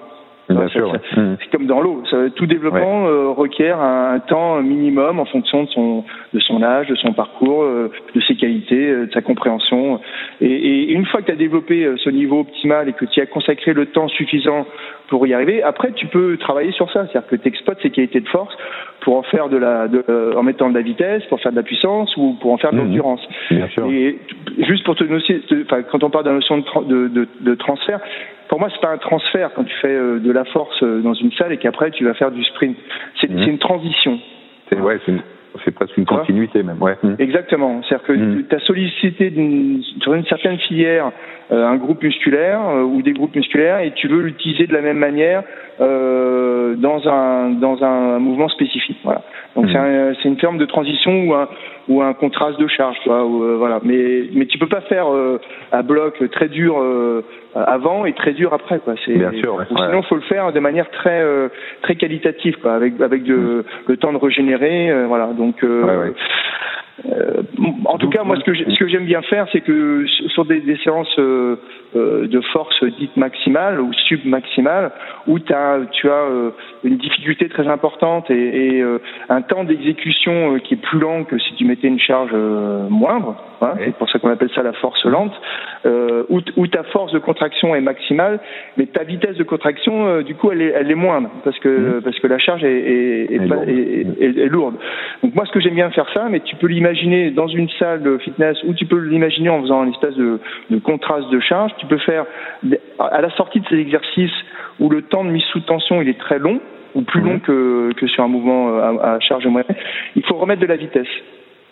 Bien 0.49 0.69
sûr, 0.69 0.91
ouais. 0.93 0.99
Mm. 1.17 1.37
C'est 1.41 1.51
comme 1.51 1.67
dans 1.67 1.81
l'eau. 1.81 2.03
Tout 2.37 2.47
développement 2.47 3.07
euh, 3.07 3.31
requiert 3.31 3.81
un, 3.81 4.19
temps 4.19 4.61
minimum 4.63 5.19
en 5.19 5.25
fonction 5.25 5.65
de 5.65 5.69
son 5.69 6.05
de 6.33 6.41
son 6.41 6.63
âge, 6.63 6.89
de 6.89 6.95
son 6.97 7.13
parcours, 7.13 7.63
euh, 7.63 7.91
de 8.15 8.21
ses 8.21 8.35
qualités, 8.37 8.91
euh, 8.91 9.07
de 9.07 9.13
sa 9.13 9.23
compréhension. 9.23 10.01
Et, 10.41 10.47
et 10.47 10.93
une 10.93 11.07
fois 11.07 11.21
que 11.21 11.27
tu 11.27 11.33
as 11.33 11.37
développé 11.37 11.91
ce 11.97 12.11
niveau 12.11 12.41
optimal 12.41 12.89
et 12.89 12.93
que 12.93 13.05
tu 13.07 13.21
as 13.21 13.27
consacré 13.27 13.73
le 13.73 13.87
temps 13.87 14.09
suffisant 14.09 14.67
pour 15.09 15.27
y 15.27 15.35
arriver, 15.35 15.63
après 15.63 15.93
tu 15.93 16.07
peux 16.07 16.37
travailler 16.39 16.73
sur 16.73 16.91
ça, 16.93 17.07
c'est-à-dire 17.07 17.29
que 17.29 17.37
tu 17.37 17.49
exploites 17.49 17.79
ces 17.83 17.91
qualités 17.91 18.21
de 18.21 18.29
force 18.29 18.55
pour 19.01 19.17
en 19.17 19.23
faire 19.23 19.49
de 19.49 19.57
la, 19.59 19.87
de, 19.89 20.35
en 20.37 20.43
mettant 20.43 20.71
de 20.71 20.75
la 20.75 20.81
vitesse, 20.81 21.23
pour 21.27 21.41
faire 21.41 21.53
de 21.53 21.57
la 21.57 21.63
puissance 21.63 22.15
ou 22.17 22.37
pour 22.41 22.53
en 22.53 22.57
faire 22.59 22.73
de 22.73 22.77
Mhm. 22.79 22.85
l'endurance. 22.85 23.21
Et 23.51 24.19
juste 24.59 24.85
pour 24.85 24.95
te 24.97 25.05
noter, 25.05 25.41
te- 25.41 25.63
enfin, 25.65 25.83
quand 25.83 26.03
on 26.05 26.11
parle 26.11 26.25
de 26.25 26.31
la 26.31 26.37
notion 26.37 26.59
de, 26.59 26.63
tra- 26.65 26.87
de, 26.87 27.09
de, 27.09 27.29
de 27.41 27.55
transfert, 27.55 28.01
pour 28.49 28.59
moi, 28.61 28.69
c'est 28.73 28.81
pas 28.81 28.93
un 28.93 28.99
transfert 28.99 29.51
quand 29.55 29.65
tu 29.65 29.75
fais 29.81 29.89
euh, 29.89 30.19
de 30.19 30.31
la 30.33 30.45
force 30.45 30.83
euh, 30.83 31.01
dans 31.01 31.15
une 31.15 31.33
salle 31.33 31.53
et 31.53 31.57
qu'après 31.57 31.91
tu 31.91 32.05
vas 32.05 32.15
faire 32.15 32.31
du 32.31 32.45
sprint. 32.45 32.77
C'est 33.21 33.31
Mhm. 33.31 33.49
une 33.49 33.59
transition. 33.59 34.19
C'est 34.69 34.79
ouais, 34.81 34.99
c'est 35.05 35.13
une- 35.13 35.23
c'est 35.65 35.71
presque 35.73 35.97
une 35.97 36.05
continuité 36.05 36.63
même. 36.65 36.83
Ouais. 36.83 36.97
Mm. 37.03 37.15
Exactement. 37.21 37.81
C'est-à-dire 37.83 38.07
que 38.07 38.13
Mhm. 38.13 38.45
tu 38.49 38.55
as 38.57 38.59
sollicité 38.61 39.31
d'une- 39.31 39.83
sur 40.01 40.13
une 40.15 40.25
certaine 40.25 40.59
filière 40.59 41.13
euh, 41.53 41.67
un 41.67 41.77
groupe 41.77 42.03
musculaire 42.03 42.61
euh, 42.69 42.83
ou 42.83 43.03
des 43.03 43.13
groupes 43.13 43.37
musculaires 43.37 43.79
et 43.81 43.93
tu 43.93 44.09
veux 44.09 44.23
l'utiliser 44.23 44.67
de 44.67 44.73
la 44.73 44.81
même 44.81 44.97
manière 44.99 45.43
euh, 45.81 46.75
dans 46.77 47.07
un 47.09 47.51
dans 47.51 47.83
un 47.85 48.19
mouvement 48.19 48.49
spécifique. 48.49 48.99
Voilà. 49.05 49.23
Donc 49.57 49.67
c'est 49.71 49.77
un- 49.79 50.15
c'est 50.23 50.29
une 50.29 50.39
forme 50.39 50.59
de 50.59 50.65
transition 50.67 51.27
ou 51.29 51.35
un 51.35 51.49
ou 51.87 52.01
un 52.03 52.15
contraste 52.15 52.59
de 52.59 52.67
charge, 52.67 52.97
tu 53.03 53.09
vois, 53.11 53.25
ou, 53.27 53.45
euh, 53.45 53.57
voilà. 53.59 53.79
Mais 53.83 54.23
mais 54.33 54.47
tu 54.47 54.57
peux 54.59 54.69
pas 54.69 54.81
faire 54.83 55.07
euh, 55.13 55.39
un 55.71 55.83
bloc 55.83 56.19
très 56.31 56.49
dur 56.49 56.77
euh, 56.81 57.23
avant 57.55 58.05
et 58.07 58.15
très 58.15 58.33
dur 58.33 58.53
après, 58.55 58.79
quoi. 58.79 58.95
C'est 59.05 59.15
Bien 59.15 59.33
sûr, 59.33 59.55
ouais. 59.55 59.65
ou 59.71 59.77
sinon 59.77 60.03
faut 60.03 60.15
le 60.17 60.23
faire 60.23 60.51
de 60.53 60.61
manière 60.61 60.91
très 60.91 61.21
euh, 61.21 61.49
très 61.83 61.95
qualitative, 61.97 62.57
quoi, 62.63 62.73
avec 62.75 62.99
avec 63.01 63.23
de, 63.25 63.65
le 63.87 63.97
temps 63.99 64.13
de 64.13 64.19
régénérer, 64.19 64.91
euh, 64.91 65.05
voilà. 65.07 65.27
Donc 65.37 65.63
euh, 65.63 65.83
Ouais, 65.85 66.09
ouais. 66.09 66.15
Euh, 67.11 67.43
en 67.87 67.99
tout 67.99 68.09
cas, 68.09 68.23
moi, 68.23 68.37
ce 68.39 68.45
que 68.45 68.55
j'ai- 68.55 68.67
ce 68.71 68.79
que 68.79 68.87
j'aime 68.87 69.05
bien 69.05 69.23
faire, 69.23 69.47
c'est 69.53 69.61
que 69.63 70.07
sur 70.07 70.45
des, 70.45 70.61
des 70.61 70.77
séances 70.77 71.13
euh, 71.19 71.57
euh, 71.97 72.29
de 72.29 72.41
force 72.53 72.85
dite 72.99 73.17
maximale 73.17 73.81
ou 73.81 73.93
submaximale, 73.93 74.93
où 75.27 75.39
tu 75.41 75.53
as 75.53 75.81
euh, 76.07 76.51
une 76.85 76.97
difficulté 76.97 77.49
très 77.49 77.67
importante 77.67 78.31
et, 78.31 78.79
et, 78.79 78.85
un 79.29 79.43
temps 79.43 79.65
d'exécution 79.65 80.59
qui 80.63 80.75
est 80.75 80.83
plus 80.83 80.99
lent 81.01 81.25
que 81.25 81.37
si 81.39 81.55
tu 81.55 81.65
mettais 81.65 81.89
une 81.89 81.99
charge 81.99 82.33
moindre. 82.33 83.31
Hein, 83.61 83.73
Ouais. 83.77 83.85
C'est 83.87 83.97
pour 83.97 84.11
ça 84.11 84.19
qu'on 84.19 84.29
appelle 84.29 84.51
ça 84.55 84.63
la 84.63 84.75
force 84.75 85.03
lente. 85.07 85.33
Où, 86.29 86.67
ta 86.67 86.83
force 86.85 87.13
de 87.13 87.19
contraction 87.19 87.75
est 87.75 87.81
maximale, 87.81 88.39
mais 88.77 88.87
ta 88.87 89.05
vitesse 89.05 89.37
de 89.37 89.45
contraction, 89.45 90.21
du 90.23 90.35
coup, 90.35 90.51
elle 90.53 90.61
est, 90.61 90.73
elle 90.77 90.91
est 90.91 90.95
moindre 90.97 91.31
parce 91.45 91.59
que 91.61 92.01
parce 92.05 92.19
que 92.19 92.27
la 92.27 92.39
charge 92.39 92.63
lourde. 92.63 93.69
est 93.69 94.49
lourde. 94.51 94.75
Donc 95.23 95.35
moi, 95.35 95.47
ce 95.47 95.53
que 95.53 95.61
j'aime 95.61 95.75
bien 95.75 95.89
faire 95.91 96.09
ça, 96.13 96.27
mais 96.31 96.41
tu 96.41 96.57
peux 96.57 96.67
l'imaginer 96.67 96.84
dans 97.31 97.49
une 97.49 97.69
salle 97.79 98.03
de 98.03 98.19
fitness 98.19 98.57
ou 98.65 98.75
tu 98.75 98.87
peux 98.87 98.99
l'imaginer 98.99 99.49
en 99.51 99.61
faisant 99.63 99.83
un 99.83 99.91
espèce 99.91 100.15
de, 100.17 100.39
de 100.71 100.79
contraste 100.79 101.31
de 101.31 101.41
charge. 101.41 101.73
Tu 101.79 101.87
peux 101.87 101.99
faire 101.99 102.25
à 102.99 103.21
la 103.21 103.31
sortie 103.31 103.61
de 103.61 103.67
ces 103.69 103.77
exercices 103.77 104.33
où 104.81 104.89
le 104.89 105.03
temps 105.03 105.25
de 105.25 105.31
mise 105.31 105.45
sous 105.53 105.61
tension 105.61 106.03
il 106.03 106.09
est 106.09 106.19
très 106.19 106.39
long 106.39 106.61
ou 106.95 107.03
plus 107.03 107.21
Mhm. 107.21 107.29
long 107.29 107.39
que, 107.41 107.93
que 107.97 108.07
sur 108.07 108.23
un 108.25 108.29
mouvement 108.29 108.69
euh, 108.69 108.97
à, 109.03 109.15
à 109.15 109.21
charge 109.21 109.47
moyenne. 109.47 109.75
Il 110.17 110.25
faut 110.25 110.37
remettre 110.37 110.61
de 110.61 110.67
la 110.67 110.77
vitesse 110.77 111.09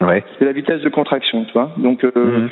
Ouais. 0.06 0.24
de 0.40 0.46
la 0.46 0.52
vitesse 0.52 0.80
de 0.82 0.88
contraction, 0.88 1.44
tu 1.44 1.52
vois. 1.52 1.70
Donc, 1.76 2.04
euh, 2.04 2.10
Mhm. 2.14 2.48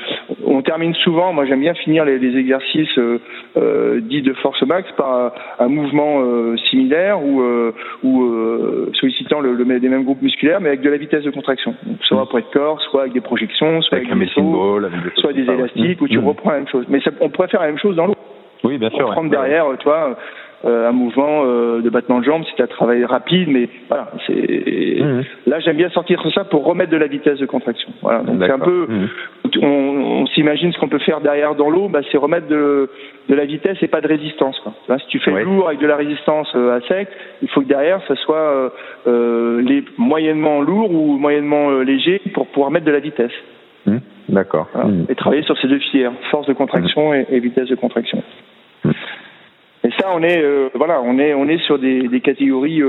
on 0.47 0.63
termine 0.63 0.95
souvent. 0.95 1.33
Moi, 1.33 1.45
j'aime 1.47 1.61
bien 1.61 1.75
finir 1.75 2.05
les, 2.05 2.19
les 2.19 2.37
exercices 2.39 2.97
euh, 2.99 3.19
euh, 3.57 4.01
dits 4.01 4.23
de 4.23 4.33
force 4.35 4.63
max 4.63 4.91
par 4.97 5.33
un, 5.59 5.69
mouvement 5.69 6.23
similaire 6.71 7.23
ou, 7.23 7.43
ou 8.03 8.91
sollicitant 8.95 9.41
le, 9.41 9.55
le, 9.55 9.65
les 9.65 9.89
mêmes 9.89 10.05
groupes 10.05 10.23
musculaires, 10.23 10.61
mais 10.61 10.69
avec 10.69 10.81
de 10.83 10.91
la 10.91 10.97
vitesse 10.97 11.25
de 11.25 11.31
contraction. 11.31 11.75
Donc, 11.85 11.97
soit 12.03 12.17
Mhm. 12.19 12.23
après 12.25 12.41
de 12.43 12.47
corps, 12.53 12.81
soit 12.83 13.03
avec 13.03 13.13
des 13.13 13.21
projections, 13.21 13.81
soit 13.83 13.99
Avec 13.99 14.11
avec, 14.11 14.17
un 14.17 14.25
des 14.25 14.31
sauts, 14.33 14.43
ball, 14.43 14.85
avec 14.85 14.99
des 15.03 15.11
choses 15.11 15.21
soit 15.21 15.33
des 15.33 15.47
ouais. 15.49 15.55
élastiques, 15.55 16.01
où 16.01 16.09
tu 16.09 16.19
Mhm. 16.19 16.27
reprends 16.29 16.51
la 16.51 16.57
même 16.59 16.69
chose. 16.69 16.87
Mais 16.89 17.01
ça, 17.01 17.11
on 17.21 17.29
pourrait 17.31 17.49
faire 17.49 17.61
la 17.61 17.67
même 17.69 17.79
chose 17.79 17.97
dans 17.97 18.07
l'eau. 18.07 18.15
Oui, 18.63 18.77
bien 18.77 18.91
sûr. 18.91 19.07
ouais. 19.09 19.13
Prendre 19.15 19.31
derrière, 19.31 19.65
tu 19.79 19.85
vois. 19.85 20.11
euh, 20.11 20.15
un 20.65 20.93
mouvement 20.93 21.43
euh, 21.45 21.81
de 21.81 21.89
battement 21.91 22.19
de 22.21 22.25
jambes, 22.25 22.43
c'est 22.55 22.63
un 22.63 22.67
travail 22.67 23.05
rapide, 23.05 23.49
mais 23.49 23.69
voilà, 23.89 24.11
c'est 24.27 24.35
Mhm. 25.01 25.25
là 25.47 25.61
j'aime 25.61 25.77
bien 25.77 25.89
sortir 25.91 26.23
ça 26.35 26.45
pour 26.45 26.65
remettre 26.65 26.91
de 26.91 26.97
la 26.97 27.07
vitesse 27.07 27.39
de 27.39 27.47
contraction. 27.47 27.89
Voilà, 28.03 28.21
donc 28.23 28.37
c'est 28.45 28.51
un 28.51 28.59
peu 28.59 28.87
Mhm. 28.89 29.09
on, 29.63 29.67
on 29.67 30.27
s'imagine 30.27 30.73
ce 30.73 30.79
qu'on 30.79 30.89
peut 30.89 30.99
faire 30.99 31.21
derrière 31.21 31.55
dans 31.55 31.71
l'eau, 31.71 31.89
bah, 31.89 32.01
c'est 32.11 32.19
remettre 32.19 32.47
de, 32.49 32.91
de 33.29 33.35
la 33.35 33.45
vitesse 33.47 33.79
et 33.83 33.89
pas 33.89 34.01
de 34.01 34.07
résistance. 34.09 34.61
Quoi. 34.61 34.99
Si 34.99 35.07
tu 35.07 35.19
fais 35.19 35.31
lourd 35.43 35.69
avec 35.69 35.81
de 35.81 35.87
la 35.87 35.97
résistance 35.97 36.49
euh, 36.55 36.77
à 36.77 36.81
sec, 36.83 37.09
il 37.43 37.49
faut 37.49 37.63
que 37.63 37.67
derrière 37.69 38.01
ça 38.07 38.15
soit 38.17 38.37
euh, 38.37 38.69
euh, 39.07 39.63
les 39.63 39.85
moyennement 39.97 40.61
lourd 40.61 40.91
ou 40.93 41.17
moyennement 41.17 41.71
euh, 41.71 41.83
léger 41.83 42.21
pour 42.35 42.47
pouvoir 42.49 42.71
mettre 42.71 42.87
de 42.87 42.93
la 42.93 43.01
vitesse. 43.01 43.33
Mmh. 43.87 43.97
D'accord. 44.29 44.69
Mmh. 44.75 45.05
Et 45.09 45.15
travailler 45.15 45.43
sur 45.43 45.57
ces 45.59 45.69
deux 45.69 45.79
filières, 45.79 46.13
force 46.31 46.47
de 46.47 46.53
contraction 46.53 47.15
et, 47.15 47.41
vitesse 47.41 47.69
de 47.69 47.75
contraction. 47.77 48.23
Et 49.85 49.91
ça, 49.99 50.09
on 50.15 50.23
est, 50.23 50.43
voilà, 50.75 51.01
on 51.03 51.19
est, 51.19 51.35
on 51.35 51.49
est 51.49 51.59
sur 51.65 51.79
des, 51.79 52.09
des 52.09 52.21
catégories 52.21 52.83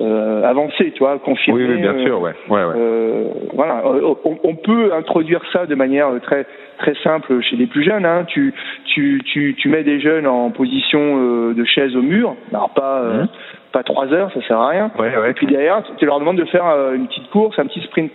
euh, 0.00 0.42
avancé, 0.42 0.90
tu 0.92 0.98
vois, 0.98 1.18
confirmé. 1.18 1.66
Oui, 1.66 1.80
bien 1.80 2.04
sûr, 2.04 2.20
ouais. 2.20 2.34
ouais, 2.48 2.64
ouais. 2.64 2.74
Euh, 2.76 3.24
voilà, 3.52 3.82
euh, 3.86 4.14
on, 4.24 4.36
on, 4.42 4.56
peut 4.56 4.92
introduire 4.92 5.40
ça 5.52 5.66
de 5.66 5.74
manière 5.76 6.08
très 6.22 6.46
très 6.78 6.94
simple 7.04 7.40
chez 7.42 7.54
les 7.54 7.66
plus 7.66 7.84
jeunes. 7.84 8.04
Hein. 8.04 8.24
Tu, 8.26 8.52
tu, 8.86 9.22
tu, 9.24 9.54
tu 9.56 9.68
mets 9.68 9.84
des 9.84 10.00
jeunes 10.00 10.26
en 10.26 10.50
position 10.50 11.00
euh, 11.00 11.54
de 11.54 11.64
chaise 11.64 11.94
au 11.94 12.02
mur, 12.02 12.34
alors 12.52 12.70
pas 12.70 13.02
mmh. 13.02 13.28
pas 13.72 13.82
trois 13.84 14.12
heures, 14.12 14.32
ça 14.32 14.40
sert 14.48 14.58
à 14.58 14.68
rien. 14.68 14.90
Ouais, 14.98 15.16
ouais. 15.16 15.30
Et 15.30 15.34
puis 15.34 15.46
derrière, 15.46 15.84
tu 15.96 16.06
leur 16.06 16.18
demandes 16.18 16.38
de 16.38 16.46
faire 16.46 16.64
une 16.92 17.06
petite 17.06 17.30
course, 17.30 17.56
un 17.60 17.66
petit 17.66 17.82
sprint. 17.82 18.10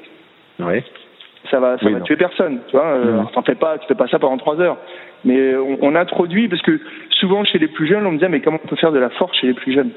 Ouais. 0.59 0.83
Ça 1.49 1.59
va, 1.59 1.77
ça 1.79 1.89
va 1.89 2.01
tuer 2.01 2.15
personne, 2.15 2.59
tu 2.67 2.77
vois. 2.77 2.97
Mmh. 2.97 3.27
T'en 3.33 3.41
fais 3.41 3.55
pas, 3.55 3.77
tu 3.79 3.87
fais 3.87 3.95
pas 3.95 4.07
ça 4.07 4.19
pendant 4.19 4.37
trois 4.37 4.59
heures. 4.61 4.77
Mais 5.25 5.55
on, 5.55 5.77
on 5.81 5.95
introduit 5.95 6.47
parce 6.47 6.61
que 6.61 6.79
souvent 7.11 7.43
chez 7.43 7.59
les 7.59 7.67
plus 7.67 7.87
jeunes, 7.87 8.05
on 8.05 8.11
me 8.11 8.19
dit 8.19 8.25
mais 8.29 8.39
comment 8.41 8.59
on 8.63 8.67
peut 8.67 8.75
faire 8.75 8.91
de 8.91 8.99
la 8.99 9.09
force 9.09 9.35
chez 9.37 9.47
les 9.47 9.53
plus 9.53 9.73
jeunes? 9.73 9.91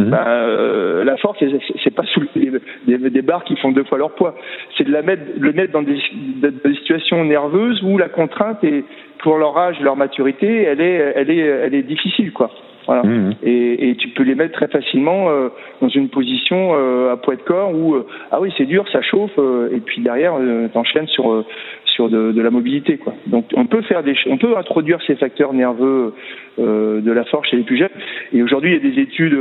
Mhm. 0.00 0.10
Ben, 0.10 0.24
euh, 0.26 1.04
la 1.04 1.16
force, 1.18 1.38
c'est 1.84 1.94
pas 1.94 2.04
sous 2.04 2.22
des, 2.34 3.00
des, 3.10 3.22
barres 3.22 3.44
qui 3.44 3.56
font 3.56 3.70
deux 3.70 3.84
fois 3.84 3.98
leur 3.98 4.12
poids. 4.12 4.34
C'est 4.76 4.84
de 4.84 4.92
la 4.92 5.02
mettre, 5.02 5.22
le 5.38 5.52
mettre 5.52 5.72
dans 5.72 5.82
des, 5.82 6.00
des, 6.40 6.74
situations 6.74 7.24
nerveuses 7.24 7.82
où 7.82 7.98
la 7.98 8.08
contrainte 8.08 8.64
est, 8.64 8.84
pour 9.18 9.36
leur 9.36 9.56
âge, 9.58 9.78
leur 9.80 9.96
maturité, 9.96 10.62
elle 10.62 10.80
est, 10.80 11.12
elle 11.16 11.30
est, 11.30 11.38
elle 11.38 11.74
est 11.74 11.82
difficile, 11.82 12.32
quoi. 12.32 12.50
Voilà. 12.90 13.04
Mhm. 13.04 13.34
Et, 13.44 13.90
et, 13.90 13.94
tu 13.94 14.08
peux 14.08 14.24
les 14.24 14.34
mettre 14.34 14.52
très 14.54 14.66
facilement 14.66 15.30
euh, 15.30 15.48
dans 15.80 15.88
une 15.88 16.08
position 16.08 16.72
euh, 16.74 17.12
à 17.12 17.16
poids 17.16 17.36
de 17.36 17.42
corps 17.42 17.72
où 17.72 17.94
euh, 17.94 18.04
ah 18.32 18.40
oui 18.40 18.52
c'est 18.58 18.64
dur, 18.64 18.84
ça 18.90 19.00
chauffe, 19.00 19.38
et 19.72 19.78
puis 19.78 20.02
derrière 20.02 20.32
t'enchaînes 20.72 21.06
sur 21.06 21.44
sur 21.84 22.08
de, 22.08 22.32
de, 22.32 22.42
la 22.42 22.50
mobilité 22.50 22.98
quoi. 22.98 23.14
Donc 23.28 23.44
on 23.54 23.66
peut 23.66 23.82
faire 23.82 24.02
des, 24.02 24.16
on 24.26 24.38
peut 24.38 24.56
introduire 24.56 24.98
ces 25.06 25.14
facteurs 25.14 25.52
nerveux 25.52 26.14
de 26.58 27.12
la 27.12 27.22
force 27.26 27.48
chez 27.48 27.58
les 27.58 27.62
plus 27.62 27.78
jeunes. 27.78 27.96
Et 28.32 28.42
aujourd'hui 28.42 28.74
il 28.74 28.84
y 28.84 28.88
a 28.88 28.92
des 28.92 29.00
études 29.00 29.38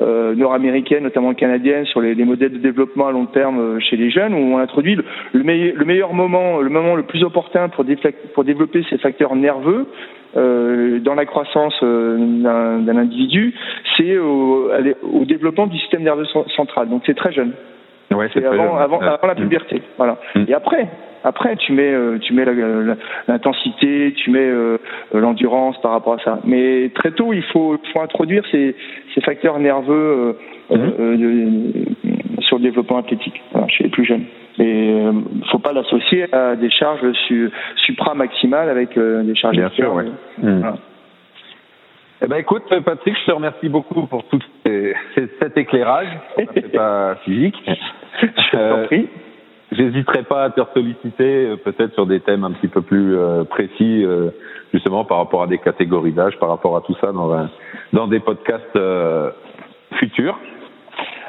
nord-américaines, 0.00 1.02
notamment 1.02 1.34
canadiennes, 1.34 1.84
sur 1.86 2.00
les, 2.00 2.14
les, 2.14 2.24
modèles 2.24 2.52
de 2.52 2.58
développement 2.58 3.08
à 3.08 3.12
long 3.12 3.26
terme 3.26 3.80
chez 3.80 3.96
les 3.96 4.10
jeunes 4.10 4.32
où 4.32 4.54
on 4.54 4.58
introduit 4.58 4.94
le, 4.94 5.04
le, 5.32 5.42
meilleur, 5.42 5.74
le 5.76 5.84
meilleur 5.84 6.14
moment, 6.14 6.60
le 6.60 6.70
moment 6.70 6.94
le 6.94 7.02
plus 7.02 7.24
opportun 7.24 7.68
pour, 7.68 7.84
pour 8.34 8.44
développer 8.44 8.84
ces 8.90 8.98
facteurs 8.98 9.34
nerveux 9.34 9.86
euh, 10.36 10.98
dans 11.00 11.14
la 11.14 11.24
croissance 11.24 11.74
euh, 11.82 12.16
d'un 12.18 12.96
individu, 12.96 13.54
c'est 13.96 14.18
au, 14.18 14.70
développement 15.24 15.66
du 15.66 15.78
système 15.78 16.02
nerveux 16.02 16.26
central. 16.54 16.88
Donc 16.88 17.02
c'est 17.06 17.16
très 17.16 17.32
jeune. 17.32 17.52
Ouais, 18.18 18.28
c'est 18.32 18.44
avant, 18.44 18.76
avant, 18.76 19.00
avant, 19.00 19.26
la 19.26 19.34
puberté. 19.34 19.76
Mm. 19.76 19.82
Voilà. 19.96 20.18
Mm. 20.34 20.44
Et 20.48 20.54
après, 20.54 20.88
après, 21.24 21.56
tu 21.56 21.72
mets, 21.72 21.92
euh, 21.92 22.18
tu 22.18 22.32
mets 22.32 22.44
l'intensité, 23.26 24.14
tu 24.16 24.30
mets 24.30 24.50
l'endurance 25.12 25.80
par 25.80 25.92
rapport 25.92 26.14
à 26.14 26.18
ça. 26.18 26.40
Mais 26.44 26.90
très 26.94 27.10
tôt, 27.12 27.32
il 27.32 27.42
faut, 27.44 27.76
faut 27.92 28.00
introduire 28.00 28.44
ces, 28.50 28.76
ces 29.14 29.20
facteurs 29.20 29.58
nerveux 29.58 30.36
mm. 30.70 30.76
sur 32.40 32.58
le 32.58 32.62
développement 32.62 32.98
athlétique 32.98 33.40
voilà, 33.52 33.68
chez 33.68 33.84
les 33.84 33.90
plus 33.90 34.04
jeunes. 34.04 34.24
Et 34.58 34.90
euh, 34.90 35.12
faut 35.50 35.58
pas 35.58 35.72
l'associer 35.72 36.26
à 36.34 36.56
des 36.56 36.70
charges 36.70 37.12
su, 37.26 37.50
supra-maximales 37.86 38.68
avec 38.68 38.96
euh, 38.96 39.22
des 39.22 39.36
charges 39.36 39.56
Bien 39.56 39.70
sûr, 39.70 39.94
ouais. 39.94 40.04
Mmh. 40.42 40.62
Eh 42.20 42.26
ben 42.26 42.36
écoute 42.36 42.64
Patrick, 42.84 43.16
je 43.16 43.26
te 43.26 43.32
remercie 43.32 43.68
beaucoup 43.68 44.06
pour 44.06 44.24
tout 44.24 44.40
cet 44.64 45.56
éclairage. 45.56 46.08
C'est 46.36 46.72
pas 46.72 47.16
physique. 47.24 47.56
je 48.20 48.50
t'en 48.50 48.58
euh, 48.58 48.86
prie. 48.86 49.08
J'hésiterai 49.70 50.22
pas 50.24 50.44
à 50.44 50.50
te 50.50 50.60
solliciter 50.74 51.54
peut-être 51.64 51.92
sur 51.94 52.06
des 52.06 52.20
thèmes 52.20 52.44
un 52.44 52.52
petit 52.52 52.68
peu 52.68 52.80
plus 52.80 53.14
précis, 53.50 54.02
justement 54.72 55.04
par 55.04 55.18
rapport 55.18 55.42
à 55.42 55.46
des 55.46 55.58
catégories 55.58 56.12
d'âge, 56.12 56.38
par 56.38 56.48
rapport 56.48 56.74
à 56.74 56.80
tout 56.80 56.94
ça 57.02 57.12
dans, 57.12 57.30
un, 57.34 57.50
dans 57.92 58.08
des 58.08 58.18
podcasts 58.18 58.78
futurs 59.96 60.38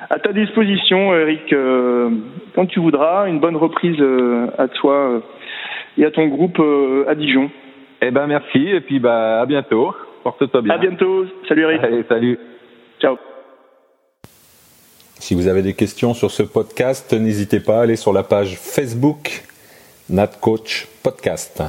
à 0.10 0.18
ta 0.18 0.34
disposition, 0.34 1.14
Eric, 1.14 1.54
euh, 1.54 2.10
quand 2.56 2.66
tu 2.66 2.80
voudras. 2.80 3.28
Une 3.30 3.40
bonne 3.40 3.56
reprise 3.56 4.00
euh, 4.00 4.48
à 4.58 4.68
toi 4.68 4.94
euh, 4.94 5.20
et 5.98 6.06
à 6.06 6.12
ton 6.12 6.28
groupe 6.28 6.60
à 7.08 7.16
Dijon. 7.16 7.50
Eh 8.02 8.12
ben 8.12 8.28
merci 8.28 8.68
et 8.70 8.82
puis 8.82 9.00
bah 9.00 9.42
à 9.42 9.46
bientôt. 9.46 9.94
Porte-toi 10.30 10.61
bien. 10.61 10.75
À 10.75 10.77
bientôt. 10.77 11.25
Salut 11.47 11.63
Eric. 11.63 11.84
Allez, 11.84 12.03
salut. 12.07 12.39
Ciao. 13.01 13.17
Si 15.17 15.34
vous 15.34 15.47
avez 15.47 15.63
des 15.63 15.73
questions 15.73 16.13
sur 16.13 16.30
ce 16.30 16.43
podcast, 16.43 17.11
n'hésitez 17.13 17.59
pas 17.59 17.80
à 17.80 17.82
aller 17.82 17.95
sur 17.95 18.13
la 18.13 18.21
page 18.21 18.55
Facebook 18.55 19.43
NatCoach 20.07 20.88
Podcast. 21.01 21.63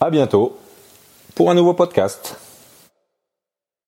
À 0.00 0.10
bientôt 0.10 0.56
pour 1.34 1.50
un 1.50 1.54
nouveau 1.54 1.74
podcast. 1.74 2.43